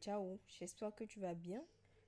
Ciao. 0.00 0.38
J'espère 0.46 0.94
que 0.94 1.04
tu 1.04 1.18
vas 1.18 1.34
bien. 1.34 1.62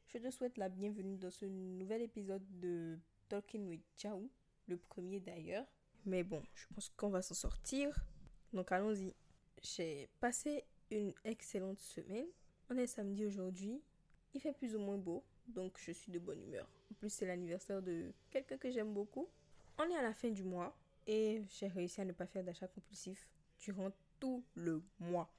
Je 0.08 0.18
te 0.18 0.30
souhaite 0.30 0.58
la 0.58 0.68
bienvenue 0.68 1.16
dans 1.16 1.30
ce 1.30 1.46
nouvel 1.46 2.02
épisode 2.02 2.44
de 2.60 2.98
Talking 3.28 3.66
with 3.68 3.82
Ciao, 3.96 4.28
le 4.66 4.76
premier 4.76 5.18
d'ailleurs. 5.18 5.66
Mais 6.04 6.22
bon, 6.22 6.42
je 6.54 6.66
pense 6.74 6.90
qu'on 6.90 7.08
va 7.08 7.22
s'en 7.22 7.34
sortir. 7.34 7.94
Donc 8.52 8.70
allons-y. 8.70 9.14
J'ai 9.62 10.10
passé 10.20 10.64
une 10.90 11.14
excellente 11.24 11.78
semaine. 11.78 12.26
On 12.68 12.76
est 12.76 12.86
samedi 12.86 13.24
aujourd'hui. 13.24 13.80
Il 14.34 14.40
fait 14.40 14.52
plus 14.52 14.74
ou 14.76 14.78
moins 14.78 14.98
beau, 14.98 15.24
donc 15.46 15.78
je 15.78 15.92
suis 15.92 16.12
de 16.12 16.18
bonne 16.18 16.42
humeur. 16.42 16.68
En 16.90 16.94
plus, 16.94 17.10
c'est 17.10 17.26
l'anniversaire 17.26 17.80
de 17.80 18.12
quelqu'un 18.30 18.58
que 18.58 18.70
j'aime 18.70 18.92
beaucoup. 18.92 19.28
On 19.78 19.88
est 19.88 19.96
à 19.96 20.02
la 20.02 20.12
fin 20.12 20.28
du 20.28 20.44
mois 20.44 20.76
et 21.06 21.42
j'ai 21.48 21.68
réussi 21.68 22.02
à 22.02 22.04
ne 22.04 22.12
pas 22.12 22.26
faire 22.26 22.44
d'achat 22.44 22.68
compulsif 22.68 23.26
durant 23.58 23.90
tout 24.20 24.44
le 24.54 24.82
mois. 25.00 25.32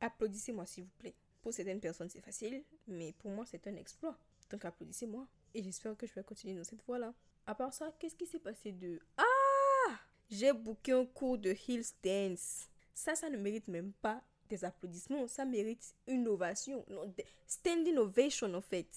Applaudissez-moi 0.00 0.64
s'il 0.66 0.84
vous 0.84 0.90
plaît. 0.98 1.14
Pour 1.42 1.52
certaines 1.52 1.80
personnes, 1.80 2.08
c'est 2.08 2.20
facile, 2.20 2.62
mais 2.86 3.12
pour 3.18 3.30
moi, 3.30 3.44
c'est 3.46 3.66
un 3.66 3.74
exploit. 3.74 4.16
Donc 4.50 4.64
applaudissez-moi. 4.64 5.26
Et 5.54 5.62
j'espère 5.62 5.96
que 5.96 6.06
je 6.06 6.14
vais 6.14 6.22
continuer 6.22 6.54
dans 6.56 6.64
cette 6.64 6.82
voie-là. 6.84 7.12
À 7.46 7.54
part 7.54 7.74
ça, 7.74 7.92
qu'est-ce 7.98 8.14
qui 8.14 8.26
s'est 8.26 8.38
passé 8.38 8.70
de... 8.72 9.00
Ah 9.16 9.98
J'ai 10.30 10.52
booké 10.52 10.92
un 10.92 11.04
cours 11.04 11.38
de 11.38 11.54
Hills 11.66 11.84
Dance. 12.02 12.68
Ça, 12.94 13.16
ça 13.16 13.28
ne 13.28 13.36
mérite 13.36 13.66
même 13.66 13.92
pas 13.92 14.22
des 14.48 14.64
applaudissements. 14.64 15.26
Ça 15.26 15.44
mérite 15.44 15.94
une 16.06 16.28
ovation. 16.28 16.84
Non, 16.88 17.12
standing 17.48 17.96
ovation 17.96 18.54
en 18.54 18.60
fait. 18.60 18.88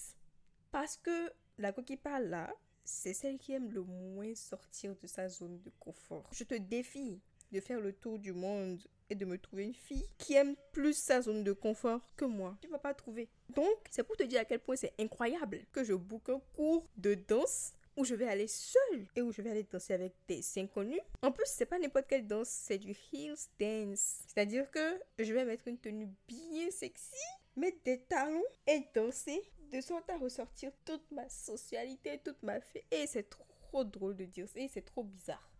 Parce 0.70 0.96
que 0.96 1.32
la 1.58 1.72
coquille 1.72 1.96
parle 1.96 2.24
là, 2.24 2.54
c'est 2.84 3.14
celle 3.14 3.38
qui 3.38 3.52
aime 3.52 3.72
le 3.72 3.82
moins 3.82 4.34
sortir 4.34 4.94
de 4.94 5.06
sa 5.08 5.28
zone 5.28 5.60
de 5.62 5.72
confort. 5.80 6.28
Je 6.32 6.44
te 6.44 6.54
défie 6.54 7.20
de 7.52 7.60
faire 7.60 7.80
le 7.80 7.92
tour 7.92 8.18
du 8.18 8.32
monde 8.32 8.80
et 9.10 9.14
de 9.14 9.24
me 9.24 9.38
trouver 9.38 9.64
une 9.64 9.74
fille 9.74 10.06
qui 10.18 10.34
aime 10.34 10.56
plus 10.72 10.96
sa 10.96 11.22
zone 11.22 11.44
de 11.44 11.52
confort 11.52 12.00
que 12.16 12.24
moi. 12.24 12.56
Tu 12.60 12.68
vas 12.68 12.78
pas 12.78 12.94
trouver. 12.94 13.28
Donc, 13.54 13.76
c'est 13.90 14.02
pour 14.02 14.16
te 14.16 14.24
dire 14.24 14.40
à 14.40 14.44
quel 14.44 14.58
point 14.58 14.76
c'est 14.76 14.94
incroyable 14.98 15.60
que 15.72 15.84
je 15.84 15.94
boucle 15.94 16.32
un 16.32 16.40
cours 16.54 16.88
de 16.96 17.14
danse 17.14 17.72
où 17.96 18.04
je 18.04 18.14
vais 18.14 18.28
aller 18.28 18.48
seule 18.48 19.06
et 19.14 19.22
où 19.22 19.32
je 19.32 19.40
vais 19.40 19.50
aller 19.50 19.62
danser 19.64 19.94
avec 19.94 20.12
des 20.28 20.42
inconnus. 20.58 21.00
En 21.22 21.32
plus, 21.32 21.46
c'est 21.46 21.66
pas 21.66 21.78
n'importe 21.78 22.06
quelle 22.08 22.26
danse, 22.26 22.48
c'est 22.48 22.78
du 22.78 22.94
heels 23.12 23.36
dance. 23.58 24.22
C'est-à-dire 24.26 24.70
que 24.70 25.00
je 25.18 25.32
vais 25.32 25.44
mettre 25.44 25.66
une 25.68 25.78
tenue 25.78 26.08
bien 26.28 26.70
sexy, 26.70 27.16
mettre 27.56 27.78
des 27.84 28.00
talons 28.00 28.44
et 28.66 28.82
danser 28.94 29.42
de 29.72 29.80
sorte 29.80 30.08
à 30.10 30.18
ressortir 30.18 30.72
toute 30.84 31.10
ma 31.10 31.28
socialité, 31.28 32.20
toute 32.22 32.42
ma 32.42 32.60
fée. 32.60 32.84
Et 32.90 33.06
c'est 33.06 33.30
trop 33.30 33.84
drôle 33.84 34.16
de 34.16 34.24
dire 34.24 34.48
ça 34.48 34.60
et 34.60 34.68
c'est 34.68 34.84
trop 34.84 35.02
bizarre. 35.02 35.50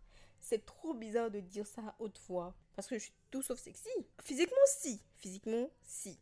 C'est 0.49 0.65
trop 0.65 0.93
bizarre 0.93 1.29
de 1.29 1.41
dire 1.41 1.67
ça 1.67 1.81
à 1.81 1.95
haute 1.99 2.17
voix. 2.29 2.55
Parce 2.73 2.87
que 2.87 2.97
je 2.97 3.03
suis 3.03 3.13
tout 3.31 3.41
sauf 3.41 3.59
sexy. 3.59 3.89
Physiquement, 4.23 4.55
si. 4.65 5.01
Physiquement, 5.17 5.69
si. 5.83 6.17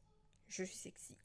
Je 0.47 0.63
suis 0.63 0.77
sexy. 0.77 1.15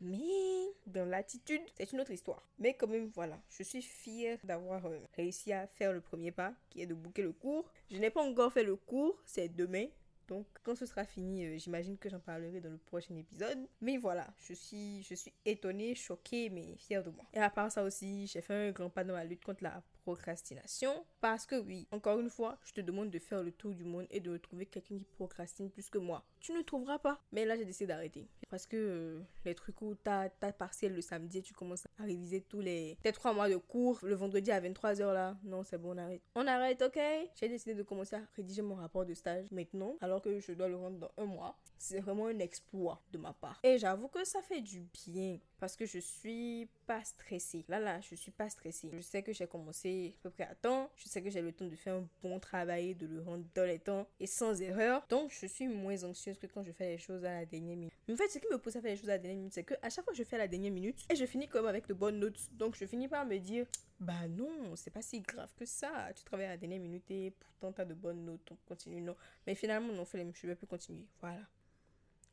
Mais 0.00 0.72
dans 0.86 1.04
l'attitude, 1.04 1.60
c'est 1.76 1.92
une 1.92 2.00
autre 2.00 2.12
histoire. 2.12 2.42
Mais 2.58 2.72
quand 2.72 2.86
même, 2.86 3.10
voilà, 3.14 3.38
je 3.50 3.62
suis 3.62 3.82
fière 3.82 4.38
d'avoir 4.42 4.86
euh, 4.86 4.98
réussi 5.16 5.52
à 5.52 5.66
faire 5.66 5.92
le 5.92 6.00
premier 6.00 6.32
pas, 6.32 6.54
qui 6.70 6.80
est 6.80 6.86
de 6.86 6.94
booker 6.94 7.24
le 7.24 7.32
cours. 7.32 7.70
Je 7.90 7.98
n'ai 7.98 8.08
pas 8.08 8.22
encore 8.22 8.54
fait 8.54 8.64
le 8.64 8.76
cours, 8.76 9.20
c'est 9.26 9.54
demain. 9.54 9.88
Donc, 10.30 10.46
quand 10.62 10.76
ce 10.76 10.86
sera 10.86 11.04
fini, 11.04 11.44
euh, 11.44 11.58
j'imagine 11.58 11.98
que 11.98 12.08
j'en 12.08 12.20
parlerai 12.20 12.60
dans 12.60 12.70
le 12.70 12.78
prochain 12.78 13.16
épisode. 13.16 13.58
Mais 13.80 13.96
voilà, 13.96 14.28
je 14.38 14.54
suis, 14.54 15.02
je 15.02 15.16
suis 15.16 15.32
étonnée, 15.44 15.96
choquée, 15.96 16.48
mais 16.50 16.76
fière 16.76 17.02
de 17.02 17.10
moi. 17.10 17.24
Et 17.34 17.40
à 17.40 17.50
part 17.50 17.72
ça 17.72 17.82
aussi, 17.82 18.28
j'ai 18.28 18.40
fait 18.40 18.68
un 18.68 18.70
grand 18.70 18.90
pas 18.90 19.02
dans 19.02 19.14
la 19.14 19.24
lutte 19.24 19.44
contre 19.44 19.64
la 19.64 19.82
procrastination. 20.02 21.04
Parce 21.20 21.46
que 21.46 21.56
oui, 21.56 21.88
encore 21.90 22.20
une 22.20 22.30
fois, 22.30 22.58
je 22.64 22.72
te 22.72 22.80
demande 22.80 23.10
de 23.10 23.18
faire 23.18 23.42
le 23.42 23.50
tour 23.52 23.74
du 23.74 23.84
monde 23.84 24.06
et 24.10 24.20
de 24.20 24.36
trouver 24.36 24.66
quelqu'un 24.66 24.98
qui 24.98 25.04
procrastine 25.04 25.68
plus 25.68 25.90
que 25.90 25.98
moi. 25.98 26.24
Tu 26.38 26.52
ne 26.52 26.62
trouveras 26.62 26.98
pas. 26.98 27.20
Mais 27.32 27.44
là, 27.44 27.56
j'ai 27.56 27.64
décidé 27.64 27.88
d'arrêter. 27.88 28.28
Parce 28.48 28.66
que 28.66 28.76
euh, 28.76 29.20
les 29.44 29.54
trucs 29.54 29.82
où 29.82 29.94
t'as 29.94 30.28
ta 30.28 30.52
partiel 30.52 30.94
le 30.94 31.00
samedi 31.00 31.38
et 31.38 31.42
tu 31.42 31.54
commences 31.54 31.86
à 31.98 32.04
réviser 32.04 32.40
tous 32.40 32.60
les... 32.60 32.96
Tes 33.02 33.12
trois 33.12 33.32
mois 33.32 33.48
de 33.48 33.56
cours 33.56 33.98
le 34.02 34.14
vendredi 34.14 34.50
à 34.50 34.60
23h 34.60 35.12
là. 35.12 35.36
Non, 35.44 35.62
c'est 35.64 35.78
bon, 35.78 35.94
on 35.94 35.98
arrête. 35.98 36.22
On 36.34 36.46
arrête, 36.46 36.82
ok? 36.82 36.98
J'ai 37.34 37.48
décidé 37.48 37.74
de 37.74 37.82
commencer 37.82 38.16
à 38.16 38.22
rédiger 38.36 38.62
mon 38.62 38.76
rapport 38.76 39.04
de 39.04 39.14
stage 39.14 39.50
maintenant, 39.50 39.96
alors 40.00 40.19
que 40.20 40.38
je 40.40 40.52
dois 40.52 40.68
le 40.68 40.76
rendre 40.76 40.98
dans 40.98 41.12
un 41.16 41.26
mois. 41.26 41.56
C'est 41.78 42.00
vraiment 42.00 42.26
un 42.26 42.38
exploit 42.38 43.02
de 43.12 43.18
ma 43.18 43.32
part. 43.32 43.58
Et 43.62 43.78
j'avoue 43.78 44.08
que 44.08 44.24
ça 44.24 44.42
fait 44.42 44.60
du 44.60 44.86
bien 45.06 45.38
parce 45.60 45.76
que 45.76 45.84
je 45.84 45.98
suis 45.98 46.68
pas 46.86 47.04
stressée. 47.04 47.64
Là, 47.68 47.78
là, 47.78 48.00
je 48.00 48.14
suis 48.14 48.30
pas 48.32 48.48
stressée. 48.48 48.90
Je 48.92 49.00
sais 49.00 49.22
que 49.22 49.32
j'ai 49.32 49.46
commencé 49.46 50.16
à 50.18 50.22
peu 50.22 50.30
près 50.30 50.44
à 50.44 50.54
temps. 50.54 50.90
Je 50.96 51.06
sais 51.06 51.22
que 51.22 51.28
j'ai 51.28 51.42
le 51.42 51.52
temps 51.52 51.66
de 51.66 51.76
faire 51.76 51.96
un 51.96 52.08
bon 52.22 52.40
travail, 52.40 52.94
de 52.94 53.06
le 53.06 53.20
rendre 53.20 53.44
dans 53.54 53.66
les 53.66 53.78
temps 53.78 54.08
et 54.18 54.26
sans 54.26 54.60
erreur. 54.62 55.04
Donc, 55.10 55.30
je 55.38 55.46
suis 55.46 55.68
moins 55.68 56.02
anxieuse 56.02 56.38
que 56.38 56.46
quand 56.46 56.62
je 56.62 56.72
fais 56.72 56.92
les 56.92 56.98
choses 56.98 57.24
à 57.24 57.40
la 57.40 57.46
dernière 57.46 57.76
minute. 57.76 57.92
Mais 58.08 58.14
en 58.14 58.16
fait, 58.16 58.28
ce 58.28 58.38
qui 58.38 58.46
me 58.50 58.58
pousse 58.58 58.74
à 58.76 58.80
faire 58.80 58.90
les 58.90 58.96
choses 58.96 59.10
à 59.10 59.12
la 59.12 59.18
dernière 59.18 59.38
minute, 59.38 59.52
c'est 59.52 59.64
que 59.64 59.74
à 59.82 59.90
chaque 59.90 60.04
fois 60.04 60.12
que 60.12 60.18
je 60.18 60.24
fais 60.24 60.36
à 60.36 60.40
la 60.40 60.48
dernière 60.48 60.72
minute, 60.72 60.98
et 61.10 61.14
je 61.14 61.26
finis 61.26 61.46
comme 61.46 61.66
avec 61.66 61.86
de 61.86 61.94
bonnes 61.94 62.18
notes. 62.18 62.40
Donc, 62.52 62.74
je 62.74 62.86
finis 62.86 63.06
par 63.06 63.26
me 63.26 63.36
dire, 63.36 63.66
bah 64.00 64.26
non, 64.28 64.74
c'est 64.76 64.90
pas 64.90 65.02
si 65.02 65.20
grave 65.20 65.52
que 65.56 65.66
ça. 65.66 66.10
Tu 66.16 66.24
travailles 66.24 66.46
à 66.46 66.50
la 66.50 66.56
dernière 66.56 66.80
minute 66.80 67.08
et 67.10 67.32
pourtant 67.38 67.70
tu 67.70 67.82
as 67.82 67.84
de 67.84 67.94
bonnes 67.94 68.24
notes. 68.24 68.40
Donc, 68.48 68.58
continue, 68.66 69.02
non. 69.02 69.14
Mais 69.46 69.54
finalement, 69.54 69.92
non, 69.92 70.06
je 70.10 70.46
vais 70.46 70.56
plus 70.56 70.66
continuer. 70.66 71.06
Voilà. 71.20 71.42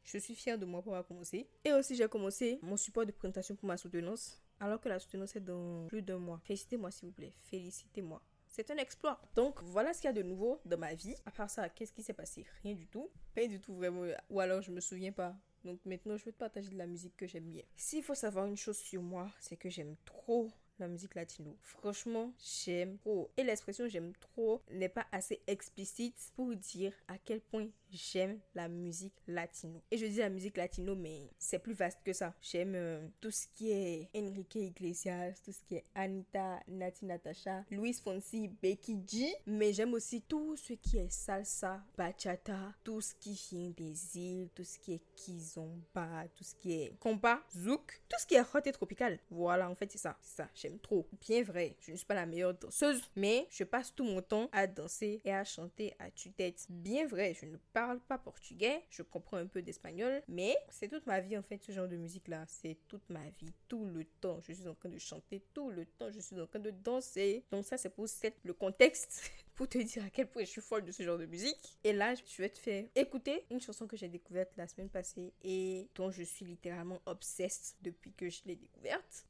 Je 0.07 0.18
suis 0.19 0.35
fière 0.35 0.57
de 0.57 0.66
moi 0.66 0.81
pour 0.81 0.94
avoir 0.94 1.06
commencé. 1.06 1.50
Et 1.66 1.73
aussi, 1.73 1.94
j'ai 1.94 2.07
commencé 2.07 2.59
mon 2.62 2.78
support 2.78 3.06
de 3.06 3.12
présentation 3.12 3.57
pour 3.57 3.68
ma 3.68 3.75
soutenance, 3.75 4.41
alors 4.57 4.79
que 4.79 4.88
la 4.88 5.00
soutenance 5.00 5.35
est 5.35 5.41
dans 5.41 5.85
plus 5.88 6.01
d'un 6.01 6.18
mois. 6.18 6.40
Félicitez-moi, 6.45 6.91
s'il 6.91 7.09
vous 7.09 7.13
plaît. 7.13 7.34
Félicitez-moi. 7.44 8.22
C'est 8.47 8.72
un 8.72 8.78
exploit. 8.78 9.22
Donc 9.35 9.62
voilà 9.63 9.94
ce 9.94 10.00
qu'il 10.00 10.07
y 10.07 10.12
a 10.12 10.13
de 10.13 10.23
nouveau 10.23 10.62
dans 10.63 10.78
ma 10.78 10.94
vie. 10.94 11.13
À 11.25 11.31
part 11.31 11.50
ça, 11.50 11.67
qu'est-ce 11.67 11.91
qui 11.91 12.03
s'est 12.03 12.13
passé? 12.13 12.46
Rien 12.63 12.73
du 12.73 12.88
tout. 12.88 13.12
Rien 13.35 13.50
du 13.50 13.59
tout 13.59 13.75
vraiment. 13.75 14.06
Ou 14.29 14.40
alors 14.40 14.62
je 14.62 14.72
me 14.72 14.79
souviens 14.79 15.12
pas. 15.12 15.35
Donc 15.66 15.85
maintenant, 15.85 16.16
je 16.16 16.23
vais 16.23 16.31
te 16.31 16.38
partager 16.38 16.69
de 16.69 16.78
la 16.78 16.88
musique 16.88 17.17
que 17.17 17.28
j'aime 17.28 17.50
bien. 17.50 17.63
S'il 17.75 18.01
faut 18.01 18.16
savoir 18.16 18.46
une 18.46 18.56
chose 18.56 18.78
sur 18.78 19.01
moi, 19.01 19.29
c'est 19.41 19.57
que 19.57 19.69
j'aime 19.69 19.97
trop 20.06 20.50
la 20.79 20.88
musique 20.88 21.15
latino. 21.15 21.55
Franchement, 21.61 22.33
j'aime 22.39 22.97
trop. 22.99 23.31
Et 23.38 23.43
l'expression 23.43 23.88
j'aime 23.88 24.13
trop 24.19 24.61
n'est 24.71 24.89
pas 24.89 25.05
assez 25.11 25.41
explicite 25.47 26.15
pour 26.35 26.55
dire 26.55 26.93
à 27.07 27.17
quel 27.17 27.41
point 27.41 27.67
j'aime 27.89 28.39
la 28.55 28.67
musique 28.67 29.13
latino. 29.27 29.81
Et 29.91 29.97
je 29.97 30.05
dis 30.05 30.17
la 30.17 30.29
musique 30.29 30.57
latino, 30.57 30.95
mais 30.95 31.29
c'est 31.37 31.59
plus 31.59 31.73
vaste 31.73 31.99
que 32.03 32.13
ça. 32.13 32.33
J'aime 32.41 32.73
euh, 32.75 33.07
tout 33.21 33.31
ce 33.31 33.47
qui 33.47 33.71
est 33.71 34.09
Enrique 34.16 34.55
Iglesias, 34.55 35.33
tout 35.43 35.51
ce 35.51 35.61
qui 35.63 35.75
est 35.75 35.85
Anita, 35.95 36.59
Nati 36.67 37.05
Natasha, 37.05 37.63
Luis 37.71 37.93
Fonsi, 37.93 38.49
Becky 38.61 39.01
G. 39.07 39.33
Mais 39.45 39.73
j'aime 39.73 39.93
aussi 39.93 40.21
tout 40.21 40.55
ce 40.55 40.73
qui 40.73 40.97
est 40.97 41.09
salsa, 41.09 41.81
bachata, 41.97 42.73
tout 42.83 43.01
ce 43.01 43.13
qui 43.16 43.33
vient 43.33 43.69
des 43.69 44.17
îles, 44.17 44.49
tout 44.53 44.63
ce 44.63 44.77
qui 44.79 44.93
est 44.93 45.01
kizomba, 45.16 46.27
tout 46.35 46.43
ce 46.43 46.55
qui 46.55 46.73
est 46.73 46.99
compas, 46.99 47.41
zouk, 47.55 48.01
tout 48.09 48.17
ce 48.19 48.25
qui 48.25 48.35
est 48.35 48.41
hot 48.41 48.61
et 48.66 48.71
tropical. 48.71 49.19
Voilà, 49.29 49.69
en 49.69 49.75
fait, 49.75 49.91
c'est 49.91 49.97
ça. 49.97 50.17
C'est 50.21 50.37
ça. 50.37 50.49
J'aime 50.67 50.79
trop. 50.79 51.07
Bien 51.22 51.44
vrai, 51.44 51.78
je 51.79 51.91
ne 51.91 51.95
suis 51.95 52.05
pas 52.05 52.13
la 52.13 52.25
meilleure 52.25 52.53
danseuse, 52.53 53.01
mais 53.16 53.47
je 53.50 53.63
passe 53.63 53.95
tout 53.95 54.03
mon 54.03 54.22
temps 54.22 54.50
à 54.51 54.67
danser 54.67 55.22
et 55.23 55.31
à 55.31 55.45
chanter 55.45 55.94
à 55.97 56.11
tue-tête. 56.11 56.66
Bien 56.69 57.07
vrai, 57.07 57.33
je 57.39 57.45
ne 57.45 57.55
parle 57.72 58.01
pas 58.01 58.17
portugais, 58.17 58.83
je 58.89 59.01
comprends 59.01 59.38
un 59.38 59.45
peu 59.47 59.61
d'espagnol, 59.61 60.22
mais 60.28 60.57
c'est 60.69 60.89
toute 60.89 61.07
ma 61.07 61.22
vie 61.22 61.38
en 61.38 61.41
fait 61.41 61.63
ce 61.63 61.72
genre 61.72 61.88
de 61.88 61.95
musique 61.95 62.28
là, 62.28 62.44
c'est 62.50 62.78
toute 62.89 63.09
ma 63.09 63.29
vie, 63.39 63.53
tout 63.69 63.85
le 63.85 64.03
temps, 64.03 64.41
je 64.41 64.51
suis 64.51 64.67
en 64.67 64.75
train 64.75 64.89
de 64.89 64.97
chanter, 64.97 65.41
tout 65.53 65.69
le 65.69 65.85
temps, 65.85 66.11
je 66.11 66.19
suis 66.19 66.38
en 66.38 66.47
train 66.47 66.59
de 66.59 66.72
danser. 66.72 67.45
Donc 67.49 67.63
ça 67.63 67.78
c'est 67.78 67.89
pour 67.89 68.09
cette, 68.09 68.35
le 68.44 68.53
contexte 68.53 69.31
pour 69.55 69.69
te 69.69 69.78
dire 69.78 70.03
à 70.03 70.09
quel 70.09 70.28
point 70.28 70.44
je 70.44 70.49
suis 70.49 70.61
folle 70.61 70.84
de 70.84 70.91
ce 70.91 71.01
genre 71.01 71.17
de 71.17 71.28
musique. 71.28 71.78
Et 71.85 71.94
là, 71.94 72.13
je 72.13 72.41
vais 72.41 72.49
te 72.49 72.59
faire 72.59 72.84
écouter 72.94 73.45
une 73.51 73.61
chanson 73.61 73.88
que 73.88 73.95
j'ai 73.95 74.09
découverte 74.09 74.51
la 74.57 74.67
semaine 74.67 74.89
passée 74.89 75.34
et 75.44 75.88
dont 75.95 76.11
je 76.11 76.23
suis 76.23 76.45
littéralement 76.45 77.01
obsesse 77.05 77.78
depuis 77.81 78.11
que 78.11 78.29
je 78.29 78.41
l'ai 78.45 78.57
découverte. 78.57 79.25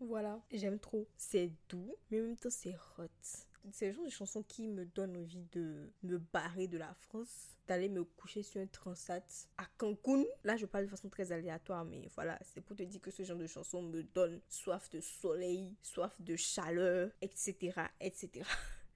Voilà, 0.00 0.40
j'aime 0.52 0.78
trop. 0.78 1.08
C'est 1.16 1.50
doux, 1.68 1.94
mais 2.10 2.20
en 2.20 2.24
même 2.24 2.36
temps 2.36 2.50
c'est 2.50 2.76
hot. 2.98 3.08
c'est 3.72 3.88
le 3.88 3.92
genre 3.92 4.04
de 4.04 4.10
chansons 4.10 4.42
qui 4.42 4.68
me 4.68 4.84
donnent 4.84 5.16
envie 5.16 5.46
de 5.52 5.90
me 6.02 6.18
barrer 6.18 6.68
de 6.68 6.78
la 6.78 6.92
France, 6.94 7.56
d'aller 7.66 7.88
me 7.88 8.04
coucher 8.04 8.42
sur 8.42 8.60
un 8.60 8.66
transat 8.66 9.48
à 9.56 9.64
Cancun. 9.78 10.24
Là, 10.44 10.56
je 10.56 10.66
parle 10.66 10.84
de 10.84 10.90
façon 10.90 11.08
très 11.08 11.32
aléatoire, 11.32 11.84
mais 11.84 12.08
voilà, 12.14 12.38
c'est 12.42 12.60
pour 12.60 12.76
te 12.76 12.82
dire 12.82 13.00
que 13.00 13.10
ce 13.10 13.22
genre 13.24 13.38
de 13.38 13.46
chansons 13.46 13.82
me 13.82 14.02
donne 14.02 14.40
soif 14.48 14.90
de 14.90 15.00
soleil, 15.00 15.74
soif 15.82 16.20
de 16.20 16.36
chaleur, 16.36 17.10
etc., 17.20 17.72
etc. 18.00 18.44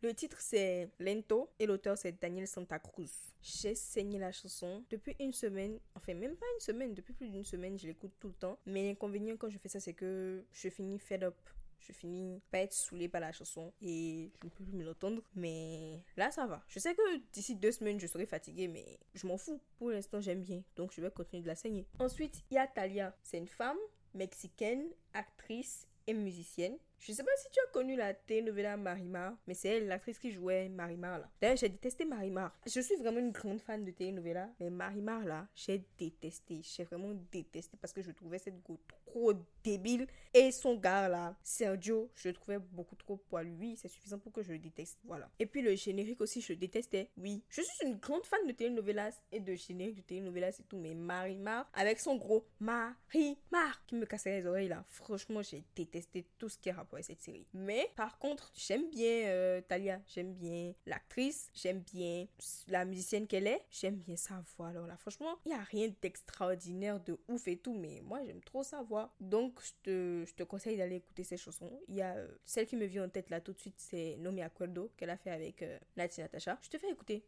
Le 0.03 0.15
titre 0.15 0.39
c'est 0.41 0.89
Lento 0.99 1.51
et 1.59 1.67
l'auteur 1.67 1.99
c'est 1.99 2.19
Daniel 2.19 2.47
Santa 2.47 2.79
Cruz. 2.79 3.11
J'ai 3.43 3.75
saigné 3.75 4.19
la 4.19 4.33
chanson 4.33 4.83
depuis 4.89 5.15
une 5.21 5.35
semaine, 5.35 5.79
enfin 5.95 6.15
même 6.15 6.37
pas 6.37 6.47
une 6.55 6.61
semaine, 6.61 6.95
depuis 6.95 7.13
plus 7.13 7.29
d'une 7.29 7.45
semaine, 7.45 7.79
je 7.79 7.87
l'écoute 7.87 8.13
tout 8.19 8.29
le 8.29 8.35
temps. 8.35 8.59
Mais 8.65 8.83
l'inconvénient 8.83 9.37
quand 9.37 9.51
je 9.51 9.59
fais 9.59 9.69
ça, 9.69 9.79
c'est 9.79 9.93
que 9.93 10.43
je 10.53 10.71
finis 10.71 10.99
fed 10.99 11.23
up. 11.23 11.37
Je 11.81 11.93
finis 11.93 12.41
pas 12.51 12.59
être 12.59 12.73
saoulée 12.73 13.09
par 13.09 13.21
la 13.21 13.33
chanson 13.33 13.73
et 13.83 14.31
je 14.41 14.47
ne 14.47 14.51
peux 14.51 14.65
plus 14.65 14.73
me 14.73 14.85
l'entendre. 14.85 15.23
Mais 15.35 16.03
là, 16.17 16.31
ça 16.31 16.47
va. 16.47 16.63
Je 16.69 16.79
sais 16.79 16.95
que 16.95 17.19
d'ici 17.33 17.57
deux 17.57 17.73
semaines, 17.73 17.99
je 17.99 18.07
serai 18.07 18.27
fatiguée, 18.27 18.69
mais 18.69 18.99
je 19.15 19.27
m'en 19.27 19.39
fous. 19.39 19.61
Pour 19.79 19.91
l'instant, 19.91 20.21
j'aime 20.21 20.43
bien. 20.43 20.63
Donc, 20.77 20.93
je 20.93 21.01
vais 21.01 21.11
continuer 21.11 21.43
de 21.43 21.49
la 21.49 21.55
saigner. 21.55 21.87
Ensuite, 21.99 22.43
il 22.51 22.55
y 22.55 22.59
a 22.59 22.67
Talia. 22.67 23.17
C'est 23.23 23.39
une 23.39 23.49
femme 23.49 23.79
mexicaine, 24.13 24.91
actrice 25.15 25.89
musicienne. 26.19 26.77
Je 26.99 27.13
sais 27.13 27.25
pas 27.25 27.31
si 27.39 27.49
tu 27.51 27.59
as 27.61 27.73
connu 27.73 27.97
la 27.97 28.13
telenovela 28.13 28.77
Marimar, 28.77 29.35
mais 29.47 29.55
c'est 29.55 29.69
elle, 29.69 29.87
l'actrice 29.87 30.19
qui 30.19 30.31
jouait 30.31 30.69
Marimar 30.69 31.19
là. 31.19 31.31
D'ailleurs, 31.41 31.57
j'ai 31.57 31.71
détesté 31.71 32.05
Marimar. 32.05 32.55
Je 32.67 32.81
suis 32.81 32.97
vraiment 32.97 33.21
une 33.21 33.33
grande 33.33 33.61
fan 33.61 33.85
de 33.85 33.91
telenovela, 33.91 34.51
mais 34.61 34.69
Marimar 34.69 35.25
là, 35.25 35.49
j'ai 35.55 35.83
détesté. 35.97 36.61
J'ai 36.63 36.85
vraiment 36.85 37.15
détesté 37.33 37.79
parce 37.81 37.95
que 37.95 38.03
je 38.03 38.11
trouvais 38.11 38.39
cette 38.39 38.63
go 38.63 38.79
trop 39.11 39.33
débile. 39.65 40.07
Et 40.33 40.53
son 40.53 40.77
gars 40.77 41.09
là, 41.09 41.37
Sergio, 41.43 42.09
je 42.15 42.29
le 42.29 42.35
trouvais 42.35 42.59
beaucoup 42.59 42.95
trop 42.95 43.17
poilu. 43.17 43.53
Oui, 43.59 43.77
c'est 43.77 43.89
suffisant 43.89 44.19
pour 44.19 44.33
que 44.33 44.43
je 44.43 44.53
le 44.53 44.59
déteste. 44.59 44.99
Voilà. 45.05 45.29
Et 45.41 45.47
puis 45.47 45.61
le 45.61 45.75
générique 45.75 46.21
aussi, 46.21 46.41
je 46.41 46.53
le 46.53 46.57
détestais. 46.57 47.11
Oui. 47.17 47.43
Je 47.49 47.63
suis 47.63 47.87
une 47.87 47.97
grande 47.97 48.25
fan 48.25 48.47
de 48.47 48.53
telenovelas 48.53 49.21
et 49.33 49.41
de 49.41 49.55
générique 49.55 49.97
de 49.97 50.03
telenovelas 50.03 50.57
et 50.61 50.63
tout, 50.69 50.77
mais 50.77 50.95
Marimar, 50.95 51.69
avec 51.73 51.99
son 51.99 52.17
gros 52.17 52.47
Marimar 52.61 53.85
qui 53.87 53.97
me 53.97 54.07
cassait 54.07 54.39
les 54.39 54.47
oreilles 54.47 54.69
là. 54.69 54.85
Franchement, 54.89 55.43
j'ai 55.43 55.65
détesté 55.75 56.27
tout 56.39 56.49
ce 56.49 56.59
qui 56.59 56.69
est 56.69 56.73
rapport 56.73 57.01
cette 57.03 57.21
série. 57.21 57.47
Mais 57.53 57.91
par 57.97 58.19
contre, 58.19 58.53
j'aime 58.55 58.89
bien 58.91 59.27
euh, 59.27 59.61
Talia, 59.61 60.01
j'aime 60.07 60.35
bien 60.35 60.73
l'actrice, 60.87 61.51
j'aime 61.55 61.81
bien 61.81 62.27
la 62.69 62.85
musicienne 62.85 63.27
qu'elle 63.27 63.47
est, 63.47 63.63
j'aime 63.71 63.97
bien 63.97 64.17
sa 64.17 64.43
voix. 64.57 64.69
Alors 64.69 64.87
là, 64.87 64.97
franchement, 64.97 65.39
il 65.45 65.51
n'y 65.51 65.55
a 65.55 65.63
rien 65.63 65.91
d'extraordinaire, 66.01 67.01
de 67.01 67.19
ouf 67.29 67.49
et 67.49 67.57
tout, 67.57 67.75
mais 67.75 68.01
moi 68.05 68.21
j'aime 68.25 68.43
trop 68.43 68.63
sa 68.63 68.83
voix. 68.83 69.00
Donc 69.21 69.61
je 69.63 69.73
te, 69.83 70.25
je 70.27 70.35
te 70.35 70.43
conseille 70.43 70.77
d'aller 70.77 70.97
écouter 70.97 71.25
ses 71.25 71.37
chansons. 71.37 71.81
Il 71.89 71.95
y 71.95 72.03
a 72.03 72.15
euh, 72.17 72.29
celle 72.45 72.67
qui 72.67 72.77
me 72.77 72.87
vient 72.87 73.05
en 73.05 73.09
tête 73.09 73.31
là 73.31 73.41
tout 73.41 73.53
de 73.53 73.59
suite, 73.59 73.79
c'est 73.79 74.17
No 74.19 74.33
Me 74.33 74.43
Acuerdo 74.43 74.93
qu'elle 74.97 75.11
a 75.11 75.17
fait 75.17 75.31
avec 75.31 75.63
euh, 75.63 75.79
Nati 75.97 76.21
Natasha. 76.21 76.59
Je 76.63 76.69
te 76.69 76.79
fais 76.79 76.91
écouter. 76.91 77.25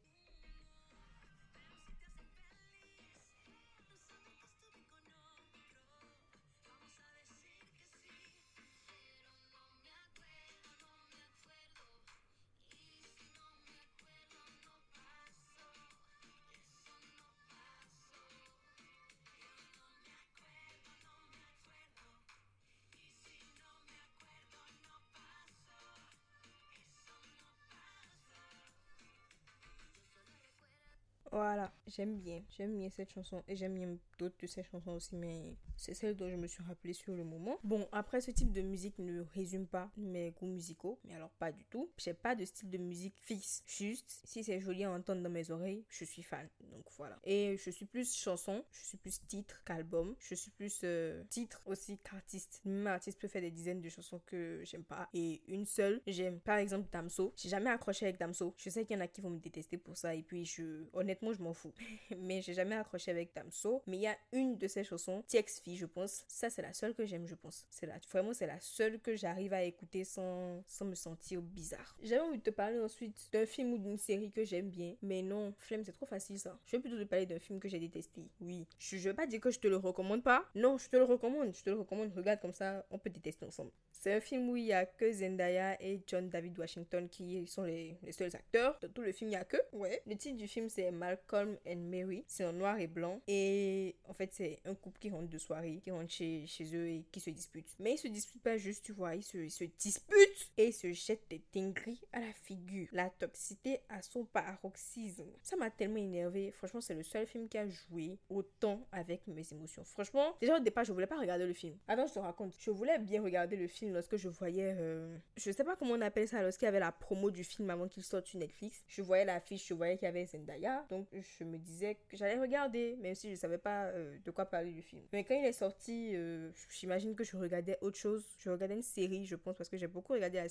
Voilà, 31.42 31.72
j'aime 31.94 32.18
bien. 32.18 32.42
J'aime 32.50 32.76
bien 32.78 32.90
cette 32.90 33.12
chanson 33.12 33.42
et 33.48 33.56
j'aime 33.56 33.74
bien 33.74 33.96
d'autres 34.18 34.36
de 34.40 34.46
ces 34.46 34.62
chansons 34.62 34.92
aussi, 34.92 35.16
mais 35.16 35.56
c'est 35.76 35.94
celle 35.94 36.16
dont 36.16 36.28
je 36.28 36.36
me 36.36 36.46
suis 36.46 36.62
rappelée 36.62 36.92
sur 36.92 37.14
le 37.14 37.24
moment. 37.24 37.58
Bon, 37.64 37.88
après, 37.92 38.20
ce 38.20 38.30
type 38.30 38.52
de 38.52 38.62
musique 38.62 38.98
ne 38.98 39.22
résume 39.34 39.66
pas 39.66 39.90
mes 39.96 40.30
goûts 40.30 40.46
musicaux, 40.46 40.98
mais 41.04 41.14
alors 41.14 41.30
pas 41.30 41.52
du 41.52 41.64
tout. 41.64 41.90
J'ai 41.98 42.14
pas 42.14 42.34
de 42.34 42.44
style 42.44 42.70
de 42.70 42.78
musique 42.78 43.14
fixe. 43.18 43.62
Juste, 43.66 44.20
si 44.24 44.44
c'est 44.44 44.60
joli 44.60 44.84
à 44.84 44.90
entendre 44.90 45.22
dans 45.22 45.30
mes 45.30 45.50
oreilles, 45.50 45.84
je 45.88 46.04
suis 46.04 46.22
fan. 46.22 46.48
Donc 46.70 46.84
voilà. 46.96 47.18
Et 47.24 47.56
je 47.56 47.70
suis 47.70 47.86
plus 47.86 48.14
chanson, 48.14 48.64
je 48.70 48.84
suis 48.84 48.98
plus 48.98 49.20
titre 49.26 49.62
qu'album, 49.64 50.14
je 50.18 50.34
suis 50.34 50.50
plus 50.50 50.80
euh, 50.84 51.22
titre 51.28 51.60
aussi 51.66 51.98
qu'artiste. 51.98 52.60
Même 52.64 52.86
artiste 52.86 53.20
peut 53.20 53.28
faire 53.28 53.42
des 53.42 53.50
dizaines 53.50 53.80
de 53.80 53.88
chansons 53.88 54.20
que 54.26 54.62
j'aime 54.64 54.84
pas 54.84 55.08
et 55.14 55.42
une 55.48 55.66
seule, 55.66 56.00
j'aime. 56.06 56.40
Par 56.40 56.58
exemple, 56.58 56.88
Damso. 56.90 57.32
J'ai 57.36 57.48
jamais 57.48 57.70
accroché 57.70 58.06
avec 58.06 58.18
Damso. 58.18 58.54
Je 58.56 58.70
sais 58.70 58.84
qu'il 58.84 58.96
y 58.96 58.98
en 58.98 59.02
a 59.02 59.08
qui 59.08 59.20
vont 59.20 59.30
me 59.30 59.38
détester 59.40 59.76
pour 59.76 59.96
ça 59.96 60.14
et 60.14 60.22
puis 60.22 60.44
je, 60.44 60.84
honnêtement, 60.92 61.32
je 61.32 61.42
m'en 61.42 61.52
fous. 61.52 61.72
mais 62.18 62.40
j'ai 62.42 62.54
jamais 62.54 62.76
accroché 62.76 63.10
avec 63.10 63.34
Damso. 63.34 63.82
Mais 63.86 63.96
il 63.96 64.02
y 64.02 64.06
a 64.06 64.16
une 64.32 64.56
de 64.56 64.68
ses 64.68 64.84
chansons, 64.84 65.22
TXF, 65.28 65.74
je 65.74 65.86
pense. 65.86 66.24
Ça, 66.28 66.50
c'est 66.50 66.62
la 66.62 66.72
seule 66.72 66.94
que 66.94 67.06
j'aime, 67.06 67.26
je 67.26 67.34
pense. 67.34 67.66
C'est 67.70 67.86
la, 67.86 67.98
vraiment, 68.10 68.32
c'est 68.32 68.46
la 68.46 68.60
seule 68.60 69.00
que 69.00 69.16
j'arrive 69.16 69.52
à 69.52 69.62
écouter 69.62 70.04
sans, 70.04 70.62
sans 70.66 70.84
me 70.84 70.94
sentir 70.94 71.40
bizarre. 71.40 71.96
J'avais 72.02 72.20
envie 72.20 72.38
de 72.38 72.42
te 72.42 72.50
parler 72.50 72.78
ensuite 72.78 73.28
d'un 73.32 73.46
film 73.46 73.72
ou 73.74 73.78
d'une 73.78 73.98
série 73.98 74.30
que 74.30 74.44
j'aime 74.44 74.70
bien. 74.70 74.94
Mais 75.02 75.22
non, 75.22 75.54
flemme, 75.58 75.84
c'est 75.84 75.92
trop 75.92 76.06
facile 76.06 76.38
ça. 76.38 76.58
Je 76.66 76.76
vais 76.76 76.80
plutôt 76.80 76.98
te 76.98 77.04
parler 77.04 77.26
d'un 77.26 77.38
film 77.38 77.60
que 77.60 77.68
j'ai 77.68 77.80
détesté. 77.80 78.28
Oui. 78.40 78.66
Je, 78.78 78.96
je 78.96 79.08
veux 79.08 79.14
pas 79.14 79.26
dire 79.26 79.40
que 79.40 79.50
je 79.50 79.58
te 79.58 79.68
le 79.68 79.76
recommande 79.76 80.22
pas. 80.22 80.44
Non, 80.54 80.78
je 80.78 80.88
te 80.88 80.96
le 80.96 81.04
recommande. 81.04 81.54
Je 81.54 81.62
te 81.62 81.70
le 81.70 81.76
recommande. 81.76 82.12
Regarde 82.14 82.40
comme 82.40 82.52
ça, 82.52 82.84
on 82.90 82.98
peut 82.98 83.10
détester 83.10 83.44
ensemble. 83.44 83.70
C'est 83.92 84.14
un 84.14 84.20
film 84.20 84.48
où 84.48 84.56
il 84.56 84.64
y 84.64 84.72
a 84.72 84.84
que 84.84 85.12
Zendaya 85.12 85.80
et 85.80 86.02
John 86.06 86.28
David 86.28 86.58
Washington 86.58 87.08
qui 87.08 87.46
sont 87.46 87.62
les, 87.62 87.96
les 88.02 88.12
seuls 88.12 88.34
acteurs. 88.34 88.76
Dans 88.80 88.88
tout 88.88 89.02
le 89.02 89.12
film, 89.12 89.30
il 89.30 89.34
y 89.34 89.36
a 89.36 89.44
que. 89.44 89.58
Ouais. 89.72 90.02
Le 90.06 90.16
titre 90.16 90.36
du 90.36 90.48
film, 90.48 90.68
c'est 90.68 90.90
Mal 90.90 91.12
Malcolm 91.12 91.56
and 91.72 91.88
Mary. 91.90 92.24
C'est 92.26 92.44
en 92.44 92.52
noir 92.52 92.78
et 92.78 92.86
blanc. 92.86 93.20
Et 93.26 93.96
en 94.04 94.12
fait, 94.12 94.32
c'est 94.32 94.60
un 94.64 94.74
couple 94.74 94.98
qui 94.98 95.10
rentre 95.10 95.28
de 95.28 95.38
soirée, 95.38 95.80
qui 95.82 95.90
rentre 95.90 96.10
chez, 96.10 96.46
chez 96.46 96.64
eux 96.76 96.88
et 96.88 97.04
qui 97.10 97.20
se 97.20 97.30
dispute. 97.30 97.66
Mais 97.78 97.94
ils 97.94 97.98
se 97.98 98.08
disputent 98.08 98.42
pas 98.42 98.56
juste, 98.56 98.84
tu 98.84 98.92
vois. 98.92 99.14
Ils 99.14 99.22
se, 99.22 99.38
ils 99.38 99.50
se 99.50 99.64
disputent 99.64 100.52
et 100.56 100.68
ils 100.68 100.72
se 100.72 100.92
jettent 100.92 101.28
des 101.30 101.42
dingueries 101.54 102.02
à 102.12 102.20
la 102.20 102.32
figure. 102.32 102.88
La 102.92 103.10
toxicité 103.10 103.80
à 103.88 104.02
son 104.02 104.24
paroxysme. 104.24 105.26
Ça 105.42 105.56
m'a 105.56 105.70
tellement 105.70 105.96
énervé. 105.96 106.52
Franchement, 106.52 106.80
c'est 106.80 106.94
le 106.94 107.02
seul 107.02 107.26
film 107.26 107.48
qui 107.48 107.58
a 107.58 107.68
joué 107.68 108.18
autant 108.28 108.86
avec 108.92 109.26
mes 109.26 109.50
émotions. 109.52 109.84
Franchement, 109.84 110.36
déjà 110.40 110.56
au 110.56 110.60
départ, 110.60 110.84
je 110.84 110.92
voulais 110.92 111.06
pas 111.06 111.18
regarder 111.18 111.46
le 111.46 111.54
film. 111.54 111.76
Attends, 111.88 112.06
je 112.06 112.14
te 112.14 112.18
raconte. 112.18 112.54
Je 112.58 112.70
voulais 112.70 112.98
bien 112.98 113.22
regarder 113.22 113.56
le 113.56 113.68
film 113.68 113.92
lorsque 113.94 114.16
je 114.16 114.28
voyais. 114.28 114.74
Euh... 114.78 115.16
Je 115.36 115.50
sais 115.50 115.64
pas 115.64 115.76
comment 115.76 115.94
on 115.94 116.00
appelle 116.00 116.28
ça, 116.28 116.42
lorsqu'il 116.42 116.66
y 116.66 116.68
avait 116.68 116.80
la 116.80 116.92
promo 116.92 117.30
du 117.30 117.44
film 117.44 117.70
avant 117.70 117.88
qu'il 117.88 118.02
sorte 118.02 118.26
sur 118.26 118.38
Netflix. 118.38 118.82
Je 118.86 119.02
voyais 119.02 119.24
l'affiche, 119.24 119.66
je 119.66 119.74
voyais 119.74 119.96
qu'il 119.96 120.06
y 120.06 120.08
avait 120.08 120.26
Zendaya. 120.26 120.84
Donc, 120.88 121.08
je 121.12 121.44
me 121.44 121.58
disais 121.62 121.96
que 122.08 122.16
j'allais 122.16 122.38
regarder, 122.38 122.96
même 123.00 123.14
si 123.14 123.30
je 123.30 123.36
savais 123.36 123.58
pas 123.58 123.86
euh, 123.86 124.16
de 124.24 124.30
quoi 124.30 124.46
parler 124.46 124.72
du 124.72 124.82
film. 124.82 125.02
Mais 125.12 125.24
quand 125.24 125.34
il 125.34 125.44
est 125.44 125.52
sorti, 125.52 126.12
euh, 126.14 126.50
j'imagine 126.70 127.14
que 127.14 127.24
je 127.24 127.36
regardais 127.36 127.78
autre 127.80 127.98
chose. 127.98 128.24
Je 128.38 128.50
regardais 128.50 128.74
une 128.74 128.82
série, 128.82 129.24
je 129.24 129.36
pense, 129.36 129.56
parce 129.56 129.68
que 129.68 129.76
j'ai 129.76 129.86
beaucoup 129.86 130.12
regardé, 130.12 130.44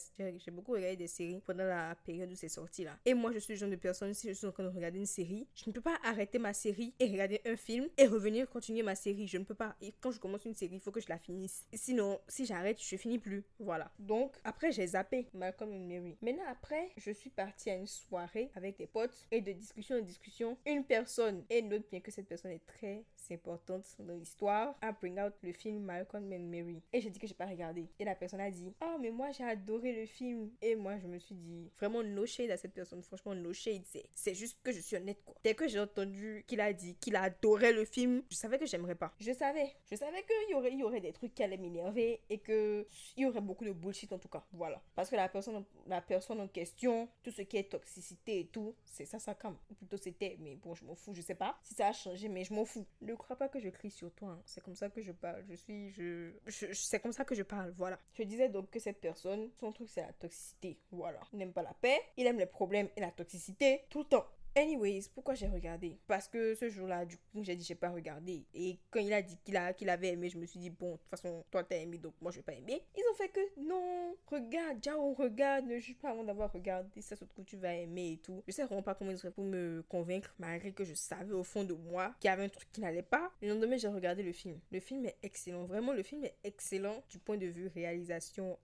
beaucoup 0.51 0.73
regardé 0.73 0.95
des 0.95 1.07
séries 1.07 1.41
pendant 1.45 1.65
la 1.65 1.95
période 2.03 2.31
où 2.31 2.35
c'est 2.35 2.49
sorti 2.49 2.83
là. 2.83 2.97
Et 3.05 3.13
moi, 3.13 3.31
je 3.31 3.39
suis 3.39 3.53
le 3.53 3.59
genre 3.59 3.69
de 3.69 3.75
personne, 3.75 4.13
si 4.13 4.27
je 4.27 4.33
suis 4.33 4.47
en 4.47 4.51
train 4.51 4.63
de 4.63 4.69
regarder 4.69 4.99
une 4.99 5.05
série, 5.05 5.47
je 5.55 5.63
ne 5.67 5.73
peux 5.73 5.81
pas 5.81 5.97
arrêter 6.03 6.39
ma 6.39 6.53
série 6.53 6.93
et 6.99 7.05
regarder 7.05 7.41
un 7.45 7.55
film 7.55 7.87
et 7.97 8.07
revenir 8.07 8.49
continuer 8.49 8.83
ma 8.83 8.95
série. 8.95 9.27
Je 9.27 9.37
ne 9.37 9.43
peux 9.43 9.55
pas. 9.55 9.75
Et 9.81 9.93
quand 9.99 10.11
je 10.11 10.19
commence 10.19 10.45
une 10.45 10.55
série, 10.55 10.75
il 10.75 10.81
faut 10.81 10.91
que 10.91 11.01
je 11.01 11.09
la 11.09 11.17
finisse. 11.17 11.67
Sinon, 11.73 12.19
si 12.27 12.45
j'arrête, 12.45 12.81
je 12.81 12.95
finis 12.95 13.19
plus. 13.19 13.43
Voilà. 13.59 13.91
Donc, 13.99 14.35
après, 14.43 14.71
j'ai 14.71 14.87
zappé 14.87 15.27
Malcolm 15.33 15.71
et 15.73 15.79
Mary. 15.79 16.17
Maintenant, 16.21 16.43
après, 16.49 16.91
je 16.97 17.11
suis 17.11 17.29
partie 17.29 17.69
à 17.69 17.75
une 17.75 17.87
soirée 17.87 18.49
avec 18.55 18.77
des 18.77 18.87
potes 18.87 19.27
et 19.31 19.41
de 19.41 19.51
discussion 19.51 19.97
en 19.97 20.01
discussion 20.01 20.57
une 20.65 20.83
personne 20.83 21.00
et 21.50 21.62
note 21.62 21.84
bien 21.89 22.00
que 22.00 22.12
cette 22.12 22.27
personne 22.27 22.51
est 22.51 22.65
très 22.65 23.03
importante 23.31 23.86
dans 24.00 24.13
l'histoire 24.13 24.75
à 24.81 24.91
bring 24.91 25.20
out 25.20 25.34
le 25.41 25.53
film 25.53 25.84
Malcolm 25.84 26.31
and 26.34 26.39
Mary. 26.39 26.81
Et 26.91 27.01
j'ai 27.01 27.10
dit 27.10 27.20
que 27.20 27.27
j'ai 27.27 27.34
pas 27.34 27.46
regardé. 27.46 27.88
Et 28.00 28.05
la 28.05 28.15
personne 28.15 28.41
a 28.41 28.51
dit 28.51 28.74
Oh, 28.81 28.98
mais 29.00 29.12
moi 29.12 29.31
j'ai 29.31 29.43
adoré 29.43 29.93
le 29.93 30.05
film. 30.05 30.51
Et 30.62 30.75
moi 30.75 30.98
je 31.00 31.08
me 31.08 31.17
suis 31.20 31.36
dit 31.36 31.70
Vraiment 31.77 32.03
no 32.03 32.25
shade 32.25 32.51
à 32.51 32.58
cette 32.58 32.74
personne. 32.74 33.01
Franchement, 33.01 33.36
no 33.36 33.53
shade. 33.53 33.84
C'est 34.13 34.34
juste 34.34 34.60
que 34.63 34.72
je 34.72 34.79
suis 34.79 34.98
honnête 34.98 35.24
quoi. 35.24 35.36
Dès 35.43 35.55
que 35.55 35.67
j'ai 35.67 35.79
entendu 35.79 36.43
qu'il 36.48 36.62
a 36.62 36.74
dit 36.74 36.96
qu'il 36.96 37.15
adorait 37.15 37.74
le 37.74 37.86
film, 37.86 38.24
je 38.29 38.36
savais 38.36 38.60
que 38.60 38.65
j'aimerais 38.65 38.96
pas. 38.96 39.13
Je 39.20 39.31
savais. 39.31 39.74
Je 39.89 39.96
savais 39.96 40.24
qu'il 40.24 40.51
y 40.51 40.53
aurait, 40.53 40.74
y 40.74 40.84
aurait 40.84 41.01
des 41.01 41.13
trucs 41.13 41.34
qui 41.34 41.43
allaient 41.43 41.58
m'énerver 41.58 42.22
et 42.29 42.39
que 42.39 42.88
il 43.17 43.24
y 43.24 43.25
aurait 43.25 43.41
beaucoup 43.41 43.65
de 43.65 43.72
bullshit 43.72 44.12
en 44.13 44.20
tout 44.20 44.29
cas. 44.29 44.43
Voilà. 44.51 44.81
Parce 44.96 45.10
que 45.10 45.15
la 45.15 45.29
personne, 45.29 45.63
la 45.88 46.01
personne 46.01 46.41
en 46.41 46.48
question, 46.48 47.08
tout 47.24 47.31
ce 47.31 47.41
qui 47.43 47.58
est 47.58 47.72
toxicité 47.72 48.41
et 48.41 48.46
tout, 48.48 48.75
c'est 48.86 49.05
ça, 49.05 49.20
ça 49.20 49.36
comme. 49.36 49.58
Plutôt 49.77 49.98
c'était, 49.98 50.38
mais 50.39 50.55
bon, 50.55 50.74
je 50.75 50.84
Je 51.13 51.21
sais 51.21 51.36
pas 51.36 51.57
si 51.63 51.74
ça 51.74 51.88
a 51.88 51.93
changé, 51.93 52.27
mais 52.27 52.43
je 52.43 52.53
m'en 52.53 52.65
fous. 52.65 52.86
Le 53.01 53.15
crois 53.15 53.36
pas 53.36 53.50
que 53.50 53.60
je 53.60 53.69
crie 53.69 53.91
sur 53.91 54.12
toi. 54.13 54.29
Hein. 54.29 54.41
C'est 54.45 54.63
comme 54.63 54.75
ça 54.75 54.89
que 54.89 55.01
je 55.01 55.12
parle. 55.12 55.43
Je 55.50 55.55
suis. 55.55 55.91
Je, 55.91 56.31
c'est 56.74 57.00
comme 57.00 57.13
ça 57.13 57.25
que 57.25 57.36
je 57.36 57.43
parle. 57.43 57.71
Voilà. 57.77 58.00
Je 58.13 58.24
disais 58.24 58.50
donc 58.50 58.69
que 58.69 58.79
cette 58.79 59.00
personne, 59.00 59.50
son 59.60 59.71
truc, 59.71 59.89
c'est 59.89 60.01
la 60.01 60.13
toxicité. 60.13 60.79
Voilà. 60.91 61.19
Il 61.33 61.39
n'aime 61.39 61.53
pas 61.53 61.63
la 61.63 61.74
paix. 61.74 62.00
Il 62.17 62.27
aime 62.27 62.38
les 62.38 62.45
problèmes 62.45 62.89
et 62.95 63.01
la 63.01 63.12
toxicité 63.12 63.86
tout 63.89 64.00
le 64.00 64.05
temps. 64.05 64.25
Anyways, 64.55 65.03
pourquoi 65.13 65.34
j'ai 65.34 65.48
regardé? 65.48 65.98
Parce 66.08 66.27
que 66.27 66.55
ce 66.55 66.67
jour-là, 66.67 67.05
du 67.05 67.17
coup, 67.17 67.41
j'ai 67.41 67.55
dit 67.55 67.63
j'ai 67.63 67.75
pas 67.75 67.89
regardé. 67.89 68.46
Et 68.53 68.79
quand 68.89 69.00
il 69.00 69.13
a 69.13 69.22
dit 69.22 69.38
qu'il 69.46 69.55
a, 69.55 69.74
avait 69.88 70.10
aimé, 70.10 70.29
je 70.29 70.38
me 70.38 70.46
suis 70.46 70.60
dit 70.60 70.70
bon, 70.70 70.91
de 70.91 70.98
toute 70.98 71.10
façon, 71.10 71.46
toi 71.51 71.63
t'as 71.63 71.77
aimé, 71.77 71.98
donc 71.98 72.13
moi 72.22 72.31
je 72.31 72.38
vais 72.38 72.43
pas 72.43 72.53
aimer. 72.53 72.84
Ils 72.98 73.03
ont 73.12 73.15
fait 73.15 73.29
que 73.29 73.39
non, 73.62 74.15
regarde, 74.27 74.86
on 74.98 75.13
regarde, 75.13 75.65
ne 75.65 75.79
juge 75.79 75.96
pas 75.98 76.10
avant 76.10 76.25
d'avoir 76.25 76.51
regardé, 76.51 77.01
ça 77.01 77.15
se 77.15 77.24
trouve 77.24 77.46
tu 77.46 77.55
vas 77.55 77.74
aimer 77.74 78.13
et 78.13 78.17
tout. 78.17 78.43
Je 78.46 78.51
sais 78.51 78.65
vraiment 78.65 78.84
pas 78.84 78.93
comment 78.93 79.12
ils 79.12 79.17
seraient 79.17 79.31
pour 79.31 79.46
me 79.46 79.84
convaincre, 79.88 80.34
malgré 80.38 80.74
que 80.74 80.84
je 80.84 80.93
savais 80.93 81.34
au 81.34 81.43
fond 81.43 81.63
de 81.63 81.74
moi 81.74 82.13
qu'il 82.20 82.27
y 82.27 82.31
avait 82.31 82.43
un 82.43 82.50
truc 82.50 82.70
qui 82.74 82.81
n'allait 82.81 83.03
pas. 83.03 83.31
Le 83.41 83.50
lendemain, 83.50 83.77
j'ai 83.77 83.88
regardé 83.88 84.22
le 84.22 84.34
film. 84.34 84.60
Le 84.72 84.81
film 84.81 85.05
est 85.05 85.17
excellent, 85.24 85.63
vraiment, 85.63 85.93
le 85.93 86.03
film 86.03 86.25
est 86.25 86.36
excellent 86.43 87.01
du 87.10 87.20
point 87.20 87.38
de 87.38 87.48
vue 87.48 87.67
réalisation, 87.67 88.60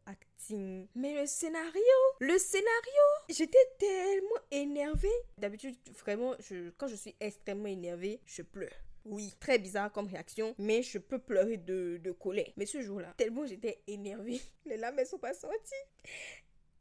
Mais 0.95 1.13
le 1.13 1.25
scénario, 1.25 1.81
le 2.19 2.37
scénario, 2.37 3.03
j'étais 3.29 3.57
tellement 3.77 4.41
énervée. 4.51 5.11
D'habitude, 5.37 5.75
vraiment, 5.99 6.35
quand 6.77 6.87
je 6.87 6.95
suis 6.95 7.15
extrêmement 7.19 7.67
énervée, 7.67 8.21
je 8.25 8.41
pleure. 8.41 8.73
Oui, 9.05 9.33
très 9.39 9.57
bizarre 9.57 9.91
comme 9.91 10.07
réaction, 10.07 10.53
mais 10.57 10.81
je 10.81 10.97
peux 10.97 11.19
pleurer 11.19 11.57
de, 11.57 12.15
colère. 12.19 12.51
Mais 12.57 12.65
ce 12.65 12.81
jour-là, 12.81 13.13
tellement 13.17 13.45
j'étais 13.45 13.81
énervée, 13.87 14.41
les 14.65 14.77
larmes, 14.77 14.99
elles 14.99 15.07
sont 15.07 15.17
pas 15.17 15.33
sorties. 15.33 15.73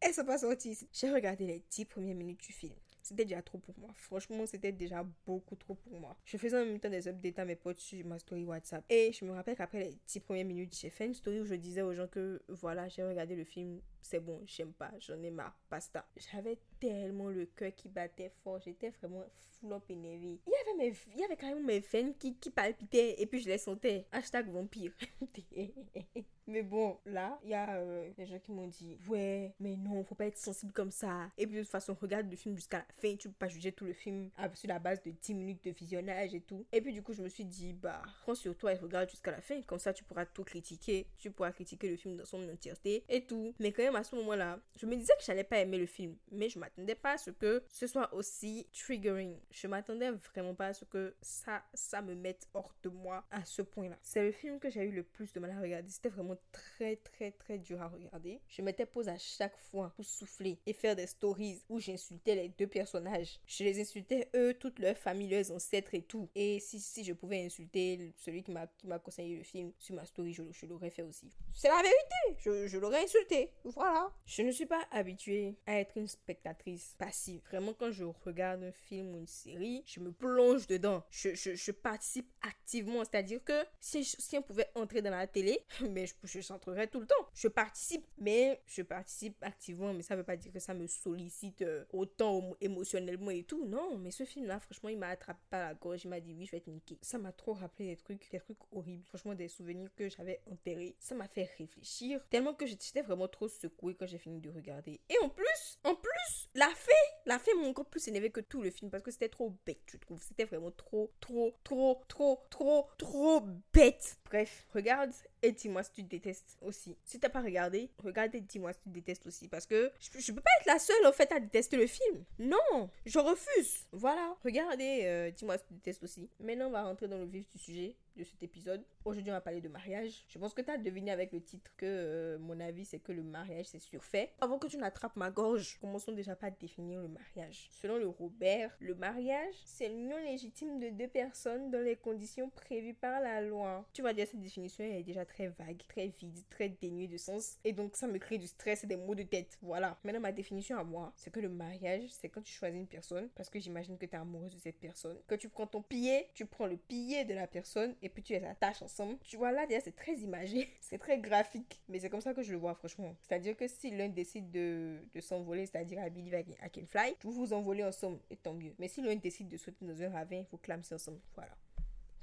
Elles 0.00 0.14
sont 0.14 0.24
pas 0.24 0.38
sorties. 0.38 0.88
J'ai 0.92 1.10
regardé 1.10 1.46
les 1.46 1.64
10 1.70 1.84
premières 1.86 2.16
minutes 2.16 2.40
du 2.40 2.52
film. 2.52 2.74
C'était 3.08 3.24
déjà 3.24 3.40
trop 3.40 3.58
pour 3.58 3.78
moi. 3.78 3.90
Franchement, 3.94 4.44
c'était 4.46 4.72
déjà 4.72 5.06
beaucoup 5.24 5.54
trop 5.54 5.74
pour 5.74 6.00
moi. 6.00 6.16
Je 6.24 6.36
faisais 6.36 6.60
en 6.60 6.64
même 6.64 6.80
temps 6.80 6.90
des 6.90 7.06
updates 7.06 7.38
à 7.38 7.44
mes 7.44 7.54
potes 7.54 7.78
sur 7.78 8.04
ma 8.04 8.18
story 8.18 8.44
WhatsApp. 8.44 8.84
Et 8.90 9.12
je 9.12 9.24
me 9.24 9.30
rappelle 9.30 9.54
qu'après 9.56 9.78
les 9.78 9.96
10 10.08 10.18
premières 10.18 10.44
minutes, 10.44 10.76
j'ai 10.76 10.90
fait 10.90 11.06
une 11.06 11.14
story 11.14 11.40
où 11.40 11.44
je 11.44 11.54
disais 11.54 11.82
aux 11.82 11.94
gens 11.94 12.08
que 12.08 12.42
voilà, 12.48 12.88
j'ai 12.88 13.04
regardé 13.04 13.36
le 13.36 13.44
film, 13.44 13.80
c'est 14.02 14.18
bon, 14.18 14.42
j'aime 14.46 14.72
pas, 14.72 14.90
j'en 14.98 15.22
ai 15.22 15.30
marre, 15.30 15.56
basta. 15.70 16.04
J'avais 16.16 16.58
tellement 16.80 17.28
le 17.28 17.46
cœur 17.46 17.74
qui 17.74 17.88
battait 17.88 18.32
fort, 18.42 18.60
j'étais 18.60 18.90
vraiment 18.90 19.24
full 19.60 19.72
up 19.72 19.84
énervée. 19.88 20.40
Il 20.46 20.52
y 20.52 20.70
avait, 20.70 20.78
mes, 20.78 20.96
il 21.14 21.20
y 21.20 21.24
avait 21.24 21.36
même 21.42 21.64
mes 21.64 21.80
veines 21.80 22.14
qui, 22.14 22.34
qui 22.34 22.50
palpitaient 22.50 23.20
et 23.20 23.26
puis 23.26 23.40
je 23.40 23.48
les 23.48 23.58
sentais. 23.58 24.06
Hashtag 24.12 24.48
vampire. 24.48 24.92
Mais 26.48 26.62
bon, 26.62 26.96
là, 27.06 27.40
il 27.42 27.50
y 27.50 27.54
a 27.54 27.74
euh, 27.74 28.08
des 28.16 28.24
gens 28.24 28.38
qui 28.38 28.52
m'ont 28.52 28.68
dit 28.68 28.96
Ouais, 29.08 29.52
mais 29.58 29.76
non, 29.76 30.04
faut 30.04 30.14
pas 30.14 30.26
être 30.26 30.38
sensible 30.38 30.72
comme 30.72 30.92
ça. 30.92 31.28
Et 31.36 31.46
puis 31.46 31.56
de 31.56 31.62
toute 31.62 31.70
façon, 31.70 31.96
regarde 32.00 32.30
le 32.30 32.36
film 32.36 32.54
jusqu'à 32.54 32.78
la 32.78 32.86
fin. 32.98 33.16
Tu 33.16 33.28
peux 33.28 33.34
pas 33.34 33.48
juger 33.48 33.72
tout 33.72 33.84
le 33.84 33.92
film 33.92 34.30
sur 34.54 34.68
la 34.68 34.78
base 34.78 35.02
de 35.02 35.10
10 35.10 35.34
minutes 35.34 35.64
de 35.64 35.70
visionnage 35.70 36.34
et 36.34 36.40
tout. 36.40 36.64
Et 36.72 36.80
puis 36.80 36.92
du 36.92 37.02
coup, 37.02 37.12
je 37.12 37.22
me 37.22 37.28
suis 37.28 37.44
dit 37.44 37.72
Bah, 37.72 38.00
prends 38.22 38.36
sur 38.36 38.56
toi 38.56 38.72
et 38.72 38.76
regarde 38.76 39.10
jusqu'à 39.10 39.32
la 39.32 39.40
fin. 39.40 39.60
Comme 39.62 39.80
ça, 39.80 39.92
tu 39.92 40.04
pourras 40.04 40.24
tout 40.24 40.44
critiquer. 40.44 41.08
Tu 41.18 41.32
pourras 41.32 41.50
critiquer 41.50 41.90
le 41.90 41.96
film 41.96 42.16
dans 42.16 42.24
son 42.24 42.48
entièreté 42.48 43.02
et 43.08 43.24
tout. 43.24 43.52
Mais 43.58 43.72
quand 43.72 43.82
même, 43.82 43.96
à 43.96 44.04
ce 44.04 44.14
moment-là, 44.14 44.60
je 44.76 44.86
me 44.86 44.94
disais 44.94 45.14
que 45.18 45.24
j'allais 45.24 45.44
pas 45.44 45.58
aimer 45.58 45.78
le 45.78 45.86
film. 45.86 46.14
Mais 46.30 46.48
je 46.48 46.60
m'attendais 46.66 46.94
pas 46.94 47.12
à 47.12 47.18
ce 47.18 47.30
que 47.30 47.62
ce 47.68 47.86
soit 47.86 48.12
aussi 48.12 48.66
triggering. 48.72 49.38
Je 49.50 49.66
m'attendais 49.68 50.10
vraiment 50.10 50.54
pas 50.54 50.68
à 50.68 50.74
ce 50.74 50.84
que 50.84 51.14
ça, 51.20 51.62
ça 51.74 52.02
me 52.02 52.14
mette 52.14 52.48
hors 52.54 52.74
de 52.82 52.88
moi 52.88 53.24
à 53.30 53.44
ce 53.44 53.62
point-là. 53.62 53.96
C'est 54.02 54.22
le 54.22 54.32
film 54.32 54.58
que 54.58 54.68
j'ai 54.68 54.82
eu 54.82 54.90
le 54.90 55.04
plus 55.04 55.32
de 55.32 55.40
mal 55.40 55.52
à 55.52 55.60
regarder. 55.60 55.88
C'était 55.88 56.08
vraiment 56.08 56.36
très 56.52 56.96
très 56.96 57.30
très 57.30 57.58
dur 57.58 57.80
à 57.80 57.88
regarder. 57.88 58.40
Je 58.48 58.62
mettais 58.62 58.86
pause 58.86 59.08
à 59.08 59.18
chaque 59.18 59.56
fois 59.56 59.92
pour 59.94 60.04
souffler 60.04 60.58
et 60.66 60.72
faire 60.72 60.96
des 60.96 61.06
stories 61.06 61.62
où 61.68 61.78
j'insultais 61.78 62.34
les 62.34 62.48
deux 62.48 62.66
personnages. 62.66 63.40
Je 63.46 63.64
les 63.64 63.80
insultais 63.80 64.28
eux, 64.34 64.54
toute 64.54 64.78
leur 64.78 64.96
famille, 64.96 65.28
leurs 65.28 65.50
ancêtres 65.52 65.94
et 65.94 66.02
tout. 66.02 66.28
Et 66.34 66.58
si, 66.60 66.80
si 66.80 67.04
je 67.04 67.12
pouvais 67.12 67.44
insulter 67.44 68.12
celui 68.16 68.42
qui 68.42 68.50
m'a 68.50 68.66
qui 68.66 68.86
m'a 68.88 68.98
conseillé 68.98 69.36
le 69.36 69.44
film 69.44 69.72
sur 69.78 69.94
ma 69.94 70.04
story, 70.04 70.32
je, 70.32 70.42
je 70.50 70.66
l'aurais 70.66 70.90
fait 70.90 71.02
aussi. 71.02 71.30
C'est 71.52 71.68
la 71.68 71.76
vérité. 71.76 72.38
Je, 72.38 72.66
je 72.66 72.78
l'aurais 72.78 73.04
insulté. 73.04 73.52
Voilà. 73.64 74.12
Je 74.24 74.42
ne 74.42 74.50
suis 74.50 74.66
pas 74.66 74.82
habituée 74.90 75.56
à 75.66 75.78
être 75.78 75.96
une 75.96 76.08
spectatrice 76.08 76.55
passive. 76.98 77.40
Vraiment, 77.46 77.74
quand 77.74 77.90
je 77.90 78.04
regarde 78.24 78.62
un 78.62 78.72
film 78.72 79.14
ou 79.14 79.18
une 79.18 79.26
série, 79.26 79.82
je 79.86 80.00
me 80.00 80.12
plonge 80.12 80.66
dedans. 80.66 81.04
Je, 81.10 81.70
participe 81.72 82.30
activement. 82.42 83.04
C'est-à-dire 83.04 83.42
que 83.44 83.64
si, 83.80 84.04
si 84.04 84.36
on 84.38 84.42
pouvait 84.42 84.70
entrer 84.74 85.02
dans 85.02 85.10
la 85.10 85.26
télé, 85.26 85.60
mais 85.90 86.06
je, 86.06 86.14
je 86.24 86.40
s'entrerai 86.40 86.88
tout 86.88 87.00
le 87.00 87.06
temps. 87.06 87.14
Je 87.34 87.48
participe, 87.48 88.06
mais 88.18 88.60
je 88.66 88.82
participe 88.82 89.36
activement, 89.42 89.92
mais 89.92 90.02
ça 90.02 90.16
veut 90.16 90.24
pas 90.24 90.36
dire 90.36 90.52
que 90.52 90.58
ça 90.58 90.74
me 90.74 90.86
sollicite 90.86 91.62
euh, 91.62 91.84
autant 91.92 92.56
émotionnellement 92.60 93.30
et 93.30 93.44
tout. 93.44 93.66
Non, 93.66 93.96
mais 93.98 94.10
ce 94.10 94.24
film-là, 94.24 94.60
franchement, 94.60 94.88
il 94.88 94.98
m'a 94.98 95.08
attrapé 95.08 95.40
par 95.50 95.60
la 95.60 95.74
gorge, 95.74 96.04
il 96.04 96.08
m'a 96.08 96.20
dit 96.20 96.34
oui, 96.34 96.46
je 96.46 96.52
vais 96.52 96.60
te 96.60 96.70
niquer. 96.70 96.98
Ça 97.02 97.18
m'a 97.18 97.32
trop 97.32 97.52
rappelé 97.52 97.88
des 97.88 97.96
trucs, 97.96 98.30
des 98.30 98.40
trucs 98.40 98.58
horribles. 98.72 99.04
Franchement, 99.04 99.34
des 99.34 99.48
souvenirs 99.48 99.90
que 99.94 100.08
j'avais 100.08 100.40
enterrés. 100.50 100.96
Ça 100.98 101.14
m'a 101.14 101.28
fait 101.28 101.48
réfléchir, 101.56 102.20
tellement 102.30 102.54
que 102.54 102.66
j'étais 102.66 103.02
vraiment 103.02 103.28
trop 103.28 103.48
secouée 103.48 103.94
quand 103.94 104.06
j'ai 104.06 104.18
fini 104.18 104.40
de 104.40 104.50
regarder. 104.50 105.00
Et 105.08 105.18
en 105.22 105.28
plus, 105.28 105.78
en 105.84 105.94
plus, 105.94 106.15
la 106.54 106.68
fin, 106.68 106.92
la 107.26 107.38
fin 107.38 107.52
m'a 107.60 107.66
encore 107.68 107.86
plus 107.86 108.06
énervé 108.08 108.30
que 108.30 108.40
tout 108.40 108.62
le 108.62 108.70
film 108.70 108.90
parce 108.90 109.02
que 109.02 109.10
c'était 109.10 109.28
trop 109.28 109.54
bête, 109.66 109.80
tu 109.86 109.98
trouves. 109.98 110.22
C'était 110.22 110.44
vraiment 110.44 110.70
trop, 110.70 111.12
trop, 111.20 111.54
trop, 111.64 112.02
trop, 112.08 112.44
trop, 112.50 112.88
trop 112.98 113.42
bête. 113.72 114.18
Bref, 114.24 114.66
regarde 114.72 115.12
et 115.46 115.52
dis-moi 115.52 115.82
si 115.82 115.92
tu 115.92 116.02
détestes 116.02 116.58
aussi. 116.60 116.96
Si 117.04 117.20
t'as 117.20 117.28
pas 117.28 117.40
regardé, 117.40 117.90
regarde 117.98 118.34
et 118.34 118.40
dis-moi 118.40 118.72
si 118.72 118.80
tu 118.80 118.88
détestes 118.88 119.26
aussi. 119.26 119.48
Parce 119.48 119.66
que 119.66 119.92
je, 120.00 120.18
je, 120.18 120.32
peux 120.32 120.40
pas 120.40 120.50
être 120.60 120.66
la 120.66 120.78
seule, 120.78 121.06
en 121.06 121.12
fait, 121.12 121.30
à 121.30 121.38
détester 121.38 121.76
le 121.76 121.86
film. 121.86 122.24
Non, 122.38 122.90
je 123.04 123.18
refuse. 123.18 123.86
Voilà. 123.92 124.36
Regardez, 124.44 125.02
euh, 125.04 125.30
dis-moi 125.30 125.56
si 125.58 125.64
tu 125.66 125.74
détestes 125.74 126.02
aussi. 126.02 126.28
Maintenant, 126.40 126.66
on 126.66 126.70
va 126.70 126.82
rentrer 126.82 127.06
dans 127.06 127.18
le 127.18 127.26
vif 127.26 127.48
du 127.50 127.58
sujet 127.58 127.96
de 128.16 128.24
cet 128.24 128.42
épisode. 128.42 128.84
Aujourd'hui, 129.04 129.30
on 129.30 129.34
va 129.34 129.40
parler 129.40 129.60
de 129.60 129.68
mariage. 129.68 130.24
Je 130.28 130.38
pense 130.38 130.54
que 130.54 130.62
tu 130.62 130.70
as 130.70 130.78
deviné 130.78 131.10
avec 131.10 131.32
le 131.32 131.40
titre 131.40 131.70
que 131.76 131.86
euh, 131.86 132.38
mon 132.38 132.58
avis, 132.60 132.84
c'est 132.84 132.98
que 132.98 133.12
le 133.12 133.22
mariage, 133.22 133.66
c'est 133.66 133.78
surfait. 133.78 134.32
Avant 134.40 134.58
que 134.58 134.66
tu 134.66 134.78
n'attrapes 134.78 135.16
ma 135.16 135.30
gorge, 135.30 135.78
commençons 135.80 136.12
déjà 136.12 136.34
par 136.34 136.50
définir 136.52 137.00
le 137.00 137.08
mariage. 137.08 137.68
Selon 137.70 137.98
le 137.98 138.08
Robert, 138.08 138.74
le 138.80 138.94
mariage, 138.94 139.54
c'est 139.64 139.88
l'union 139.88 140.16
légitime 140.18 140.80
de 140.80 140.88
deux 140.90 141.08
personnes 141.08 141.70
dans 141.70 141.80
les 141.80 141.96
conditions 141.96 142.48
prévues 142.50 142.94
par 142.94 143.20
la 143.20 143.40
loi. 143.40 143.86
Tu 143.92 144.02
vas 144.02 144.12
dire, 144.12 144.26
cette 144.26 144.40
définition 144.40 144.84
est 144.84 145.02
déjà 145.02 145.24
très 145.24 145.35
vague, 145.44 145.82
très 145.88 146.08
vide, 146.08 146.38
très 146.50 146.68
dénuée 146.68 147.08
de 147.08 147.16
sens. 147.16 147.58
Et 147.64 147.72
donc, 147.72 147.96
ça 147.96 148.06
me 148.06 148.18
crée 148.18 148.38
du 148.38 148.46
stress 148.46 148.84
et 148.84 148.86
des 148.86 148.96
maux 148.96 149.14
de 149.14 149.22
tête. 149.22 149.58
Voilà. 149.62 149.98
Maintenant, 150.04 150.20
ma 150.20 150.32
définition 150.32 150.78
à 150.78 150.84
moi, 150.84 151.12
c'est 151.16 151.30
que 151.30 151.40
le 151.40 151.48
mariage, 151.48 152.08
c'est 152.10 152.28
quand 152.28 152.42
tu 152.42 152.52
choisis 152.52 152.78
une 152.78 152.86
personne, 152.86 153.28
parce 153.34 153.50
que 153.50 153.58
j'imagine 153.58 153.98
que 153.98 154.06
tu 154.06 154.14
es 154.14 154.18
amoureuse 154.18 154.54
de 154.54 154.58
cette 154.58 154.78
personne, 154.78 155.16
que 155.26 155.34
tu 155.34 155.48
prends 155.48 155.66
ton 155.66 155.82
pied, 155.82 156.26
tu 156.34 156.46
prends 156.46 156.66
le 156.66 156.76
pied 156.76 157.24
de 157.24 157.34
la 157.34 157.46
personne 157.46 157.94
et 158.02 158.08
puis 158.08 158.22
tu 158.22 158.32
les 158.32 158.44
attaches 158.44 158.82
ensemble. 158.82 159.18
Tu 159.20 159.36
vois, 159.36 159.52
là, 159.52 159.66
déjà, 159.66 159.80
c'est 159.80 159.96
très 159.96 160.14
imagé, 160.14 160.68
c'est 160.80 160.98
très 160.98 161.18
graphique, 161.18 161.80
mais 161.88 162.00
c'est 162.00 162.10
comme 162.10 162.20
ça 162.20 162.34
que 162.34 162.42
je 162.42 162.52
le 162.52 162.58
vois, 162.58 162.74
franchement. 162.74 163.14
C'est-à-dire 163.22 163.56
que 163.56 163.68
si 163.68 163.90
l'un 163.90 164.08
décide 164.08 164.50
de, 164.50 164.98
de 165.14 165.20
s'envoler, 165.20 165.66
c'est-à-dire 165.66 166.00
à 166.00 166.08
Billy 166.08 166.30
I 166.30 166.70
Can 166.72 166.86
Fly, 166.86 167.14
vous 167.22 167.32
vous 167.32 167.52
envolez 167.52 167.84
ensemble, 167.84 168.18
et 168.30 168.36
tant 168.36 168.54
mieux. 168.54 168.74
Mais 168.78 168.88
si 168.88 169.02
l'un 169.02 169.16
décide 169.16 169.48
de 169.48 169.56
sauter 169.56 169.84
dans 169.84 170.02
un 170.02 170.10
ravin, 170.10 170.44
faut 170.44 170.58
clamser 170.58 170.94
ensemble. 170.94 171.20
Voilà. 171.34 171.56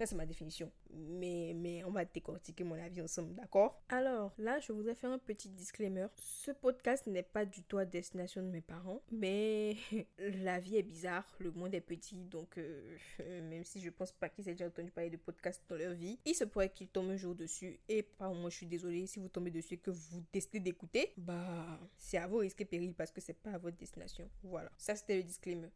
C'est 0.05 0.15
ma 0.15 0.25
définition. 0.25 0.69
Mais, 0.91 1.53
mais 1.55 1.83
on 1.85 1.91
va 1.91 2.03
décortiquer 2.03 2.63
mon 2.63 2.75
avis 2.75 3.01
ensemble, 3.01 3.33
d'accord? 3.35 3.81
Alors, 3.89 4.33
là, 4.37 4.59
je 4.59 4.73
voudrais 4.73 4.95
faire 4.95 5.11
un 5.11 5.17
petit 5.17 5.49
disclaimer. 5.49 6.07
Ce 6.17 6.51
podcast 6.51 7.07
n'est 7.07 7.23
pas 7.23 7.45
du 7.45 7.63
tout 7.63 7.77
à 7.77 7.85
destination 7.85 8.41
de 8.41 8.47
mes 8.47 8.61
parents, 8.61 9.01
mais 9.11 9.77
la 10.17 10.59
vie 10.59 10.77
est 10.77 10.83
bizarre, 10.83 11.25
le 11.39 11.51
monde 11.51 11.73
est 11.73 11.81
petit, 11.81 12.25
donc 12.25 12.57
euh, 12.57 12.97
même 13.49 13.63
si 13.63 13.79
je 13.79 13.89
pense 13.89 14.11
pas 14.11 14.29
qu'ils 14.29 14.49
aient 14.49 14.53
déjà 14.53 14.67
entendu 14.67 14.91
parler 14.91 15.09
de 15.09 15.17
podcast 15.17 15.61
dans 15.69 15.75
leur 15.75 15.93
vie, 15.93 16.19
il 16.25 16.35
se 16.35 16.43
pourrait 16.43 16.69
qu'ils 16.69 16.89
tombent 16.89 17.11
un 17.11 17.17
jour 17.17 17.35
dessus. 17.35 17.79
Et 17.87 18.03
par 18.03 18.33
moi, 18.33 18.49
je 18.49 18.57
suis 18.57 18.65
désolée 18.67 19.07
si 19.07 19.19
vous 19.19 19.29
tombez 19.29 19.51
dessus 19.51 19.75
et 19.75 19.77
que 19.77 19.91
vous 19.91 20.23
décidez 20.33 20.59
d'écouter, 20.59 21.13
bah, 21.17 21.79
c'est 21.97 22.17
à 22.17 22.27
vos 22.27 22.39
risques 22.39 22.61
et 22.61 22.65
périls 22.65 22.93
parce 22.93 23.11
que 23.11 23.21
c'est 23.21 23.33
pas 23.33 23.51
à 23.51 23.57
votre 23.57 23.77
destination. 23.77 24.29
Voilà. 24.43 24.69
Ça, 24.77 24.95
c'était 24.95 25.17
le 25.17 25.23
disclaimer. 25.23 25.69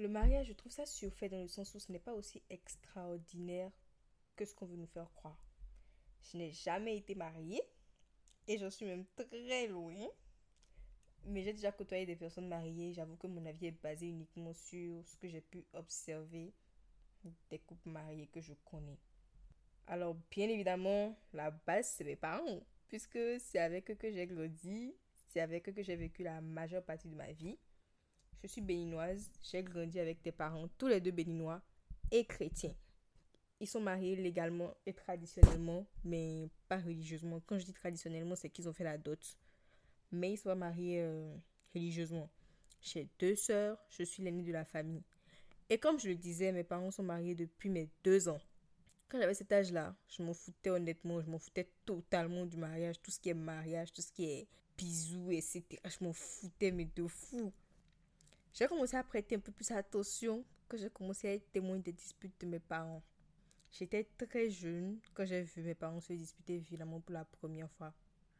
Le 0.00 0.08
mariage, 0.08 0.46
je 0.46 0.54
trouve 0.54 0.72
ça 0.72 0.86
surfait 0.86 1.28
dans 1.28 1.42
le 1.42 1.46
sens 1.46 1.74
où 1.74 1.78
ce 1.78 1.92
n'est 1.92 1.98
pas 1.98 2.14
aussi 2.14 2.42
extraordinaire 2.48 3.70
que 4.34 4.46
ce 4.46 4.54
qu'on 4.54 4.64
veut 4.64 4.78
nous 4.78 4.86
faire 4.86 5.12
croire. 5.12 5.36
Je 6.22 6.38
n'ai 6.38 6.52
jamais 6.52 6.96
été 6.96 7.14
mariée 7.14 7.60
et 8.48 8.56
j'en 8.56 8.70
suis 8.70 8.86
même 8.86 9.04
très 9.14 9.66
loin. 9.66 10.08
Mais 11.26 11.42
j'ai 11.42 11.52
déjà 11.52 11.70
côtoyé 11.70 12.06
des 12.06 12.16
personnes 12.16 12.48
mariées. 12.48 12.94
J'avoue 12.94 13.16
que 13.16 13.26
mon 13.26 13.44
avis 13.44 13.66
est 13.66 13.82
basé 13.82 14.06
uniquement 14.06 14.54
sur 14.54 15.06
ce 15.06 15.18
que 15.18 15.28
j'ai 15.28 15.42
pu 15.42 15.66
observer 15.74 16.50
des 17.50 17.58
couples 17.58 17.90
mariés 17.90 18.28
que 18.28 18.40
je 18.40 18.54
connais. 18.64 18.98
Alors, 19.86 20.16
bien 20.30 20.48
évidemment, 20.48 21.14
la 21.34 21.50
base, 21.50 21.92
c'est 21.98 22.04
mes 22.04 22.16
parents. 22.16 22.62
Puisque 22.88 23.18
c'est 23.38 23.58
avec 23.58 23.90
eux 23.90 23.96
que 23.96 24.10
j'ai 24.10 24.26
grandi, 24.26 24.94
c'est 25.28 25.40
avec 25.40 25.68
eux 25.68 25.72
que 25.72 25.82
j'ai 25.82 25.96
vécu 25.96 26.22
la 26.22 26.40
majeure 26.40 26.82
partie 26.82 27.08
de 27.08 27.16
ma 27.16 27.30
vie. 27.32 27.58
Je 28.42 28.48
suis 28.48 28.60
béninoise, 28.62 29.28
j'ai 29.42 29.62
grandi 29.62 30.00
avec 30.00 30.22
tes 30.22 30.32
parents, 30.32 30.68
tous 30.78 30.86
les 30.88 31.00
deux 31.00 31.10
béninois 31.10 31.60
et 32.10 32.24
chrétiens. 32.24 32.74
Ils 33.60 33.66
sont 33.66 33.80
mariés 33.80 34.16
légalement 34.16 34.74
et 34.86 34.94
traditionnellement, 34.94 35.86
mais 36.04 36.48
pas 36.66 36.78
religieusement. 36.78 37.42
Quand 37.44 37.58
je 37.58 37.66
dis 37.66 37.74
traditionnellement, 37.74 38.34
c'est 38.34 38.48
qu'ils 38.48 38.68
ont 38.68 38.72
fait 38.72 38.84
la 38.84 38.96
dot. 38.96 39.18
Mais 40.10 40.32
ils 40.32 40.38
sont 40.38 40.56
mariés 40.56 41.02
euh, 41.02 41.36
religieusement. 41.74 42.30
J'ai 42.80 43.08
deux 43.18 43.36
sœurs, 43.36 43.76
je 43.90 44.02
suis 44.04 44.22
l'aînée 44.22 44.42
de 44.42 44.52
la 44.52 44.64
famille. 44.64 45.02
Et 45.68 45.76
comme 45.76 46.00
je 46.00 46.08
le 46.08 46.14
disais, 46.14 46.50
mes 46.50 46.64
parents 46.64 46.90
sont 46.90 47.02
mariés 47.02 47.34
depuis 47.34 47.68
mes 47.68 47.90
deux 48.02 48.28
ans. 48.28 48.40
Quand 49.10 49.18
j'avais 49.18 49.34
cet 49.34 49.52
âge-là, 49.52 49.94
je 50.08 50.22
m'en 50.22 50.32
foutais 50.32 50.70
honnêtement, 50.70 51.20
je 51.20 51.28
m'en 51.28 51.38
foutais 51.38 51.68
totalement 51.84 52.46
du 52.46 52.56
mariage, 52.56 53.02
tout 53.02 53.10
ce 53.10 53.20
qui 53.20 53.28
est 53.28 53.34
mariage, 53.34 53.92
tout 53.92 54.00
ce 54.00 54.12
qui 54.12 54.24
est 54.24 54.48
bisous, 54.78 55.30
etc. 55.30 55.64
Je 55.84 56.04
m'en 56.04 56.14
foutais, 56.14 56.70
mais 56.70 56.88
de 56.96 57.06
fou. 57.06 57.52
J'ai 58.52 58.66
commencé 58.66 58.96
à 58.96 59.04
prêter 59.04 59.36
un 59.36 59.40
peu 59.40 59.52
plus 59.52 59.70
attention 59.70 60.44
quand 60.68 60.76
j'ai 60.76 60.90
commencé 60.90 61.28
à 61.28 61.34
être 61.34 61.50
témoin 61.52 61.78
des 61.78 61.92
disputes 61.92 62.40
de 62.40 62.46
mes 62.46 62.58
parents. 62.58 63.02
J'étais 63.72 64.04
très 64.18 64.50
jeune 64.50 64.98
quand 65.14 65.24
j'ai 65.24 65.42
vu 65.42 65.62
mes 65.62 65.74
parents 65.74 66.00
se 66.00 66.12
disputer 66.12 66.58
violemment 66.58 67.00
pour 67.00 67.14
la 67.14 67.24
première 67.24 67.70
fois. 67.70 67.94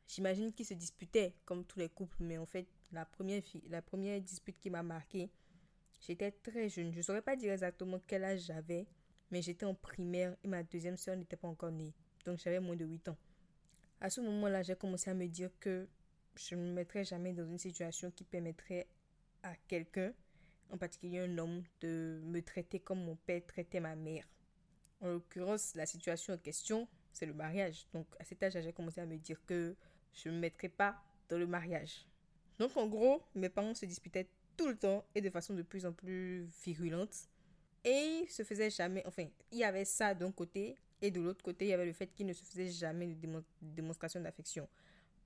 J'imagine 0.08 0.52
qu'ils 0.52 0.66
se 0.66 0.74
disputaient 0.74 1.34
comme 1.44 1.64
tous 1.64 1.78
les 1.78 1.88
couples, 1.88 2.16
mais 2.20 2.36
en 2.36 2.46
fait, 2.46 2.66
la 2.90 3.04
première, 3.04 3.42
la 3.68 3.80
première 3.80 4.20
dispute 4.20 4.58
qui 4.58 4.68
m'a 4.68 4.82
marqué, 4.82 5.30
j'étais 6.00 6.32
très 6.32 6.68
jeune. 6.68 6.90
Je 6.90 6.98
ne 6.98 7.02
saurais 7.02 7.22
pas 7.22 7.36
dire 7.36 7.52
exactement 7.52 8.00
quel 8.06 8.24
âge 8.24 8.40
j'avais, 8.40 8.88
mais 9.30 9.40
j'étais 9.40 9.66
en 9.66 9.74
primaire 9.74 10.36
et 10.42 10.48
ma 10.48 10.64
deuxième 10.64 10.96
soeur 10.96 11.16
n'était 11.16 11.36
pas 11.36 11.46
encore 11.46 11.70
née. 11.70 11.94
Donc 12.24 12.38
j'avais 12.38 12.58
moins 12.58 12.74
de 12.74 12.84
8 12.84 13.10
ans. 13.10 13.16
À 14.00 14.10
ce 14.10 14.20
moment-là, 14.20 14.62
j'ai 14.62 14.74
commencé 14.74 15.10
à 15.10 15.14
me 15.14 15.28
dire 15.28 15.50
que 15.60 15.86
je 16.34 16.56
ne 16.56 16.62
me 16.62 16.72
mettrais 16.72 17.04
jamais 17.04 17.32
dans 17.32 17.46
une 17.46 17.58
situation 17.58 18.10
qui 18.10 18.24
permettrait 18.24 18.88
à 19.42 19.54
quelqu'un, 19.68 20.12
en 20.70 20.78
particulier 20.78 21.20
un 21.20 21.38
homme, 21.38 21.62
de 21.80 22.20
me 22.24 22.40
traiter 22.40 22.80
comme 22.80 23.04
mon 23.04 23.16
père 23.16 23.42
traitait 23.46 23.80
ma 23.80 23.96
mère. 23.96 24.24
En 25.00 25.08
l'occurrence, 25.08 25.74
la 25.74 25.86
situation 25.86 26.34
en 26.34 26.38
question, 26.38 26.88
c'est 27.12 27.26
le 27.26 27.34
mariage. 27.34 27.86
Donc 27.92 28.06
à 28.18 28.24
cet 28.24 28.42
âge, 28.42 28.54
j'ai 28.60 28.72
commencé 28.72 29.00
à 29.00 29.06
me 29.06 29.16
dire 29.16 29.40
que 29.46 29.74
je 30.12 30.28
ne 30.28 30.34
me 30.34 30.40
mettrais 30.40 30.68
pas 30.68 31.02
dans 31.28 31.38
le 31.38 31.46
mariage. 31.46 32.06
Donc 32.58 32.76
en 32.76 32.86
gros, 32.86 33.22
mes 33.34 33.48
parents 33.48 33.74
se 33.74 33.86
disputaient 33.86 34.28
tout 34.56 34.68
le 34.68 34.76
temps 34.76 35.04
et 35.14 35.20
de 35.20 35.30
façon 35.30 35.54
de 35.54 35.62
plus 35.62 35.86
en 35.86 35.92
plus 35.92 36.44
virulente. 36.64 37.16
Et 37.82 38.26
se 38.28 38.42
faisaient 38.42 38.68
jamais, 38.68 39.02
enfin, 39.06 39.26
il 39.50 39.58
y 39.58 39.64
avait 39.64 39.86
ça 39.86 40.14
d'un 40.14 40.30
côté 40.30 40.76
et 41.00 41.10
de 41.10 41.20
l'autre 41.20 41.42
côté, 41.42 41.64
il 41.64 41.68
y 41.68 41.72
avait 41.72 41.86
le 41.86 41.94
fait 41.94 42.08
qu'ils 42.08 42.26
ne 42.26 42.34
se 42.34 42.44
faisaient 42.44 42.70
jamais 42.70 43.06
de 43.06 43.42
démonstration 43.62 44.20
d'affection. 44.20 44.68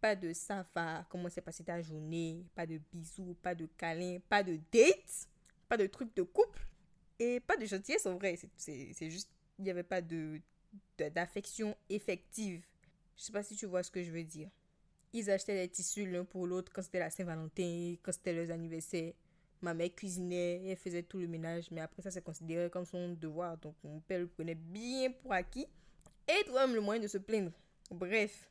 Pas 0.04 0.14
de 0.14 0.34
ça 0.34 0.66
va, 0.74 1.06
comment 1.08 1.30
s'est 1.30 1.40
passée 1.40 1.64
ta 1.64 1.80
journée, 1.80 2.44
pas 2.54 2.66
de 2.66 2.78
bisous, 2.92 3.34
pas 3.40 3.54
de 3.54 3.64
câlins, 3.78 4.18
pas 4.28 4.42
de 4.42 4.58
dates, 4.70 5.26
pas 5.66 5.78
de 5.78 5.86
trucs 5.86 6.14
de 6.14 6.20
couple 6.20 6.60
et 7.18 7.40
pas 7.40 7.56
de 7.56 7.64
gentillesse 7.64 8.04
en 8.04 8.18
vrai. 8.18 8.38
C'est 8.54 9.10
juste, 9.10 9.30
il 9.58 9.64
n'y 9.64 9.70
avait 9.70 9.82
pas 9.82 10.02
de 10.02 10.42
d'affection 10.98 11.74
effective. 11.88 12.66
Je 13.16 13.22
sais 13.22 13.32
pas 13.32 13.42
si 13.42 13.56
tu 13.56 13.64
vois 13.64 13.82
ce 13.82 13.90
que 13.90 14.02
je 14.02 14.10
veux 14.10 14.24
dire. 14.24 14.50
Ils 15.14 15.30
achetaient 15.30 15.54
des 15.54 15.70
tissus 15.70 16.04
l'un 16.04 16.26
pour 16.26 16.46
l'autre 16.46 16.70
quand 16.70 16.82
c'était 16.82 16.98
la 16.98 17.08
Saint-Valentin, 17.08 17.94
quand 18.02 18.12
c'était 18.12 18.34
leurs 18.34 18.50
anniversaires. 18.50 19.14
Ma 19.62 19.72
mère 19.72 19.94
cuisinait, 19.94 20.66
elle 20.66 20.76
faisait 20.76 21.04
tout 21.04 21.16
le 21.16 21.28
ménage, 21.28 21.70
mais 21.70 21.80
après 21.80 22.02
ça, 22.02 22.10
c'est 22.10 22.22
considéré 22.22 22.68
comme 22.68 22.84
son 22.84 23.14
devoir. 23.14 23.56
Donc 23.56 23.74
mon 23.82 24.00
père 24.00 24.18
le 24.18 24.26
prenait 24.26 24.54
bien 24.54 25.12
pour 25.22 25.32
acquis 25.32 25.66
et 26.28 26.44
trouvait 26.44 26.66
même 26.66 26.74
le 26.74 26.82
moyen 26.82 27.00
de 27.00 27.08
se 27.08 27.16
plaindre. 27.16 27.52
Bref, 27.90 28.50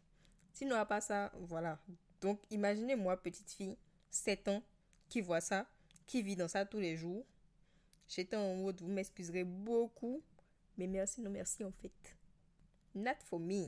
sinon 0.54 0.76
à 0.78 0.86
pas 0.86 1.02
ça, 1.02 1.32
voilà. 1.40 1.78
Donc 2.22 2.40
imaginez-moi, 2.50 3.18
petite 3.18 3.52
fille, 3.52 3.78
7 4.10 4.48
ans, 4.48 4.64
qui 5.10 5.22
voit 5.22 5.42
ça, 5.42 5.68
qui 6.08 6.24
vit 6.24 6.36
dans 6.36 6.48
ça 6.48 6.66
tous 6.66 6.80
les 6.80 6.96
jours. 6.96 7.26
J'étais 8.08 8.36
en 8.36 8.56
mode, 8.56 8.82
vous 8.82 8.92
m'excuserez 8.92 9.44
beaucoup, 9.44 10.22
mais 10.78 10.88
merci, 10.88 11.22
non 11.22 11.30
merci 11.30 11.64
en 11.64 11.72
fait. 11.72 12.16
Not 12.96 13.16
for 13.26 13.40
me. 13.40 13.68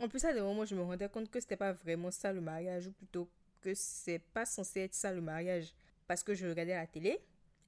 En 0.00 0.08
plus, 0.08 0.24
à 0.24 0.32
des 0.32 0.40
moments, 0.40 0.64
je 0.64 0.74
me 0.74 0.82
rendais 0.82 1.08
compte 1.08 1.30
que 1.30 1.40
c'était 1.40 1.56
pas 1.56 1.72
vraiment 1.72 2.10
ça 2.10 2.32
le 2.32 2.40
mariage, 2.40 2.86
ou 2.86 2.92
plutôt 2.92 3.28
que 3.60 3.74
c'est 3.74 4.20
pas 4.20 4.46
censé 4.46 4.80
être 4.80 4.94
ça 4.94 5.12
le 5.12 5.20
mariage, 5.20 5.74
parce 6.06 6.22
que 6.22 6.34
je 6.34 6.46
regardais 6.46 6.74
la 6.74 6.86
télé. 6.86 7.20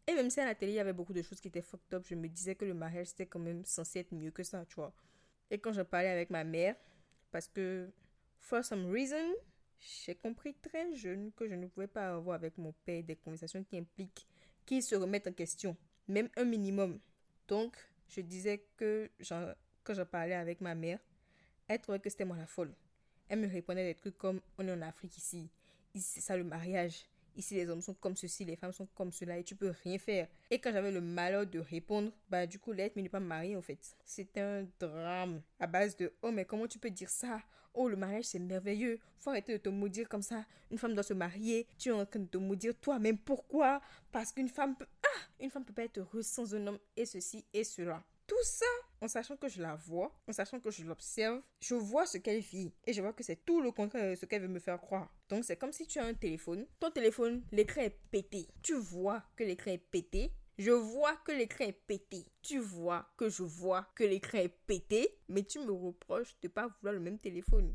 Et 0.06 0.14
même 0.14 0.30
si 0.30 0.40
à 0.40 0.44
la 0.44 0.54
télé, 0.54 0.72
il 0.72 0.76
y 0.76 0.80
avait 0.80 0.92
beaucoup 0.92 1.12
de 1.12 1.22
choses 1.22 1.40
qui 1.40 1.48
étaient 1.48 1.62
fucked 1.62 1.94
up, 1.94 2.04
je 2.06 2.14
me 2.14 2.28
disais 2.28 2.54
que 2.54 2.64
le 2.64 2.74
mariage, 2.74 3.08
c'était 3.08 3.26
quand 3.26 3.38
même 3.38 3.64
censé 3.64 4.00
être 4.00 4.12
mieux 4.12 4.30
que 4.30 4.42
ça, 4.42 4.64
tu 4.66 4.76
vois. 4.76 4.92
Et 5.50 5.58
quand 5.58 5.72
je 5.72 5.82
parlais 5.82 6.08
avec 6.08 6.30
ma 6.30 6.44
mère, 6.44 6.76
parce 7.30 7.48
que, 7.48 7.90
for 8.40 8.64
some 8.64 8.90
reason, 8.90 9.34
j'ai 9.78 10.14
compris 10.14 10.54
très 10.54 10.94
jeune 10.94 11.30
que 11.32 11.48
je 11.48 11.54
ne 11.54 11.66
pouvais 11.66 11.86
pas 11.86 12.14
avoir 12.14 12.34
avec 12.34 12.58
mon 12.58 12.72
père 12.84 13.02
des 13.02 13.16
conversations 13.16 13.62
qui 13.64 13.78
impliquent 13.78 14.26
qu'il 14.66 14.82
se 14.82 14.94
remette 14.94 15.26
en 15.26 15.32
question, 15.32 15.76
même 16.08 16.28
un 16.36 16.44
minimum. 16.44 16.98
Donc, 17.48 17.76
je 18.08 18.20
disais 18.20 18.64
que 18.76 19.10
quand 19.84 19.94
je 19.94 20.02
parlais 20.02 20.34
avec 20.34 20.60
ma 20.60 20.74
mère, 20.74 20.98
elle 21.68 21.80
trouvait 21.80 22.00
que 22.00 22.10
c'était 22.10 22.24
moi 22.24 22.36
la 22.36 22.46
folle. 22.46 22.74
Elle 23.28 23.40
me 23.40 23.48
répondait 23.48 23.84
des 23.84 23.94
trucs 23.94 24.18
comme 24.18 24.40
on 24.58 24.66
est 24.66 24.72
en 24.72 24.82
Afrique. 24.82 25.16
Ici, 25.16 25.48
c'est 25.94 26.20
ça 26.20 26.36
le 26.36 26.44
mariage. 26.44 27.06
Ici, 27.36 27.54
les 27.54 27.68
hommes 27.68 27.80
sont 27.80 27.94
comme 27.94 28.16
ceci, 28.16 28.44
les 28.44 28.56
femmes 28.56 28.72
sont 28.72 28.86
comme 28.94 29.12
cela 29.12 29.38
et 29.38 29.44
tu 29.44 29.54
peux 29.54 29.72
rien 29.84 29.98
faire. 29.98 30.28
Et 30.50 30.58
quand 30.58 30.72
j'avais 30.72 30.90
le 30.90 31.00
malheur 31.00 31.46
de 31.46 31.58
répondre, 31.58 32.12
bah 32.28 32.46
du 32.46 32.58
coup, 32.58 32.72
l'être 32.72 32.96
n'est 32.96 33.08
pas 33.08 33.20
mariée 33.20 33.56
en 33.56 33.62
fait. 33.62 33.78
C'était 34.04 34.40
un 34.40 34.66
drame 34.78 35.42
à 35.58 35.66
base 35.66 35.96
de 35.96 36.12
oh, 36.22 36.30
mais 36.30 36.44
comment 36.44 36.66
tu 36.66 36.78
peux 36.78 36.90
dire 36.90 37.10
ça? 37.10 37.40
Oh, 37.72 37.88
le 37.88 37.96
mariage 37.96 38.24
c'est 38.24 38.38
merveilleux. 38.38 38.98
Faut 39.18 39.30
arrêter 39.30 39.52
de 39.52 39.58
te 39.58 39.68
maudire 39.68 40.08
comme 40.08 40.22
ça. 40.22 40.44
Une 40.70 40.78
femme 40.78 40.94
doit 40.94 41.02
se 41.02 41.14
marier. 41.14 41.66
Tu 41.78 41.90
es 41.90 41.92
en 41.92 42.04
train 42.04 42.20
de 42.20 42.26
te 42.26 42.38
maudire 42.38 42.74
toi-même. 42.80 43.18
Pourquoi? 43.18 43.80
Parce 44.10 44.32
qu'une 44.32 44.48
femme 44.48 44.76
peut. 44.76 44.86
Ah 45.04 45.20
Une 45.40 45.50
femme 45.50 45.64
peut 45.64 45.72
pas 45.72 45.84
être 45.84 45.98
heureuse 45.98 46.26
sans 46.26 46.54
un 46.54 46.66
homme 46.66 46.78
et 46.96 47.06
ceci 47.06 47.44
et 47.52 47.64
cela. 47.64 48.02
Tout 48.26 48.42
ça, 48.42 48.66
en 49.00 49.08
sachant 49.08 49.36
que 49.36 49.48
je 49.48 49.62
la 49.62 49.76
vois, 49.76 50.12
en 50.28 50.32
sachant 50.32 50.60
que 50.60 50.70
je 50.70 50.84
l'observe, 50.84 51.42
je 51.60 51.74
vois 51.74 52.06
ce 52.06 52.18
qu'elle 52.18 52.40
vit 52.40 52.72
et 52.86 52.92
je 52.92 53.00
vois 53.00 53.12
que 53.12 53.22
c'est 53.22 53.44
tout 53.44 53.60
le 53.60 53.72
contraire 53.72 54.10
de 54.10 54.14
ce 54.14 54.26
qu'elle 54.26 54.42
veut 54.42 54.48
me 54.48 54.58
faire 54.58 54.80
croire. 54.80 55.12
Donc 55.28 55.44
c'est 55.44 55.56
comme 55.56 55.72
si 55.72 55.86
tu 55.86 55.98
as 55.98 56.04
un 56.04 56.14
téléphone, 56.14 56.66
ton 56.78 56.90
téléphone, 56.90 57.42
l'écran 57.52 57.82
est 57.82 57.98
pété. 58.10 58.48
Tu 58.62 58.74
vois 58.74 59.22
que 59.36 59.44
l'écran 59.44 59.70
est 59.70 59.78
pété, 59.78 60.32
je 60.58 60.72
vois 60.72 61.16
que 61.24 61.32
l'écran 61.32 61.64
est 61.64 61.72
pété. 61.72 62.26
Tu 62.42 62.58
vois 62.58 63.10
que 63.16 63.30
je 63.30 63.42
vois 63.42 63.86
que 63.94 64.04
l'écran 64.04 64.38
est 64.38 64.54
pété, 64.66 65.18
mais 65.28 65.42
tu 65.42 65.58
me 65.58 65.72
reproches 65.72 66.38
de 66.42 66.48
ne 66.48 66.52
pas 66.52 66.68
vouloir 66.68 66.92
le 66.92 67.00
même 67.00 67.18
téléphone. 67.18 67.74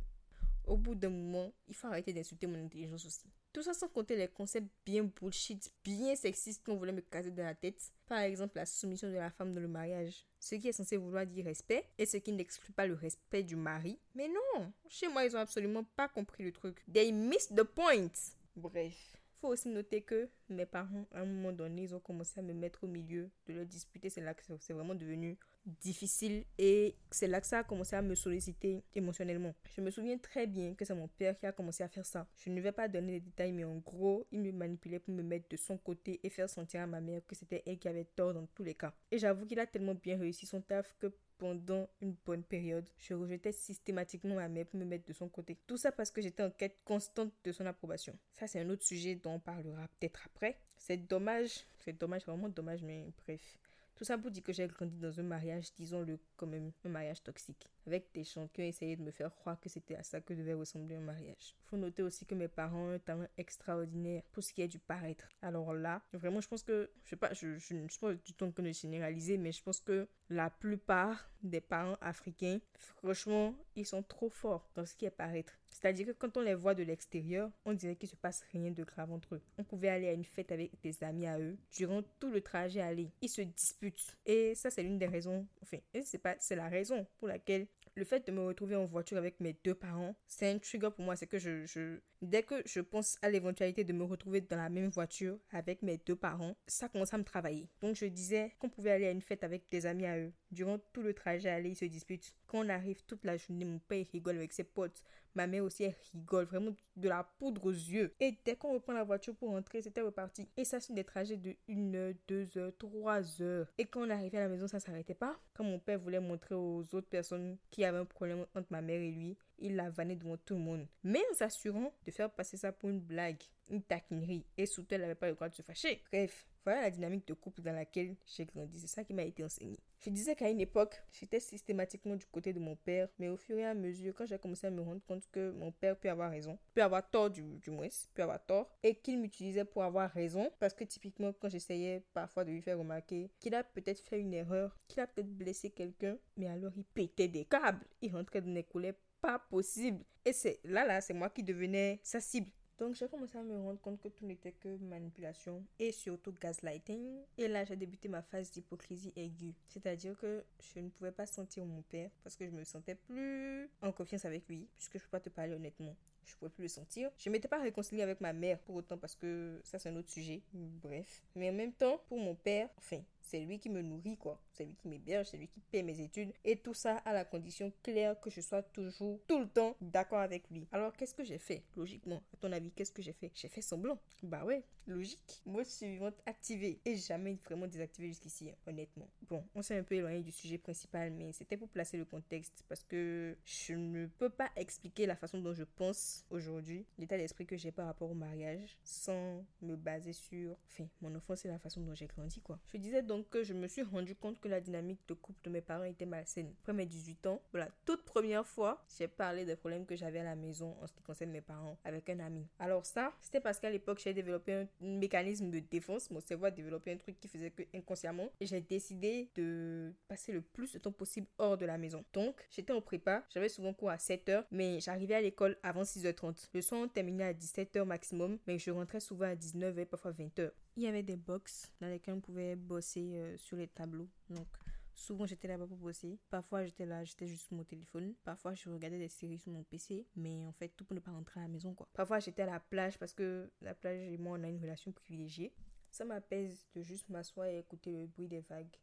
Au 0.65 0.77
bout 0.77 0.93
d'un 0.93 1.09
moment, 1.09 1.51
il 1.67 1.75
faut 1.75 1.88
arrêter 1.88 2.13
d'insulter 2.13 2.45
mon 2.45 2.63
intelligence 2.63 3.05
aussi. 3.05 3.27
Tout 3.56 3.63
ça 3.63 3.74
sans 3.74 3.88
compter 3.88 4.18
les 4.18 4.28
concepts 4.28 4.68
bien 4.86 5.04
bullshit, 5.04 5.72
bien 5.82 6.13
sexistes 6.18 6.62
qu'on 6.65 6.76
voulait 6.76 6.91
me 6.91 7.00
caser 7.00 7.32
dans 7.32 7.46
la 7.46 7.56
tête. 7.56 7.94
Par 8.06 8.20
exemple, 8.20 8.58
la 8.58 8.65
soumission 8.65 9.08
de 9.08 9.13
la 9.13 9.30
femme 9.30 9.54
dans 9.54 9.62
le 9.62 9.70
mariage. 9.70 10.28
Ce 10.41 10.56
qui 10.56 10.68
est 10.68 10.74
censé 10.74 10.98
vouloir 10.98 11.26
dire 11.26 11.46
respect 11.46 11.88
et 11.98 12.06
ce 12.06 12.18
qui 12.18 12.34
n'exclut 12.34 12.74
pas 12.74 12.86
le 12.86 12.96
respect 12.96 13.44
du 13.44 13.56
mari. 13.56 13.98
Mais 14.13 14.28
non, 14.28 14.74
chez 14.89 15.08
moi, 15.08 15.24
ils 15.24 15.38
ont 15.38 15.39
absolument 15.39 15.86
pas 15.96 16.10
compris 16.10 16.44
le 16.44 16.52
truc. 16.52 16.84
They 16.91 17.13
missed 17.13 17.56
the 17.56 17.63
point. 17.63 18.12
Bref 18.58 19.15
faut 19.46 19.52
aussi 19.52 19.70
noter 19.70 20.02
que 20.02 20.28
mes 20.50 20.65
parents, 20.65 21.06
à 21.12 21.22
un 21.22 21.26
moment 21.26 21.52
donné, 21.52 21.84
ils 21.84 21.94
ont 21.94 22.00
commencé 22.00 22.39
à 22.39 22.44
me 22.44 22.54
mettre 22.54 22.86
au 22.86 22.88
milieu 22.88 23.30
de 23.46 23.54
leur 23.54 23.65
disputer. 23.65 24.10
C'est 24.10 24.22
là 24.22 24.34
que 24.34 24.41
c'est 24.60 24.74
vraiment 24.74 24.96
devenu 24.96 25.38
difficile 25.65 26.45
et 26.58 26.95
c'est 27.12 27.28
là 27.28 27.41
que 27.41 27.47
ça 27.47 27.60
a 27.60 27.63
commencé 27.63 27.95
à 27.95 28.01
me 28.01 28.15
solliciter 28.15 28.84
émotionnellement. 28.93 29.54
Je 29.75 29.82
me 29.82 29.89
souviens 29.89 30.17
très 30.17 30.47
bien 30.47 30.75
que 30.75 30.86
c'est 30.86 30.95
mon 30.95 31.08
père 31.08 31.38
qui 31.38 31.45
a 31.45 31.51
commencé 31.51 31.84
à 31.84 31.88
faire 31.88 32.06
ça. 32.06 32.28
Je 32.38 32.49
ne 32.49 32.62
vais 32.62 32.71
pas 32.71 32.88
donner 32.88 33.13
les 33.13 33.19
détails, 33.19 33.51
mais 33.51 33.63
en 33.63 33.78
gros, 33.78 34.28
il 34.32 34.41
me 34.41 34.51
manipulait 34.51 34.99
pour 34.99 35.13
me 35.13 35.23
mettre 35.23 35.49
de 35.49 35.58
son 35.58 35.78
côté 35.78 36.19
et 36.23 36.30
faire 36.30 36.49
sentir 36.49 36.82
à 36.82 36.88
ma 36.88 37.01
mère 37.01 37.21
que 37.25 37.36
c'était 37.36 37.63
elle 37.65 37.80
qui 37.80 37.88
avait 37.88 38.06
tort 38.06 38.34
dans 38.34 38.45
tous 38.47 38.63
les 38.63 38.75
cas. 38.75 38.93
Et 39.12 39.17
j'avoue 39.17 39.45
qu'il 39.45 39.60
a 39.60 39.65
tellement 39.65 39.95
bien 39.95 40.17
réussi 40.17 40.45
son 40.45 40.62
taf 40.62 40.95
que 40.99 41.08
pendant 41.38 41.89
une 42.01 42.15
bonne 42.25 42.43
période, 42.43 42.86
je 42.97 43.13
rejetais 43.13 43.51
systématiquement 43.51 44.36
ma 44.36 44.47
mère 44.47 44.65
pour 44.67 44.80
me 44.80 44.86
mettre 44.86 45.06
de 45.06 45.13
son 45.13 45.28
côté. 45.28 45.58
Tout 45.67 45.78
ça 45.78 45.91
parce 45.91 46.12
que 46.12 46.21
j'étais 46.21 46.43
en 46.43 46.51
quête 46.51 46.78
constante 46.86 47.34
de 47.43 47.51
son 47.51 47.65
approbation. 47.65 48.17
Ça, 48.34 48.47
c'est 48.47 48.60
un 48.60 48.69
autre 48.69 48.86
sujet 48.86 49.15
dont 49.15 49.34
on 49.34 49.39
parlera 49.39 49.88
peut-être 49.99 50.21
après. 50.25 50.58
C'est 50.78 50.97
dommage, 50.97 51.65
c'est 51.80 51.97
dommage, 51.97 52.25
vraiment 52.25 52.49
dommage, 52.49 52.84
mais 52.84 53.12
bref. 53.25 53.60
Tout 53.95 54.03
ça 54.03 54.17
pour 54.17 54.29
dire 54.29 54.43
que 54.43 54.51
j'ai 54.51 54.67
grandi 54.67 54.97
dans 54.97 55.17
un 55.19 55.23
mariage, 55.23 55.73
disons-le, 55.77 56.19
quand 56.36 56.47
même, 56.47 56.71
un 56.84 56.89
mariage 56.89 57.23
toxique. 57.23 57.69
Avec 57.88 58.12
des 58.13 58.25
gens 58.25 58.47
qui 58.49 58.62
ont 58.62 58.65
essayé 58.65 58.97
de 58.97 59.01
me 59.01 59.12
faire 59.12 59.34
croire 59.34 59.58
que 59.60 59.69
c'était 59.69 59.95
à 59.95 60.03
ça 60.03 60.19
que 60.19 60.34
devait 60.34 60.53
ressembler 60.53 60.95
un 60.95 61.01
mariage. 61.01 61.55
Faut 61.65 61.77
noter 61.77 62.03
aussi 62.03 62.25
que 62.25 62.36
mes 62.36 62.49
parents 62.49 62.89
ont 62.89 62.93
un 62.95 62.99
talent 62.99 63.27
extraordinaire 63.38 64.23
pour 64.34 64.43
ce 64.43 64.51
qui 64.51 64.62
est 64.62 64.67
du 64.67 64.79
paraître. 64.79 65.29
Alors 65.41 65.73
là, 65.73 66.01
vraiment, 66.12 66.41
je 66.41 66.47
pense 66.49 66.63
que, 66.63 66.91
je 67.05 67.12
sais 67.12 67.15
pas, 67.15 67.34
je, 67.34 67.58
je, 67.58 67.73
ne 67.73 67.88
suis 67.88 67.99
pas 67.99 68.13
du 68.13 68.34
en 68.41 68.51
train 68.51 68.63
de 68.63 68.71
généraliser, 68.71 69.38
mais 69.38 69.53
je 69.53 69.63
pense 69.63 69.79
que 69.79 70.10
la 70.29 70.49
plupart 70.49 71.29
des 71.43 71.61
parents 71.61 71.97
africains, 72.01 72.59
franchement, 72.97 73.55
ils 73.75 73.85
sont 73.85 74.01
trop 74.01 74.29
forts 74.29 74.67
dans 74.75 74.85
ce 74.85 74.95
qui 74.95 75.05
est 75.05 75.11
paraître. 75.11 75.53
C'est-à-dire 75.69 76.07
que 76.07 76.11
quand 76.13 76.38
on 76.38 76.41
les 76.41 76.55
voit 76.55 76.73
de 76.73 76.83
l'extérieur, 76.83 77.51
on 77.65 77.73
dirait 77.73 77.95
qu'il 77.95 78.09
se 78.09 78.15
passe 78.15 78.43
rien 78.51 78.71
de 78.71 78.83
grave 78.83 79.11
entre 79.11 79.35
eux. 79.35 79.41
On 79.57 79.63
pouvait 79.63 79.89
aller 79.89 80.07
à 80.07 80.13
une 80.13 80.25
fête 80.25 80.51
avec 80.51 80.71
des 80.81 81.03
amis 81.03 81.27
à 81.27 81.39
eux. 81.39 81.57
Durant 81.71 82.01
tout 82.19 82.31
le 82.31 82.41
trajet 82.41 82.81
aller, 82.81 83.11
ils 83.21 83.29
se 83.29 83.41
disputent. 83.41 84.17
Et 84.25 84.55
ça, 84.55 84.71
c'est 84.71 84.83
l'une 84.83 84.97
des 84.97 85.07
raisons, 85.07 85.45
enfin, 85.61 85.77
c'est 86.01 86.55
la 86.55 86.69
raison 86.69 87.05
pour 87.17 87.27
laquelle 87.27 87.67
le 87.95 88.03
fait 88.03 88.27
de 88.27 88.31
me 88.31 88.41
retrouver 88.41 88.75
en 88.75 88.86
voiture 88.86 89.17
avec 89.17 89.39
mes 89.39 89.55
deux 89.63 89.73
parents, 89.73 90.15
c'est 90.27 90.51
un 90.51 90.60
trigger 90.60 90.89
pour 90.95 91.05
moi. 91.05 91.15
C'est 91.15 91.27
que 91.27 91.39
je, 91.39 91.97
dès 92.21 92.43
que 92.43 92.62
je 92.65 92.81
pense 92.81 93.17
à 93.21 93.29
l'éventualité 93.29 93.84
de 93.84 93.93
me 93.93 94.03
retrouver 94.03 94.41
dans 94.41 94.58
la 94.58 94.69
même 94.69 94.89
voiture 94.89 95.38
avec 95.51 95.81
mes 95.81 95.97
deux 95.97 96.15
parents, 96.15 96.55
ça 96.67 96.89
commence 96.89 97.13
à 97.13 97.17
me 97.17 97.23
travailler. 97.23 97.69
Donc 97.81 97.95
je 97.95 98.05
disais 98.05 98.53
qu'on 98.60 98.69
pouvait 98.69 98.91
aller 98.91 99.08
à 99.08 99.12
une 99.12 99.21
fête 99.21 99.43
avec 99.43 99.69
des 99.71 99.86
amis 99.86 100.05
à 100.05 100.19
eux. 100.19 100.34
Durant 100.51 100.79
tout 100.93 101.01
le 101.01 101.13
trajet 101.13 101.49
aller, 101.49 101.69
ils 101.69 101.75
se 101.75 101.86
disputent 101.86 102.36
on 102.58 102.70
arrive 102.70 103.04
toute 103.06 103.24
la 103.26 103.38
journée, 103.38 103.65
mon 103.65 103.80
père 103.80 104.06
rigole 104.12 104.38
avec 104.38 104.54
ses 104.54 104.63
potes. 104.63 105.04
Ma 105.36 105.48
mère 105.48 105.63
aussi, 105.65 105.84
elle 105.84 105.96
rigole, 106.13 106.46
vraiment 106.46 106.74
de 106.96 107.10
la 107.10 107.24
poudre 107.24 107.65
aux 107.65 107.72
yeux. 107.72 108.13
Et 108.22 108.38
dès 108.46 108.56
qu'on 108.56 108.74
reprend 108.74 108.94
la 108.94 109.04
voiture 109.04 109.36
pour 109.36 109.50
rentrer, 109.50 109.82
c'était 109.82 110.02
reparti. 110.02 110.48
Et 110.56 110.63
ça, 110.63 110.80
c'est 110.80 110.94
des 110.94 111.04
trajets 111.04 111.36
de 111.36 111.56
1 111.70 111.94
heure, 111.94 112.13
2 112.28 112.58
heures, 112.58 112.72
3 112.78 113.41
heures. 113.41 113.68
Et 113.78 113.86
quand 113.86 114.08
on 114.08 114.10
arrivait 114.10 114.38
à 114.38 114.41
la 114.41 114.50
maison, 114.50 114.68
ça 114.68 114.80
s'arrêtait 114.80 115.13
pas. 115.13 115.38
Quand 115.54 115.65
mon 115.65 115.80
père 115.80 116.00
voulait 116.00 116.22
montrer 116.22 116.56
aux 116.56 116.84
autres 116.96 117.10
personnes 117.10 117.58
qu'il 117.70 117.82
y 117.82 117.86
avait 117.86 117.98
un 117.98 118.06
problème 118.06 118.46
entre 118.56 118.68
ma 118.70 118.82
mère 118.82 119.02
et 119.02 119.12
lui, 119.12 119.38
il 119.60 119.76
la 119.76 119.89
vannait 119.89 120.15
devant 120.15 120.38
tout 120.38 120.54
le 120.54 120.62
monde. 120.62 120.88
Mais 121.04 121.24
en 121.32 121.36
s'assurant 121.36 121.94
de 122.06 122.12
faire 122.12 122.32
passer 122.32 122.56
ça 122.56 122.72
pour 122.72 122.89
une 122.89 123.02
blague, 123.02 123.41
une 123.70 123.82
taquinerie. 123.82 124.46
Et 124.58 124.65
surtout, 124.65 124.96
elle 124.96 125.02
n'avait 125.02 125.15
pas 125.15 125.28
le 125.28 125.36
droit 125.36 125.50
de 125.50 125.56
se 125.56 125.62
fâcher. 125.62 126.02
Bref, 126.12 126.46
voilà 126.65 126.82
la 126.82 126.89
dynamique 126.89 127.28
de 127.28 127.34
couple 127.34 127.62
dans 127.62 127.73
laquelle 127.73 128.15
j'ai 128.25 128.45
grandi. 128.45 128.80
C'est 128.80 128.88
ça 128.88 129.04
qui 129.04 129.13
m'a 129.13 129.23
été 129.23 129.43
enseigné. 129.43 129.78
Je 129.99 130.10
disais 130.10 130.36
qu'à 130.36 130.49
une 130.49 130.60
époque, 130.60 131.01
j'étais 131.12 131.39
systématiquement 131.39 132.15
du 132.15 132.25
côté 132.25 132.54
de 132.54 132.60
mon 132.60 132.75
père, 132.75 133.08
mais 133.19 133.30
au 133.30 133.38
fur 133.38 133.58
et 133.58 133.65
à 133.65 133.73
mesure, 133.73 134.13
quand 134.15 134.25
j'ai 134.25 134.38
commencé 134.38 134.67
à 134.67 134.71
me 134.71 134.82
rendre 134.82 135.01
compte 135.08 135.28
que 135.32 135.51
mon 135.51 135.71
père 135.71 135.97
peut 135.97 136.10
avoir 136.10 136.32
raison, 136.32 136.58
peut 136.73 136.84
avoir 136.84 137.10
tort 137.10 137.30
du, 137.30 137.41
du 137.41 137.69
moins, 137.69 137.88
peut 138.13 138.23
avoir 138.23 138.43
tort, 138.45 138.69
et 138.84 138.95
qu'il 138.95 139.19
m'utilisait 139.19 139.65
pour 139.65 139.84
avoir 139.84 140.12
raison, 140.12 140.51
parce 140.60 140.73
que 140.73 140.84
typiquement, 140.84 141.34
quand 141.34 141.49
j'essayais 141.49 142.04
parfois 142.13 142.43
de 142.43 142.51
lui 142.51 142.62
faire 142.62 142.80
remarquer 142.80 143.32
qu'il 143.39 143.56
a 143.56 143.63
peut-être 143.63 144.01
fait 144.01 144.19
une 144.19 144.34
erreur, 144.34 144.78
qu'il 144.88 144.99
a 144.99 145.08
peut-être 145.08 145.32
blessé 145.32 145.69
quelqu'un, 145.69 146.17
mais 146.38 146.47
alors 146.47 146.73
il 146.75 146.84
pétait 146.84 147.28
des 147.28 147.45
câbles, 147.45 147.86
il 148.01 148.12
rentrait 148.12 148.41
dans 148.41 148.54
les 148.54 148.63
coulées 148.63 148.93
pas 149.21 149.39
possible. 149.39 150.04
Et 150.23 150.34
c'est 150.34 150.60
là, 150.63 150.86
là, 150.86 151.01
c'est 151.01 151.13
moi 151.13 151.30
qui 151.30 151.43
devenais 151.43 151.99
sa 152.04 152.19
cible. 152.19 152.51
Donc 152.77 152.95
j'ai 152.95 153.07
commencé 153.07 153.38
à 153.38 153.43
me 153.43 153.57
rendre 153.57 153.79
compte 153.79 154.01
que 154.01 154.09
tout 154.09 154.25
n'était 154.25 154.51
que 154.51 154.77
manipulation 154.77 155.63
et 155.79 155.91
surtout 155.91 156.33
gaslighting. 156.33 157.21
Et 157.38 157.47
là 157.47 157.63
j'ai 157.63 157.75
débuté 157.75 158.09
ma 158.09 158.21
phase 158.21 158.51
d'hypocrisie 158.51 159.13
aiguë. 159.15 159.53
C'est-à-dire 159.69 160.17
que 160.17 160.43
je 160.59 160.79
ne 160.79 160.89
pouvais 160.89 161.11
pas 161.11 161.25
sentir 161.25 161.65
mon 161.65 161.81
père 161.83 162.11
parce 162.23 162.35
que 162.35 162.45
je 162.45 162.51
me 162.51 162.63
sentais 162.63 162.95
plus 162.95 163.69
en 163.81 163.91
confiance 163.91 164.25
avec 164.25 164.47
lui, 164.49 164.67
puisque 164.75 164.97
je 164.97 165.03
peux 165.03 165.09
pas 165.09 165.19
te 165.21 165.29
parler 165.29 165.53
honnêtement. 165.53 165.95
Je 166.25 166.35
pouvais 166.35 166.49
plus 166.49 166.63
le 166.63 166.69
sentir. 166.69 167.11
Je 167.17 167.29
m'étais 167.29 167.47
pas 167.47 167.59
réconciliée 167.59 168.01
avec 168.01 168.19
ma 168.19 168.33
mère 168.33 168.59
pour 168.59 168.75
autant 168.75 168.97
parce 168.97 169.15
que 169.15 169.61
ça 169.63 169.79
c'est 169.79 169.89
un 169.89 169.95
autre 169.95 170.09
sujet. 170.09 170.41
Bref. 170.53 171.23
Mais 171.35 171.49
en 171.49 171.53
même 171.53 171.73
temps, 171.73 172.01
pour 172.07 172.17
mon 172.17 172.35
père, 172.35 172.69
enfin, 172.77 173.01
c'est 173.25 173.39
lui 173.39 173.59
qui 173.59 173.69
me 173.69 173.81
nourrit, 173.81 174.17
quoi. 174.17 174.39
C'est 174.53 174.65
lui 174.65 174.75
qui 174.75 174.88
m'héberge, 174.88 175.27
c'est 175.27 175.38
lui 175.38 175.47
qui 175.47 175.59
paie 175.59 175.81
mes 175.81 175.99
études. 175.99 176.31
Et 176.43 176.57
tout 176.57 176.75
ça 176.75 176.97
à 176.97 177.11
la 177.11 177.25
condition 177.25 177.73
claire 177.81 178.19
que 178.19 178.29
je 178.29 178.39
sois 178.39 178.61
toujours, 178.61 179.19
tout 179.27 179.39
le 179.39 179.47
temps, 179.47 179.75
d'accord 179.81 180.19
avec 180.19 180.49
lui. 180.51 180.67
Alors, 180.71 180.93
qu'est-ce 180.95 181.15
que 181.15 181.23
j'ai 181.23 181.39
fait 181.39 181.63
Logiquement, 181.75 182.21
à 182.33 182.38
ton 182.38 182.51
avis, 182.51 182.71
qu'est-ce 182.71 182.91
que 182.91 183.01
j'ai 183.01 183.13
fait? 183.13 183.31
J'ai 183.33 183.49
fait 183.49 183.61
semblant. 183.61 183.99
Bah 184.21 184.45
ouais, 184.45 184.63
logique. 184.85 185.41
Mode 185.45 185.65
suivante 185.65 186.21
activée. 186.25 186.79
Et 186.85 186.95
jamais 186.95 187.38
vraiment 187.45 187.67
désactivé 187.67 188.09
jusqu'ici, 188.09 188.49
hein, 188.49 188.55
honnêtement. 188.67 189.09
Bon, 189.27 189.43
on 189.55 189.61
s'est 189.63 189.77
un 189.77 189.83
peu 189.83 189.95
éloigné 189.95 190.21
du 190.21 190.31
sujet 190.31 190.59
principal, 190.59 191.11
mais 191.11 191.31
c'était 191.31 191.57
pour 191.57 191.69
placer 191.69 191.97
le 191.97 192.05
contexte 192.05 192.63
parce 192.69 192.83
que 192.83 193.35
je 193.43 193.73
ne 193.73 194.05
peux 194.05 194.29
pas 194.29 194.49
expliquer 194.55 195.05
la 195.07 195.15
façon 195.15 195.39
dont 195.39 195.53
je 195.53 195.63
pense 195.63 196.25
aujourd'hui, 196.29 196.85
l'état 196.97 197.17
d'esprit 197.17 197.45
que 197.45 197.57
j'ai 197.57 197.71
par 197.71 197.88
rapport 197.88 198.11
au 198.11 198.13
mariage, 198.13 198.77
sans 198.83 199.43
me 199.61 199.75
baser 199.75 200.13
sur, 200.13 200.55
enfin, 200.67 200.88
mon 201.01 201.13
enfance 201.15 201.45
et 201.45 201.47
la 201.47 201.59
façon 201.59 201.81
dont 201.81 201.95
j'ai 201.95 202.07
grandi, 202.07 202.41
quoi. 202.41 202.59
Je 202.71 202.77
disais 202.77 203.01
donc 203.01 203.14
donc 203.15 203.43
je 203.43 203.54
me 203.54 203.67
suis 203.69 203.82
rendu 203.82 204.13
compte 204.13 204.41
que 204.41 204.49
la 204.49 204.60
dynamique 204.60 204.99
de 205.08 205.13
couple 205.13 205.39
de 205.45 205.49
mes 205.49 205.62
parents 205.62 205.86
était 205.86 206.06
malsaine. 206.06 206.51
Après 206.62 206.73
mes 206.73 206.86
18 206.86 207.28
ans, 207.28 207.41
pour 207.49 207.60
la 207.60 207.69
toute 207.86 208.04
première 208.04 208.45
fois, 208.45 208.84
j'ai 208.97 209.08
parlé 209.08 209.45
des 209.45 209.56
problèmes 209.56 209.86
que 209.86 209.95
j'avais 209.95 210.19
à 210.19 210.25
la 210.25 210.36
maison 210.36 210.75
en 210.82 210.88
ce 210.88 210.93
qui 210.93 211.01
concerne 211.01 211.32
mes 211.32 211.39
parents 211.39 211.78
avec 211.86 212.10
un 212.10 212.19
ami. 212.19 212.45
Alors 212.60 212.86
ça, 212.86 213.13
c'était 213.21 213.39
parce 213.39 213.60
qu'à 213.60 213.69
l'époque, 213.69 214.01
j'ai 214.04 214.13
développé 214.13 214.54
un, 214.54 214.67
mécanisme 214.82 215.49
de 215.49 215.60
défense. 215.60 216.12
Mon 216.12 216.19
cerveau 216.19 216.45
a 216.45 216.51
développé 216.51 216.91
un 216.91 216.97
truc 216.97 217.17
qui 217.19 217.30
faisait 217.30 217.51
que 217.51 217.63
inconsciemment, 217.73 218.30
j'ai 218.41 218.60
décidé 218.60 219.30
de 219.36 219.93
passer 220.10 220.34
le 220.34 220.41
plus 220.41 220.73
de 220.73 220.80
temps 220.80 220.91
possible 220.91 221.28
hors 221.38 221.58
de 221.58 221.65
la 221.65 221.78
maison. 221.78 222.04
Donc, 222.12 222.45
j'étais 222.49 222.73
en 222.73 222.82
prépa, 222.82 223.23
j'avais 223.34 223.49
souvent 223.49 223.73
cours 223.73 223.91
à 223.91 223.97
7h, 223.97 224.43
mais 224.51 224.82
j'arrivais 224.82 225.15
à 225.15 225.21
l'école 225.21 225.58
avant 225.63 225.84
6h30. 225.84 226.49
Le 226.54 226.62
soir, 226.62 226.82
on 226.82 226.88
terminait 226.89 227.23
à 227.23 227.34
17h 227.34 227.86
maximum, 227.86 228.39
mais 228.45 228.60
je 228.60 228.71
rentrais 228.71 228.99
souvent 228.99 229.28
à 229.28 229.36
19h, 229.36 229.86
parfois 229.86 230.12
20h 230.12 230.51
il 230.75 230.83
y 230.83 230.88
avait 230.88 231.03
des 231.03 231.15
box 231.15 231.71
dans 231.79 231.88
lesquelles 231.88 232.15
on 232.15 232.21
pouvait 232.21 232.55
bosser 232.55 233.13
euh, 233.15 233.38
sur 233.38 233.57
les 233.57 233.67
tableaux. 233.67 234.09
Donc, 234.29 234.47
souvent 234.93 235.25
j'étais 235.25 235.47
là-bas 235.47 235.67
pour 235.67 235.77
bosser. 235.77 236.19
Parfois 236.29 236.65
j'étais 236.65 236.85
là, 236.85 237.03
j'étais 237.03 237.27
juste 237.27 237.47
sur 237.47 237.55
mon 237.55 237.63
téléphone. 237.63 238.13
Parfois 238.23 238.53
je 238.53 238.69
regardais 238.69 238.97
des 238.97 239.09
séries 239.09 239.39
sur 239.39 239.51
mon 239.51 239.63
PC. 239.63 240.05
Mais 240.15 240.45
en 240.45 240.51
fait, 240.51 240.69
tout 240.69 240.85
pour 240.85 240.95
ne 240.95 240.99
pas 240.99 241.11
rentrer 241.11 241.39
à 241.39 241.43
la 241.43 241.49
maison, 241.49 241.73
quoi. 241.73 241.88
Parfois 241.93 242.19
j'étais 242.19 242.43
à 242.43 242.47
la 242.47 242.59
plage 242.59 242.97
parce 242.97 243.13
que 243.13 243.49
la 243.61 243.73
plage 243.73 243.99
et 243.99 244.17
moi, 244.17 244.38
on 244.39 244.43
a 244.43 244.47
une 244.47 244.59
relation 244.59 244.91
privilégiée. 244.91 245.53
Ça 245.91 246.03
m'apaise 246.03 246.67
de 246.75 246.81
juste 246.81 247.07
m'asseoir 247.09 247.47
et 247.47 247.59
écouter 247.59 247.91
le 247.91 248.07
bruit 248.07 248.27
des 248.27 248.41
vagues 248.41 248.75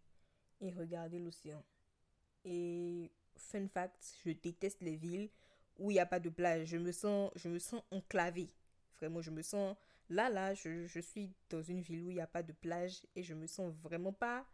et 0.60 0.70
regarder 0.70 1.18
l'océan. 1.18 1.62
Et 2.44 3.10
fun 3.36 3.68
fact, 3.68 4.16
je 4.24 4.32
déteste 4.32 4.80
les 4.80 4.96
villes 4.96 5.28
où 5.78 5.90
il 5.90 5.94
n'y 5.94 6.00
a 6.00 6.06
pas 6.06 6.20
de 6.20 6.30
plage. 6.30 6.68
Je 6.68 6.78
me 6.78 6.92
sens, 6.92 7.30
je 7.34 7.48
me 7.48 7.58
sens 7.58 7.82
enclavée. 7.90 8.50
Vraiment, 8.98 9.20
je 9.20 9.30
me 9.30 9.42
sens 9.42 9.76
Là, 10.08 10.28
là, 10.28 10.54
je, 10.54 11.00
suis 11.00 11.32
dans 11.48 11.62
une 11.62 11.80
ville 11.80 12.02
où 12.02 12.10
il 12.10 12.14
n'y 12.14 12.20
a 12.20 12.26
pas 12.26 12.42
de 12.42 12.52
plage 12.52 13.02
et 13.16 13.22
je 13.22 13.34
me 13.34 13.46
sens 13.46 13.72
vraiment 13.82 14.12
pas 14.12 14.46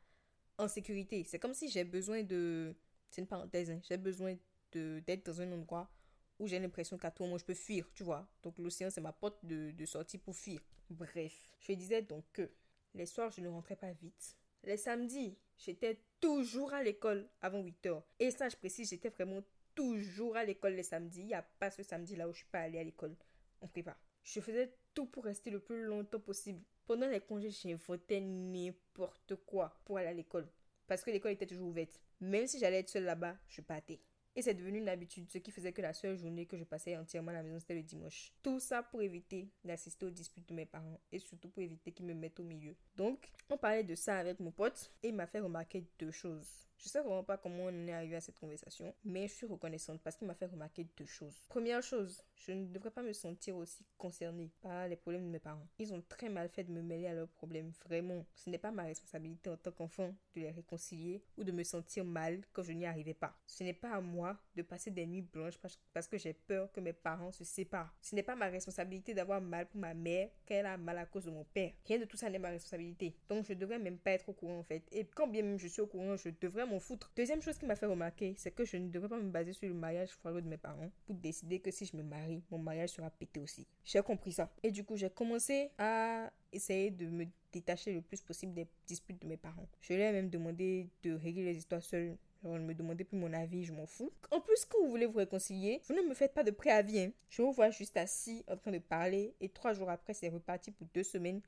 en 0.57 0.69
sécurité. 0.69 1.25
C'est 1.25 1.39
comme 1.39 1.55
si 1.55 1.69
j'ai 1.69 1.85
besoin 1.85 2.23
de... 2.23 2.75
C'est 3.11 3.23
une 3.23 3.27
parenthèse, 3.27 3.71
hein, 3.71 3.81
j'ai 3.89 3.97
besoin 3.97 4.37
d'être 4.73 5.25
dans 5.25 5.41
un 5.41 5.51
endroit 5.53 5.91
où 6.39 6.47
j'ai 6.47 6.59
l'impression 6.59 6.99
qu'à 6.99 7.11
tout 7.11 7.25
moment 7.25 7.39
je 7.39 7.45
peux 7.45 7.55
fuir, 7.55 7.91
tu 7.95 8.05
vois. 8.05 8.29
Donc 8.43 8.59
l'océan, 8.59 8.91
c'est 8.91 9.01
ma 9.01 9.13
porte 9.13 9.45
de, 9.45 9.71
de 9.73 9.87
sortie 9.87 10.19
pour 10.19 10.37
fuir. 10.37 10.61
Bref, 10.91 11.51
je 11.61 11.73
disais 11.73 12.03
donc 12.03 12.25
que 12.33 12.51
les 12.95 13.07
soirs, 13.07 13.31
je 13.31 13.41
ne 13.41 13.49
rentrais 13.49 13.77
pas 13.77 13.93
vite. 13.93 14.37
Les 14.65 14.77
samedis, 14.77 15.39
j'étais 15.57 16.01
toujours 16.21 16.73
à 16.73 16.83
l'école 16.83 17.29
avant 17.41 17.63
8 17.63 17.87
heures. 17.87 18.05
Et 18.19 18.31
ça, 18.31 18.49
je 18.49 18.57
précise, 18.57 18.91
j'étais 18.91 19.09
vraiment 19.09 19.43
toujours 19.75 20.37
à 20.37 20.45
l'école 20.45 20.75
les 20.75 20.83
samedis. 20.83 21.21
Il 21.21 21.27
n'y 21.27 21.35
a 21.35 21.43
pas 21.43 21.71
ce 21.71 21.83
samedi 21.83 22.17
là 22.17 22.29
où 22.29 22.33
je 22.33 22.39
suis 22.39 22.49
pas 22.49 22.61
allée 22.61 22.79
à 22.79 22.85
l'école. 22.85 23.17
On 23.61 23.69
prépare. 23.69 23.99
Je 24.23 24.41
faisais 24.41 24.75
tout 24.95 25.07
pour 25.07 25.25
rester 25.25 25.51
le 25.51 25.61
plus 25.61 25.83
longtemps 25.85 26.21
possible. 26.21 26.63
Pendant 26.87 27.09
les 27.09 27.21
congés, 27.21 27.51
j'inventais 27.51 28.21
n'importe 28.21 29.37
quoi 29.47 29.81
pour 29.85 29.99
aller 29.99 30.09
à 30.09 30.13
l'école. 30.13 30.49
Parce 30.87 31.03
que 31.03 31.11
l'école 31.11 31.33
était 31.33 31.47
toujours 31.47 31.69
ouverte. 31.69 32.01
Même 32.21 32.47
si 32.47 32.59
j'allais 32.59 32.81
être 32.81 32.89
seule 32.89 33.05
là-bas, 33.05 33.37
je 33.49 33.61
partais. 33.61 34.01
Et 34.35 34.43
c'est 34.43 34.55
devenu 34.55 34.79
une 34.79 34.89
habitude, 34.89 35.29
ce 35.29 35.39
qui 35.39 35.51
faisait 35.51 35.73
que 35.73 35.83
la 35.83 35.93
seule 35.93 36.17
journée 36.17 36.47
que 36.47 36.57
je 36.57 36.63
passais 36.63 36.97
entièrement 36.97 37.31
à 37.31 37.35
la 37.35 37.43
maison, 37.43 37.59
c'était 37.59 37.75
le 37.75 37.83
dimanche. 37.83 38.33
Tout 38.43 38.61
ça 38.61 38.85
pour 38.85 39.03
éviter 39.03 39.49
d'assister 39.65 40.07
aux 40.07 40.11
disputes 40.11 40.49
de 40.49 40.55
mes 40.55 40.67
parents 40.67 41.01
et 41.11 41.19
surtout 41.19 41.49
pour 41.49 41.63
éviter 41.63 41.91
qu'ils 41.91 42.07
me 42.07 42.15
mettent 42.15 42.39
au 42.39 42.45
milieu. 42.45 42.77
Donc, 42.95 43.33
on 43.51 43.59
parlait 43.59 43.83
de 43.83 43.97
ça 43.97 44.17
avec 44.17 44.39
mon 44.39 44.53
pote 44.53 44.93
et 45.03 45.09
il 45.09 45.15
m'a 45.15 45.27
fait 45.27 45.41
remarquer 45.41 45.85
deux 45.99 46.13
choses. 46.13 46.68
Je 46.79 46.89
sais 46.89 47.01
vraiment 47.01 47.25
pas 47.25 47.37
comment 47.37 47.65
on 47.65 47.87
est 47.89 47.93
arrivé 47.93 48.17
à 48.17 48.21
cette 48.21 48.39
conversation, 48.39 48.95
mais 49.05 49.27
je 49.27 49.35
suis 49.35 49.47
reconnaissante 49.47 50.01
parce 50.03 50.17
qu'il 50.17 50.29
m'a 50.29 50.35
fait 50.35 50.47
remarquer 50.47 50.87
deux 50.97 51.07
choses. 51.07 51.35
Première 51.49 51.83
chose, 51.83 52.23
je 52.37 52.53
ne 52.53 52.67
devrais 52.67 52.93
pas 52.93 53.03
me 53.03 53.13
sentir 53.13 53.57
aussi 53.57 53.85
concernée 53.97 54.53
par 54.61 54.87
les 54.87 54.95
problèmes 54.95 55.25
de 55.25 55.31
mes 55.31 55.41
parents. 55.41 55.67
Ils 55.81 55.93
ont 55.93 56.03
très 56.09 56.29
mal 56.29 56.49
fait 56.49 56.63
de 56.63 56.71
me 56.71 56.81
mêler 56.81 57.09
à 57.09 57.15
leurs 57.15 57.29
problèmes, 57.29 57.73
vraiment. 57.85 58.25
Ce 58.37 58.49
n'est 58.49 58.59
pas 58.59 58.71
ma 58.71 58.85
responsabilité 58.85 59.51
en 59.51 59.57
tant 59.57 59.73
qu'enfant 59.73 60.15
de 60.35 60.41
les 60.41 60.51
réconcilier 60.51 61.25
ou 61.37 61.43
de 61.43 61.51
me 61.51 61.65
sentir 61.65 62.05
mal 62.05 62.43
quand 62.53 62.63
je 62.63 62.73
n'y 62.73 62.87
arrivais 62.87 63.15
pas. 63.15 63.37
Ce 63.47 63.65
n'est 63.65 63.73
pas 63.73 63.91
à 63.91 64.01
moi 64.01 64.39
de 64.55 64.63
passer 64.63 64.93
des 64.93 65.07
nuits 65.07 65.23
blanches 65.23 65.59
parce 65.93 66.07
que 66.07 66.17
j'ai 66.17 66.33
peur 66.33 66.71
que 66.71 66.81
mes 66.81 66.93
parents 66.93 67.33
se 67.33 67.43
séparent. 67.43 67.93
Ce 68.01 68.15
n'est 68.15 68.23
pas 68.23 68.37
ma 68.37 68.47
responsabilité 68.47 69.15
d'avoir 69.15 69.41
mal 69.41 69.67
pour 69.67 69.81
ma 69.81 69.95
mère 69.95 70.29
quand 70.47 70.55
elle 70.55 70.67
a 70.67 70.77
mal 70.77 70.99
à 70.99 71.07
cause 71.07 71.25
de 71.25 71.31
mon 71.33 71.45
père. 71.45 71.73
Rien 71.87 71.99
de 71.99 72.05
tout 72.05 72.17
ça 72.17 72.31
n'est 72.31 72.39
ma 72.39 72.51
responsabilité. 72.51 73.17
Donc 73.29 73.47
je 73.47 73.55
devrais 73.55 73.81
même 73.81 73.99
pas 73.99 74.13
être 74.13 74.29
au 74.29 74.33
courant 74.33 74.59
en 74.61 74.65
fait. 74.65 74.85
Et 74.93 75.05
quand 75.07 75.27
bien 75.27 75.43
même 75.43 75.59
je 75.59 75.67
suis 75.67 75.81
au 75.81 75.87
courant, 75.89 76.17
je 76.17 76.31
devrais 76.41 76.68
m'en 76.69 76.79
foutre. 76.79 77.11
Deuxième 77.17 77.43
chose 77.43 77.59
qui 77.59 77.67
m'a 77.67 77.77
fait 77.77 77.87
remarquer, 77.87 78.35
c'est 78.37 78.51
que 78.51 78.65
je 78.65 78.77
ne 78.77 78.89
devrais 78.89 79.09
pas 79.09 79.19
me 79.19 79.31
baser 79.31 79.53
sur 79.53 79.69
le 79.69 79.75
mariage 79.75 80.11
foireux 80.11 80.43
de 80.43 80.49
mes 80.49 80.57
parents 80.57 80.91
pour 81.07 81.17
décider 81.17 81.61
que 81.61 81.71
si 81.71 81.87
je 81.87 81.97
me 81.97 82.03
marie, 82.03 82.43
mon 82.51 82.59
mariage 82.59 82.91
sera 82.91 83.11
pété 83.11 83.41
aussi. 83.41 83.67
J'ai 83.85 84.03
compris 84.03 84.33
ça. 84.33 84.51
Et 84.63 84.71
du 84.71 84.85
coup, 84.85 84.97
j'ai 84.97 85.11
commencé 85.11 85.71
à 85.79 86.31
essayer 86.53 86.91
de 86.91 87.07
me 87.07 87.27
détacher 87.53 87.93
le 87.93 88.03
plus 88.03 88.21
possible 88.21 88.55
des 88.55 88.67
disputes 88.87 89.21
de 89.21 89.27
mes 89.27 89.37
parents. 89.37 89.69
Je 89.81 89.95
leur 89.95 90.09
ai 90.09 90.13
même 90.13 90.31
demandé 90.31 90.89
de 91.03 91.13
régler 91.13 91.45
les 91.45 91.59
histoires 91.59 91.83
seules 91.83 92.17
ne 92.45 92.59
me 92.59 92.75
demandez 92.75 93.05
plus 93.05 93.19
mon 93.19 93.33
avis, 93.33 93.65
je 93.65 93.73
m'en 93.73 93.87
fous. 93.87 94.13
En 94.31 94.41
plus, 94.41 94.65
quand 94.65 94.79
vous 94.83 94.91
voulez 94.91 95.07
vous 95.07 95.19
réconcilier, 95.19 95.81
vous 95.89 95.95
ne 95.95 96.03
me 96.03 96.15
faites 96.15 96.35
pas 96.35 96.45
de 96.45 96.51
préavis. 96.51 97.01
Hein. 97.01 97.13
Je 97.31 97.43
vous 97.43 97.53
vois 97.53 97.71
juste 97.71 97.97
assis 97.97 98.45
en 98.49 98.57
train 98.57 98.71
de 98.71 98.79
parler 98.79 99.35
et 99.41 99.49
trois 99.49 99.73
jours 99.73 99.91
après, 99.91 100.15
c'est 100.15 100.29
reparti 100.29 100.71
pour 100.71 100.87
deux 100.95 101.03
semaines. 101.03 101.41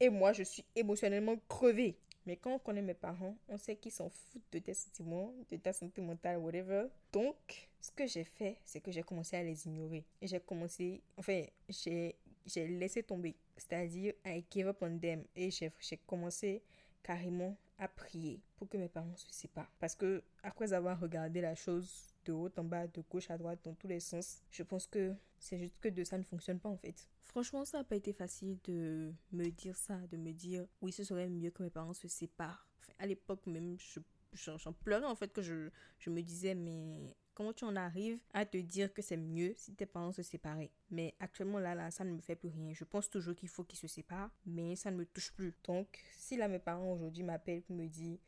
Et 0.00 0.10
moi, 0.10 0.32
je 0.32 0.44
suis 0.44 0.64
émotionnellement 0.76 1.36
crevée. 1.48 1.96
Mais 2.26 2.36
quand 2.36 2.52
on 2.52 2.58
connaît 2.58 2.82
mes 2.82 2.94
parents, 2.94 3.36
on 3.48 3.56
sait 3.56 3.76
qu'ils 3.76 3.92
s'en 3.92 4.10
foutent 4.10 4.52
de 4.52 4.58
tes 4.58 4.74
sentiments, 4.74 5.32
de 5.50 5.56
ta 5.56 5.72
santé 5.72 6.00
mentale, 6.02 6.38
whatever. 6.38 6.86
Donc, 7.12 7.68
ce 7.80 7.90
que 7.90 8.06
j'ai 8.06 8.24
fait, 8.24 8.58
c'est 8.64 8.80
que 8.80 8.90
j'ai 8.90 9.02
commencé 9.02 9.36
à 9.36 9.42
les 9.42 9.66
ignorer. 9.66 10.04
J'ai 10.20 10.40
commencé, 10.40 11.02
enfin, 11.16 11.42
j'ai 11.68 12.14
laissé 12.56 13.02
tomber. 13.02 13.34
C'est-à-dire, 13.56 14.12
I 14.26 14.44
gave 14.50 14.68
up 14.68 14.82
on 14.82 14.98
them. 14.98 15.24
Et 15.34 15.50
j'ai 15.50 15.70
commencé 16.06 16.62
carrément 17.02 17.56
à 17.78 17.88
prier 17.88 18.40
pour 18.56 18.68
que 18.68 18.76
mes 18.76 18.88
parents 18.88 19.16
se 19.16 19.32
séparent. 19.32 19.72
Parce 19.78 19.94
que, 19.94 20.22
après 20.42 20.72
avoir 20.72 21.00
regardé 21.00 21.40
la 21.40 21.54
chose 21.54 22.12
de 22.24 22.32
haut 22.32 22.50
en 22.56 22.64
bas, 22.64 22.86
de 22.86 23.02
gauche 23.10 23.30
à 23.30 23.38
droite, 23.38 23.60
dans 23.64 23.74
tous 23.74 23.88
les 23.88 24.00
sens, 24.00 24.42
je 24.50 24.62
pense 24.62 24.86
que 24.86 25.14
c'est 25.38 25.58
juste 25.58 25.78
que 25.80 25.88
de 25.88 26.04
ça 26.04 26.18
ne 26.18 26.24
fonctionne 26.24 26.58
pas 26.58 26.68
en 26.68 26.76
fait. 26.76 27.08
Franchement, 27.24 27.64
ça 27.64 27.78
n'a 27.78 27.84
pas 27.84 27.96
été 27.96 28.12
facile 28.12 28.58
de 28.64 29.12
me 29.32 29.48
dire 29.50 29.76
ça, 29.76 29.98
de 30.10 30.16
me 30.16 30.32
dire 30.32 30.66
oui, 30.80 30.92
ce 30.92 31.04
serait 31.04 31.28
mieux 31.28 31.50
que 31.50 31.62
mes 31.62 31.70
parents 31.70 31.94
se 31.94 32.08
séparent. 32.08 32.66
à 32.98 33.06
l'époque 33.06 33.46
même, 33.46 33.76
je 33.78 34.00
j'en 34.34 34.72
pleurais 34.72 35.06
en 35.06 35.14
fait 35.14 35.32
que 35.32 35.42
je, 35.42 35.70
je 35.98 36.10
me 36.10 36.22
disais 36.22 36.54
mais 36.54 37.16
comment 37.34 37.52
tu 37.52 37.64
en 37.64 37.76
arrives 37.76 38.18
à 38.34 38.44
te 38.44 38.58
dire 38.58 38.92
que 38.92 39.02
c'est 39.02 39.16
mieux 39.16 39.54
si 39.56 39.74
tes 39.74 39.86
parents 39.86 40.12
se 40.12 40.22
séparaient? 40.22 40.70
Mais 40.90 41.14
actuellement 41.20 41.58
là 41.58 41.74
là 41.74 41.90
ça 41.90 42.04
ne 42.04 42.12
me 42.12 42.20
fait 42.20 42.36
plus 42.36 42.48
rien 42.50 42.72
je 42.74 42.84
pense 42.84 43.08
toujours 43.08 43.34
qu'il 43.34 43.48
faut 43.48 43.64
qu'ils 43.64 43.78
se 43.78 43.86
séparent 43.86 44.30
mais 44.46 44.76
ça 44.76 44.90
ne 44.90 44.96
me 44.96 45.06
touche 45.06 45.32
plus 45.32 45.54
donc 45.64 45.98
si 46.16 46.36
là 46.36 46.48
mes 46.48 46.58
parents 46.58 46.92
aujourd'hui 46.92 47.22
m'appellent 47.22 47.62
pour 47.62 47.76
me 47.76 47.86
dire 47.86 48.18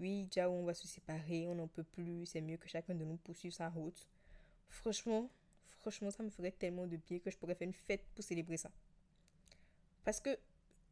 oui 0.00 0.26
ciao 0.30 0.50
on 0.50 0.64
va 0.64 0.74
se 0.74 0.86
séparer 0.86 1.46
on 1.46 1.54
n'en 1.54 1.68
peut 1.68 1.84
plus 1.84 2.26
c'est 2.26 2.40
mieux 2.40 2.56
que 2.56 2.68
chacun 2.68 2.94
de 2.94 3.04
nous 3.04 3.16
poursuive 3.16 3.52
sa 3.52 3.68
route 3.68 4.08
franchement 4.68 5.30
franchement 5.80 6.10
ça 6.10 6.22
me 6.22 6.30
ferait 6.30 6.52
tellement 6.52 6.86
de 6.86 6.96
bien 6.96 7.18
que 7.18 7.30
je 7.30 7.36
pourrais 7.36 7.54
faire 7.54 7.68
une 7.68 7.74
fête 7.74 8.04
pour 8.14 8.24
célébrer 8.24 8.56
ça 8.56 8.70
parce 10.04 10.20
que 10.20 10.38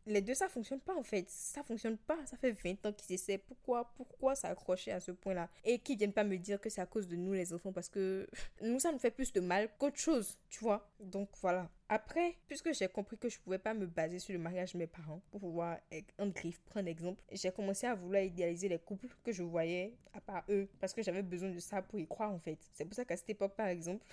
les 0.06 0.22
deux, 0.22 0.34
ça 0.34 0.48
fonctionne 0.48 0.80
pas 0.80 0.94
en 0.94 1.02
fait. 1.02 1.28
Ça 1.28 1.62
fonctionne 1.62 1.98
pas. 1.98 2.18
Ça 2.26 2.36
fait 2.36 2.52
20 2.52 2.86
ans 2.86 2.92
qu'ils 2.92 3.14
essaient. 3.14 3.38
Pourquoi, 3.38 3.92
pourquoi 3.96 4.34
s'accrocher 4.34 4.92
à 4.92 5.00
ce 5.00 5.10
point-là? 5.10 5.48
Et 5.64 5.78
qu'ils 5.78 5.98
viennent 5.98 6.12
pas 6.12 6.24
me 6.24 6.36
dire 6.36 6.60
que 6.60 6.70
c'est 6.70 6.80
à 6.80 6.86
cause 6.86 7.08
de 7.08 7.16
nous 7.16 7.32
les 7.32 7.52
enfants 7.52 7.72
parce 7.72 7.88
que 7.88 8.28
nous, 8.62 8.78
ça 8.78 8.92
nous 8.92 8.98
fait 8.98 9.10
plus 9.10 9.32
de 9.32 9.40
mal 9.40 9.68
qu'autre 9.78 9.98
chose, 9.98 10.38
tu 10.48 10.60
vois? 10.60 10.88
Donc 11.00 11.30
voilà. 11.40 11.68
Après, 11.88 12.34
puisque 12.48 12.72
j'ai 12.74 12.88
compris 12.88 13.16
que 13.16 13.28
je 13.28 13.38
pouvais 13.38 13.58
pas 13.58 13.72
me 13.72 13.86
baser 13.86 14.18
sur 14.18 14.32
le 14.32 14.40
mariage 14.40 14.72
de 14.72 14.78
mes 14.78 14.88
parents 14.88 15.20
pour 15.30 15.40
pouvoir, 15.40 15.78
en 16.18 16.26
griffe, 16.28 16.60
prendre 16.62 16.88
exemple, 16.88 17.22
j'ai 17.30 17.52
commencé 17.52 17.86
à 17.86 17.94
vouloir 17.94 18.22
idéaliser 18.22 18.68
les 18.68 18.78
couples 18.78 19.06
que 19.22 19.30
je 19.30 19.44
voyais 19.44 19.94
à 20.12 20.20
part 20.20 20.42
eux 20.48 20.68
parce 20.80 20.92
que 20.92 21.02
j'avais 21.02 21.22
besoin 21.22 21.50
de 21.50 21.60
ça 21.60 21.82
pour 21.82 22.00
y 22.00 22.06
croire 22.06 22.32
en 22.32 22.40
fait. 22.40 22.58
C'est 22.72 22.84
pour 22.84 22.94
ça 22.94 23.04
qu'à 23.04 23.16
cette 23.16 23.30
époque, 23.30 23.54
par 23.54 23.68
exemple, 23.68 24.04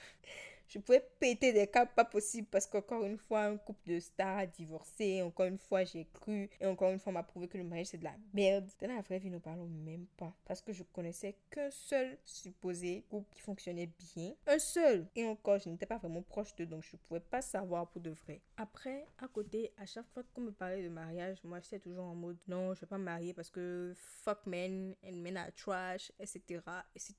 je 0.74 0.80
pouvais 0.80 1.06
péter 1.20 1.54
des 1.54 1.68
câbles 1.68 1.92
pas 1.96 2.06
possible 2.06 2.48
parce 2.50 2.66
qu'encore 2.66 3.04
une 3.04 3.18
fois, 3.18 3.44
un 3.44 3.58
couple 3.58 3.90
de 3.90 4.00
stars 4.00 4.40
a 4.40 4.46
divorcé. 4.48 5.22
Encore 5.22 5.46
une 5.46 5.60
fois, 5.60 5.84
j'ai 5.84 6.06
cru. 6.06 6.50
Et 6.60 6.66
encore 6.66 6.92
une 6.92 6.98
fois, 6.98 7.12
on 7.12 7.14
m'a 7.14 7.24
prouvé 7.24 7.48
que 7.48 7.60
le 7.60 7.64
mariage, 7.64 7.88
c'est 7.88 8.00
de 8.00 8.04
la 8.04 8.16
merde. 8.34 8.68
Dans 8.82 8.88
la 8.88 9.02
vraie 9.02 9.20
vie, 9.20 9.30
nous 9.30 9.40
parlons 9.40 9.68
même 9.68 10.08
pas. 10.18 10.34
Parce 10.46 10.62
que 10.62 10.74
je 10.74 10.82
connaissais 10.82 11.36
qu'un 11.52 11.70
seul 11.70 12.18
supposé 12.26 13.06
couple 13.08 13.28
qui 13.32 13.42
fonctionnait 13.42 13.92
bien. 14.16 14.34
Un 14.48 14.58
seul. 14.58 15.08
Et 15.16 15.26
encore, 15.26 15.60
je 15.60 15.70
n'étais 15.70 15.86
pas 15.86 15.98
vraiment 15.98 16.24
proche 16.24 16.56
d'eux, 16.56 16.66
donc 16.66 16.84
je 16.84 16.96
pouvais 16.98 17.20
pas 17.20 17.44
savoir 17.44 17.88
pour 17.90 18.02
de 18.02 18.10
vrai. 18.10 18.42
Après, 18.58 19.06
à 19.20 19.28
côté, 19.28 19.72
à 19.78 19.86
chaque 19.86 20.08
fois 20.08 20.24
qu'on 20.34 20.42
me 20.42 20.52
parlait 20.52 20.84
de 20.84 20.90
mariage, 20.90 21.38
moi, 21.44 21.60
j'étais 21.60 21.80
toujours 21.80 22.06
en 22.06 22.16
mode 22.16 22.38
non, 22.48 22.74
je 22.74 22.82
vais 22.82 22.88
pas 22.88 22.98
me 22.98 23.04
marier 23.04 23.34
parce 23.34 23.52
que 23.52 23.94
fuck 23.96 24.46
men 24.48 24.96
and 25.06 25.18
men 25.18 25.38
are 25.38 25.54
trash, 25.56 26.12
etc. 26.20 26.62
etc. 26.96 27.16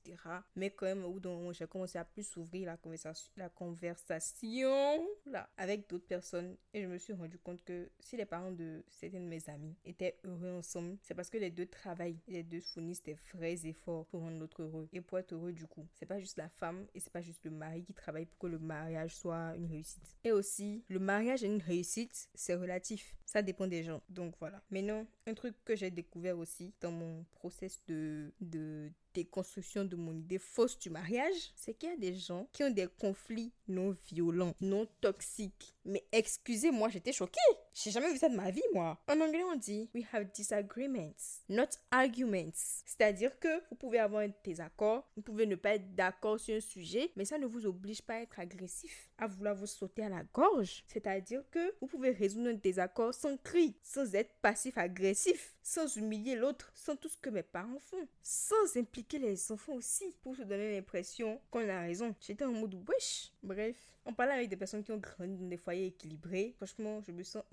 Mais 0.55 0.71
quand 0.71 0.87
même, 0.87 1.05
au 1.05 1.13
bout 1.13 1.53
j'ai 1.53 1.67
commencé 1.67 1.97
à 1.97 2.03
plus 2.03 2.27
s'ouvrir 2.27 2.67
la 2.67 2.77
conversation 2.77 3.31
conversation 3.49 5.07
là, 5.25 5.49
avec 5.57 5.89
d'autres 5.89 6.07
personnes 6.07 6.57
et 6.73 6.81
je 6.81 6.87
me 6.87 6.97
suis 6.97 7.13
rendu 7.13 7.37
compte 7.37 7.63
que 7.63 7.89
si 7.99 8.17
les 8.17 8.25
parents 8.25 8.51
de 8.51 8.83
certains 8.89 9.19
de 9.19 9.25
mes 9.25 9.49
amis 9.49 9.75
étaient 9.85 10.17
heureux 10.23 10.51
ensemble, 10.51 10.97
c'est 11.01 11.13
parce 11.13 11.29
que 11.29 11.37
les 11.37 11.51
deux 11.51 11.65
travaillent, 11.65 12.19
les 12.27 12.43
deux 12.43 12.61
fournissent 12.61 13.03
des 13.03 13.17
vrais 13.33 13.65
efforts 13.65 14.05
pour 14.07 14.21
rendre 14.21 14.39
l'autre 14.39 14.63
heureux. 14.63 14.89
Et 14.93 15.01
pour 15.01 15.19
être 15.19 15.33
heureux 15.33 15.53
du 15.53 15.67
coup, 15.67 15.87
c'est 15.93 16.05
pas 16.05 16.19
juste 16.19 16.37
la 16.37 16.49
femme 16.49 16.85
et 16.93 16.99
c'est 16.99 17.11
pas 17.11 17.21
juste 17.21 17.43
le 17.45 17.51
mari 17.51 17.83
qui 17.83 17.93
travaille 17.93 18.25
pour 18.25 18.39
que 18.39 18.47
le 18.47 18.59
mariage 18.59 19.15
soit 19.15 19.55
une 19.55 19.67
réussite. 19.67 20.15
Et 20.23 20.31
aussi, 20.31 20.83
le 20.89 20.99
mariage 20.99 21.43
est 21.43 21.47
une 21.47 21.61
réussite, 21.61 22.29
c'est 22.33 22.55
relatif. 22.55 23.15
Ça 23.25 23.41
dépend 23.41 23.67
des 23.67 23.83
gens. 23.83 24.01
Donc 24.09 24.35
voilà. 24.39 24.61
Mais 24.69 24.81
non, 24.81 25.07
un 25.25 25.33
truc 25.33 25.55
que 25.65 25.75
j'ai 25.75 25.91
découvert 25.91 26.37
aussi 26.37 26.73
dans 26.79 26.91
mon 26.91 27.25
process 27.33 27.81
de, 27.87 28.31
de 28.39 28.91
déconstruction 29.15 29.85
de 29.85 29.95
mon 29.95 30.13
idée 30.13 30.37
fausse 30.37 30.77
du 30.77 30.89
mariage, 30.89 31.51
c'est 31.55 31.73
qu'il 31.73 31.89
y 31.89 31.93
a 31.93 31.97
des 31.97 32.13
gens 32.13 32.47
qui 32.51 32.63
ont 32.63 32.69
des 32.69 32.87
conflits 32.99 33.24
non 33.67 33.95
violents, 34.11 34.55
non 34.61 34.87
toxiques. 35.01 35.75
Mais 35.85 36.05
excusez-moi, 36.11 36.89
j'étais 36.89 37.13
choquée. 37.13 37.39
J'ai 37.77 37.91
jamais 37.91 38.09
vu 38.09 38.17
ça 38.17 38.29
de 38.29 38.35
ma 38.37 38.51
vie, 38.51 38.63
moi. 38.73 38.97
En 39.09 39.19
anglais, 39.19 39.43
on 39.43 39.57
dit 39.57 39.89
We 39.93 40.05
have 40.13 40.31
disagreements, 40.31 41.41
not 41.49 41.67
arguments. 41.91 42.53
C'est-à-dire 42.85 43.37
que 43.37 43.49
vous 43.69 43.75
pouvez 43.75 43.99
avoir 43.99 44.21
un 44.21 44.31
désaccord, 44.45 45.05
vous 45.17 45.21
pouvez 45.21 45.45
ne 45.45 45.55
pas 45.55 45.75
être 45.75 45.93
d'accord 45.93 46.39
sur 46.39 46.55
un 46.55 46.61
sujet, 46.61 47.11
mais 47.17 47.25
ça 47.25 47.37
ne 47.37 47.45
vous 47.45 47.65
oblige 47.65 48.01
pas 48.01 48.13
à 48.13 48.21
être 48.21 48.39
agressif, 48.39 49.09
à 49.17 49.27
vouloir 49.27 49.55
vous 49.55 49.67
sauter 49.67 50.03
à 50.05 50.09
la 50.09 50.23
gorge. 50.23 50.85
C'est-à-dire 50.87 51.43
que 51.51 51.75
vous 51.81 51.87
pouvez 51.87 52.11
résoudre 52.11 52.47
un 52.47 52.53
désaccord 52.53 53.13
sans 53.13 53.35
cri, 53.35 53.75
sans 53.83 54.15
être 54.15 54.33
passif-agressif, 54.41 55.57
sans 55.61 55.97
humilier 55.97 56.37
l'autre, 56.37 56.71
sans 56.73 56.95
tout 56.95 57.09
ce 57.09 57.17
que 57.17 57.29
mes 57.29 57.43
parents 57.43 57.79
font, 57.79 58.07
sans 58.23 58.77
impliquer 58.77 59.19
les 59.19 59.51
enfants 59.51 59.73
aussi, 59.73 60.15
pour 60.23 60.33
se 60.37 60.43
donner 60.43 60.73
l'impression 60.73 61.41
qu'on 61.51 61.67
a 61.67 61.81
raison. 61.81 62.15
J'étais 62.21 62.45
en 62.45 62.53
mode 62.53 62.75
wesh. 62.87 63.33
Bref, 63.43 63.75
on 64.05 64.13
parlait 64.13 64.33
avec 64.33 64.49
des 64.49 64.55
personnes 64.55 64.83
qui 64.83 64.91
ont 64.91 64.97
grandi 64.97 65.35
dans 65.35 65.49
des 65.49 65.57
foyers 65.57 65.87
équilibrés. 65.87 66.53
Franchement, 66.57 67.01
je 67.01 67.11
me 67.11 67.23
sens 67.23 67.43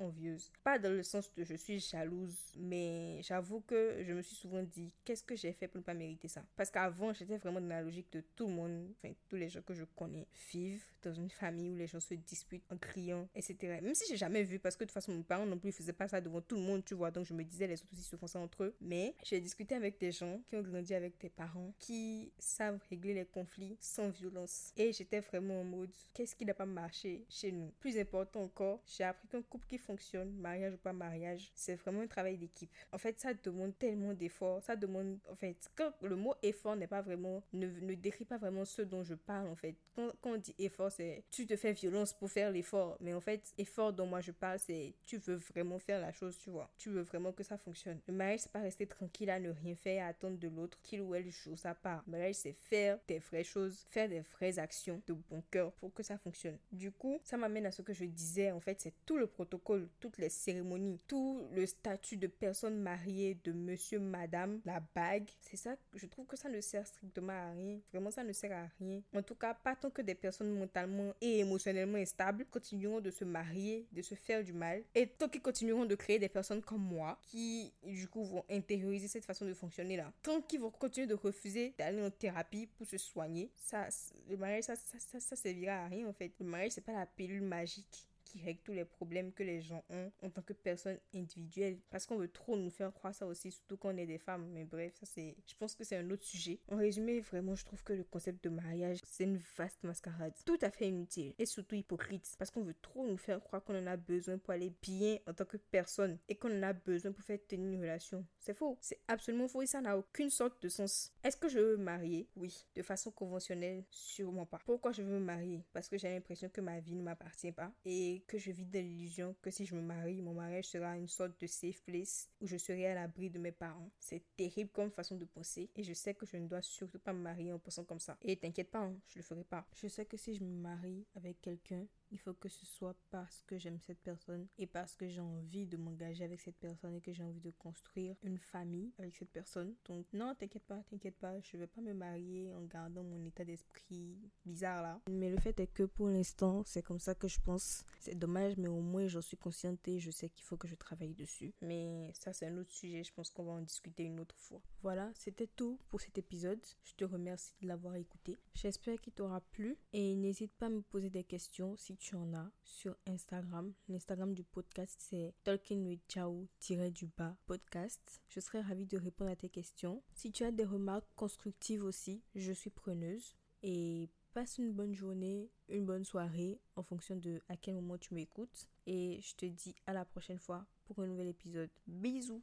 Pas 0.62 0.78
dans 0.78 0.90
le 0.90 1.02
sens 1.02 1.32
de 1.34 1.44
je 1.44 1.54
suis 1.54 1.80
jalouse, 1.80 2.36
mais 2.56 3.20
j'avoue 3.22 3.60
que 3.60 4.02
je 4.06 4.12
me 4.12 4.22
suis 4.22 4.36
souvent 4.36 4.62
dit 4.62 4.92
qu'est-ce 5.04 5.24
que 5.24 5.36
j'ai 5.36 5.52
fait 5.52 5.68
pour 5.68 5.78
ne 5.78 5.84
pas 5.84 5.94
mériter 5.94 6.28
ça? 6.28 6.42
Parce 6.56 6.70
qu'avant, 6.70 7.12
j'étais 7.12 7.36
vraiment 7.36 7.60
dans 7.60 7.68
la 7.68 7.82
logique 7.82 8.12
de 8.12 8.22
tout 8.34 8.46
le 8.46 8.52
monde, 8.52 8.88
enfin 8.98 9.14
tous 9.28 9.36
les 9.36 9.48
gens 9.48 9.62
que 9.62 9.74
je 9.74 9.84
connais 9.96 10.26
vivent 10.52 10.84
dans 11.02 11.12
une 11.12 11.30
famille 11.30 11.70
où 11.70 11.76
les 11.76 11.86
gens 11.86 12.00
se 12.00 12.14
disputent 12.14 12.64
en 12.70 12.76
criant, 12.76 13.28
etc. 13.34 13.80
Même 13.82 13.94
si 13.94 14.04
j'ai 14.08 14.16
jamais 14.16 14.42
vu, 14.42 14.58
parce 14.58 14.76
que 14.76 14.84
de 14.84 14.88
toute 14.88 14.94
façon, 14.94 15.12
mes 15.12 15.22
parents 15.24 15.46
non 15.46 15.58
plus 15.58 15.68
ne 15.68 15.72
faisaient 15.72 15.92
pas 15.92 16.08
ça 16.08 16.20
devant 16.20 16.40
tout 16.40 16.56
le 16.56 16.62
monde, 16.62 16.84
tu 16.84 16.94
vois. 16.94 17.10
Donc 17.10 17.26
je 17.26 17.34
me 17.34 17.42
disais, 17.42 17.66
les 17.66 17.80
autres 17.82 17.92
aussi 17.92 18.02
se 18.02 18.16
font 18.16 18.26
ça 18.26 18.38
entre 18.38 18.64
eux. 18.64 18.74
Mais 18.80 19.14
j'ai 19.24 19.40
discuté 19.40 19.74
avec 19.74 19.98
des 19.98 20.12
gens 20.12 20.40
qui 20.48 20.56
ont 20.56 20.62
grandi 20.62 20.94
avec 20.94 21.18
des 21.20 21.28
parents 21.30 21.72
qui 21.78 22.32
savent 22.38 22.80
régler 22.88 23.14
les 23.14 23.24
conflits 23.24 23.76
sans 23.80 24.08
violence. 24.10 24.72
Et 24.76 24.92
j'étais 24.92 25.20
vraiment 25.20 25.60
en 25.60 25.64
mode, 25.64 25.90
qu'est-ce 26.14 26.36
qui 26.36 26.44
n'a 26.44 26.54
pas 26.54 26.66
marché 26.66 27.24
chez 27.28 27.50
nous? 27.50 27.72
Plus 27.80 27.98
important 27.98 28.44
encore, 28.44 28.80
j'ai 28.86 29.04
appris 29.04 29.28
qu'un 29.28 29.42
couple 29.42 29.66
qui 29.66 29.78
fonctionne, 29.78 29.92
mariage 30.38 30.74
ou 30.74 30.78
pas 30.78 30.92
mariage, 30.92 31.50
c'est 31.54 31.74
vraiment 31.76 32.00
un 32.00 32.06
travail 32.06 32.36
d'équipe. 32.36 32.70
En 32.92 32.98
fait, 32.98 33.18
ça 33.20 33.34
demande 33.34 33.76
tellement 33.78 34.14
d'efforts. 34.14 34.62
Ça 34.62 34.76
demande, 34.76 35.18
en 35.30 35.34
fait, 35.34 35.70
quand 35.76 35.92
le 36.02 36.16
mot 36.16 36.34
effort 36.42 36.76
n'est 36.76 36.86
pas 36.86 37.02
vraiment, 37.02 37.42
ne, 37.52 37.94
décrit 37.94 38.24
pas 38.24 38.38
vraiment 38.38 38.64
ce 38.64 38.82
dont 38.82 39.02
je 39.02 39.14
parle, 39.14 39.48
en 39.48 39.56
fait. 39.56 39.76
Quand, 39.94 40.10
quand 40.20 40.32
on 40.32 40.36
dit 40.36 40.54
effort, 40.58 40.90
c'est 40.90 41.24
tu 41.30 41.46
te 41.46 41.56
fais 41.56 41.72
violence 41.72 42.12
pour 42.12 42.30
faire 42.30 42.50
l'effort. 42.50 42.96
Mais 43.00 43.14
en 43.14 43.20
fait, 43.20 43.52
effort 43.58 43.92
dont 43.92 44.06
moi 44.06 44.20
je 44.20 44.32
parle, 44.32 44.58
c'est 44.58 44.94
tu 45.04 45.18
veux 45.18 45.36
vraiment 45.36 45.78
faire 45.78 46.00
la 46.00 46.12
chose, 46.12 46.36
tu 46.38 46.50
vois. 46.50 46.70
Tu 46.78 46.90
veux 46.90 47.02
vraiment 47.02 47.32
que 47.32 47.42
ça 47.42 47.58
fonctionne. 47.58 48.00
Le 48.06 48.14
mariage, 48.14 48.40
c'est 48.40 48.52
pas 48.52 48.60
rester 48.60 48.86
tranquille 48.86 49.30
à 49.30 49.38
ne 49.38 49.50
rien 49.50 49.74
faire, 49.74 50.04
à 50.04 50.08
attendre 50.08 50.38
de 50.38 50.48
l'autre 50.48 50.78
qu'il 50.82 51.02
ou 51.02 51.14
elle 51.14 51.30
joue 51.30 51.56
sa 51.56 51.74
part. 51.74 52.02
Le 52.06 52.12
mariage, 52.12 52.36
c'est 52.36 52.52
faire 52.52 52.98
des 53.08 53.18
vraies 53.18 53.44
choses, 53.44 53.84
faire 53.88 54.08
des 54.08 54.20
vraies 54.20 54.58
actions 54.58 55.02
de 55.06 55.14
bon 55.14 55.42
cœur 55.50 55.72
pour 55.72 55.92
que 55.92 56.02
ça 56.02 56.18
fonctionne. 56.18 56.58
Du 56.70 56.90
coup, 56.90 57.20
ça 57.24 57.36
m'amène 57.36 57.66
à 57.66 57.72
ce 57.72 57.82
que 57.82 57.92
je 57.92 58.04
disais, 58.04 58.52
en 58.52 58.60
fait, 58.60 58.80
c'est 58.80 58.94
tout 59.06 59.16
le 59.16 59.26
protocole, 59.26 59.88
toutes 60.00 60.18
les 60.18 60.28
cérémonies, 60.28 61.00
tout 61.06 61.42
le 61.52 61.66
statut 61.66 62.16
de 62.16 62.26
personne 62.26 62.78
mariée, 62.78 63.38
de 63.44 63.52
monsieur, 63.52 63.98
madame, 63.98 64.60
la 64.64 64.80
bague. 64.94 65.28
C'est 65.40 65.56
ça, 65.56 65.76
je 65.94 66.06
trouve 66.06 66.26
que 66.26 66.36
ça 66.36 66.48
ne 66.48 66.60
sert 66.60 66.86
strictement 66.86 67.32
à 67.32 67.52
rien. 67.52 67.80
Vraiment, 67.92 68.10
ça 68.10 68.24
ne 68.24 68.32
sert 68.32 68.52
à 68.52 68.68
rien. 68.78 69.02
En 69.14 69.22
tout 69.22 69.34
cas, 69.34 69.54
pas 69.54 69.76
tant 69.76 69.90
que 69.90 70.02
des 70.02 70.14
personnes 70.14 70.54
mentalement 70.58 71.12
et 71.20 71.40
émotionnellement 71.40 71.98
instables 71.98 72.46
continueront 72.50 73.00
de 73.00 73.10
se 73.10 73.24
marier, 73.24 73.86
de 73.92 74.02
se 74.02 74.14
faire 74.14 74.42
du 74.42 74.52
mal. 74.52 74.82
Et 74.94 75.06
tant 75.06 75.28
qu'ils 75.28 75.42
continueront 75.42 75.84
de 75.84 75.94
créer 75.94 76.18
des 76.18 76.28
personnes 76.28 76.62
comme 76.62 76.82
moi, 76.82 77.18
qui, 77.22 77.72
du 77.84 78.08
coup, 78.08 78.24
vont 78.24 78.44
intérioriser 78.50 79.08
cette 79.08 79.24
façon 79.24 79.46
de 79.46 79.54
fonctionner 79.54 79.96
là. 79.96 80.12
Tant 80.22 80.40
qu'ils 80.40 80.60
vont 80.60 80.70
continuer 80.70 81.06
de 81.06 81.14
refuser 81.14 81.74
d'aller 81.78 82.02
en 82.02 82.10
thérapie 82.10 82.66
pour 82.66 82.86
se 82.86 82.98
soigner, 82.98 83.50
ça, 83.56 83.88
le 84.28 84.36
mariage, 84.36 84.64
ça, 84.64 84.76
ça, 84.76 84.98
ça, 84.98 85.20
ça 85.20 85.36
servira 85.36 85.74
à 85.74 85.88
rien 85.88 86.06
en 86.06 86.12
fait. 86.12 86.32
Le 86.38 86.46
mariage, 86.46 86.72
c'est 86.72 86.80
pas 86.80 86.92
la 86.92 87.06
pilule 87.06 87.42
magique 87.42 88.08
qui 88.32 88.42
règle 88.42 88.60
tous 88.62 88.72
les 88.72 88.84
problèmes 88.84 89.32
que 89.32 89.42
les 89.42 89.60
gens 89.60 89.84
ont 89.90 90.10
en 90.22 90.30
tant 90.30 90.42
que 90.42 90.52
personne 90.52 90.98
individuelle. 91.14 91.78
Parce 91.90 92.06
qu'on 92.06 92.16
veut 92.16 92.28
trop 92.28 92.56
nous 92.56 92.70
faire 92.70 92.92
croire 92.92 93.14
ça 93.14 93.26
aussi, 93.26 93.50
surtout 93.50 93.76
quand 93.76 93.94
on 93.94 93.96
est 93.96 94.06
des 94.06 94.18
femmes. 94.18 94.48
Mais 94.52 94.64
bref, 94.64 94.94
ça 94.98 95.06
c'est. 95.06 95.36
Je 95.46 95.54
pense 95.54 95.74
que 95.74 95.84
c'est 95.84 95.96
un 95.96 96.10
autre 96.10 96.24
sujet. 96.24 96.60
En 96.68 96.76
résumé, 96.76 97.20
vraiment, 97.20 97.54
je 97.54 97.64
trouve 97.64 97.82
que 97.84 97.92
le 97.92 98.04
concept 98.04 98.44
de 98.44 98.48
mariage, 98.48 98.98
c'est 99.04 99.24
une 99.24 99.40
vaste 99.56 99.82
mascarade. 99.82 100.34
Tout 100.44 100.58
à 100.62 100.70
fait 100.70 100.88
inutile 100.88 101.34
et 101.38 101.46
surtout 101.46 101.74
hypocrite. 101.74 102.34
Parce 102.38 102.50
qu'on 102.50 102.62
veut 102.62 102.76
trop 102.80 103.06
nous 103.06 103.16
faire 103.16 103.40
croire 103.40 103.62
qu'on 103.62 103.78
en 103.78 103.86
a 103.86 103.96
besoin 103.96 104.38
pour 104.38 104.52
aller 104.52 104.72
bien 104.82 105.18
en 105.26 105.34
tant 105.34 105.44
que 105.44 105.56
personne 105.56 106.18
et 106.28 106.36
qu'on 106.36 106.56
en 106.58 106.62
a 106.62 106.72
besoin 106.72 107.12
pour 107.12 107.24
faire 107.24 107.38
tenir 107.46 107.70
une 107.70 107.80
relation. 107.80 108.24
C'est 108.38 108.54
faux. 108.54 108.78
C'est 108.80 109.00
absolument 109.08 109.48
faux 109.48 109.62
et 109.62 109.66
ça 109.66 109.80
n'a 109.80 109.98
aucune 109.98 110.30
sorte 110.30 110.62
de 110.62 110.68
sens. 110.68 111.12
Est-ce 111.22 111.36
que 111.36 111.48
je 111.48 111.58
veux 111.58 111.76
me 111.76 111.84
marier? 111.84 112.28
Oui. 112.36 112.64
De 112.74 112.82
façon 112.82 113.10
conventionnelle, 113.10 113.84
sûrement 113.90 114.46
pas. 114.46 114.58
Pourquoi 114.64 114.92
je 114.92 115.02
veux 115.02 115.18
me 115.18 115.24
marier? 115.24 115.64
Parce 115.72 115.88
que 115.88 115.98
j'ai 115.98 116.08
l'impression 116.08 116.48
que 116.48 116.60
ma 116.60 116.80
vie 116.80 116.94
ne 116.94 117.02
m'appartient 117.02 117.52
pas 117.52 117.72
et 117.84 118.21
que 118.26 118.38
je 118.38 118.50
vis 118.50 118.66
de 118.66 118.78
l'illusion 118.78 119.34
que 119.42 119.50
si 119.50 119.66
je 119.66 119.74
me 119.74 119.80
marie, 119.82 120.20
mon 120.22 120.34
mariage 120.34 120.66
sera 120.66 120.96
une 120.96 121.08
sorte 121.08 121.40
de 121.40 121.46
safe 121.46 121.82
place 121.82 122.28
où 122.40 122.46
je 122.46 122.56
serai 122.56 122.86
à 122.86 122.94
l'abri 122.94 123.30
de 123.30 123.38
mes 123.38 123.52
parents. 123.52 123.90
C'est 123.98 124.22
terrible 124.36 124.70
comme 124.70 124.90
façon 124.90 125.16
de 125.16 125.24
penser 125.24 125.70
et 125.76 125.82
je 125.82 125.92
sais 125.92 126.14
que 126.14 126.26
je 126.26 126.36
ne 126.36 126.48
dois 126.48 126.62
surtout 126.62 126.98
pas 126.98 127.12
me 127.12 127.20
marier 127.22 127.52
en 127.52 127.58
pensant 127.58 127.84
comme 127.84 128.00
ça. 128.00 128.16
Et 128.22 128.36
t'inquiète 128.36 128.70
pas, 128.70 128.80
hein, 128.80 128.96
je 129.08 129.18
le 129.18 129.22
ferai 129.24 129.44
pas. 129.44 129.66
Je 129.74 129.88
sais 129.88 130.06
que 130.06 130.16
si 130.16 130.34
je 130.34 130.44
me 130.44 130.60
marie 130.60 131.06
avec 131.14 131.40
quelqu'un, 131.40 131.86
Il 132.12 132.18
faut 132.18 132.34
que 132.34 132.50
ce 132.50 132.66
soit 132.66 132.94
parce 133.10 133.42
que 133.46 133.56
j'aime 133.56 133.80
cette 133.80 134.00
personne 134.00 134.46
et 134.58 134.66
parce 134.66 134.94
que 134.96 135.08
j'ai 135.08 135.22
envie 135.22 135.66
de 135.66 135.78
m'engager 135.78 136.24
avec 136.24 136.42
cette 136.42 136.58
personne 136.58 136.94
et 136.94 137.00
que 137.00 137.10
j'ai 137.10 137.22
envie 137.22 137.40
de 137.40 137.50
construire 137.52 138.16
une 138.22 138.36
famille 138.36 138.92
avec 138.98 139.16
cette 139.16 139.30
personne. 139.30 139.74
Donc 139.86 140.06
non, 140.12 140.34
t'inquiète 140.34 140.64
pas, 140.64 140.82
t'inquiète 140.90 141.16
pas, 141.16 141.40
je 141.40 141.56
vais 141.56 141.66
pas 141.66 141.80
me 141.80 141.94
marier 141.94 142.52
en 142.52 142.64
gardant 142.64 143.02
mon 143.02 143.24
état 143.24 143.44
d'esprit 143.44 144.18
bizarre 144.44 144.82
là. 144.82 145.00
Mais 145.10 145.30
le 145.30 145.38
fait 145.38 145.58
est 145.58 145.72
que 145.72 145.84
pour 145.84 146.08
l'instant, 146.08 146.62
c'est 146.66 146.82
comme 146.82 146.98
ça 146.98 147.14
que 147.14 147.28
je 147.28 147.40
pense. 147.40 147.82
C'est 148.12 148.18
dommage, 148.18 148.58
mais 148.58 148.68
au 148.68 148.82
moins 148.82 149.06
j'en 149.06 149.22
suis 149.22 149.38
consciente 149.38 149.88
et 149.88 149.98
je 149.98 150.10
sais 150.10 150.28
qu'il 150.28 150.44
faut 150.44 150.58
que 150.58 150.68
je 150.68 150.74
travaille 150.74 151.14
dessus. 151.14 151.54
Mais 151.62 152.10
ça, 152.12 152.34
c'est 152.34 152.46
un 152.46 152.58
autre 152.58 152.70
sujet. 152.70 153.02
Je 153.02 153.10
pense 153.10 153.30
qu'on 153.30 153.44
va 153.44 153.52
en 153.52 153.62
discuter 153.62 154.02
une 154.02 154.20
autre 154.20 154.34
fois. 154.36 154.60
Voilà, 154.82 155.10
c'était 155.14 155.46
tout 155.46 155.80
pour 155.88 155.98
cet 155.98 156.18
épisode. 156.18 156.60
Je 156.84 156.92
te 156.92 157.06
remercie 157.06 157.54
de 157.62 157.68
l'avoir 157.68 157.94
écouté. 157.94 158.36
J'espère 158.54 159.00
qu'il 159.00 159.14
t'aura 159.14 159.40
plu 159.40 159.78
et 159.94 160.14
n'hésite 160.14 160.52
pas 160.58 160.66
à 160.66 160.68
me 160.68 160.82
poser 160.82 161.08
des 161.08 161.24
questions 161.24 161.74
si 161.78 161.96
tu 161.96 162.14
en 162.14 162.34
as 162.34 162.50
sur 162.64 162.94
Instagram. 163.06 163.72
L'Instagram 163.88 164.34
du 164.34 164.44
podcast, 164.44 164.94
c'est 164.98 165.32
Talking 165.42 165.86
with 165.86 166.92
du 166.92 167.06
bas 167.16 167.34
podcast. 167.46 168.20
Je 168.28 168.40
serai 168.40 168.60
ravie 168.60 168.84
de 168.84 168.98
répondre 168.98 169.30
à 169.30 169.36
tes 169.36 169.48
questions. 169.48 170.02
Si 170.12 170.32
tu 170.32 170.44
as 170.44 170.52
des 170.52 170.66
remarques 170.66 171.08
constructives 171.16 171.82
aussi, 171.82 172.22
je 172.34 172.52
suis 172.52 172.68
preneuse. 172.68 173.34
Et 173.62 174.10
passe 174.32 174.58
une 174.58 174.72
bonne 174.72 174.94
journée, 174.94 175.50
une 175.68 175.84
bonne 175.84 176.04
soirée 176.04 176.58
en 176.76 176.82
fonction 176.82 177.16
de 177.16 177.42
à 177.48 177.56
quel 177.56 177.74
moment 177.74 177.98
tu 177.98 178.14
m'écoutes. 178.14 178.66
Et 178.86 179.20
je 179.20 179.34
te 179.34 179.46
dis 179.46 179.74
à 179.86 179.92
la 179.92 180.04
prochaine 180.04 180.38
fois 180.38 180.66
pour 180.84 181.00
un 181.00 181.06
nouvel 181.06 181.28
épisode. 181.28 181.70
Bisous 181.86 182.40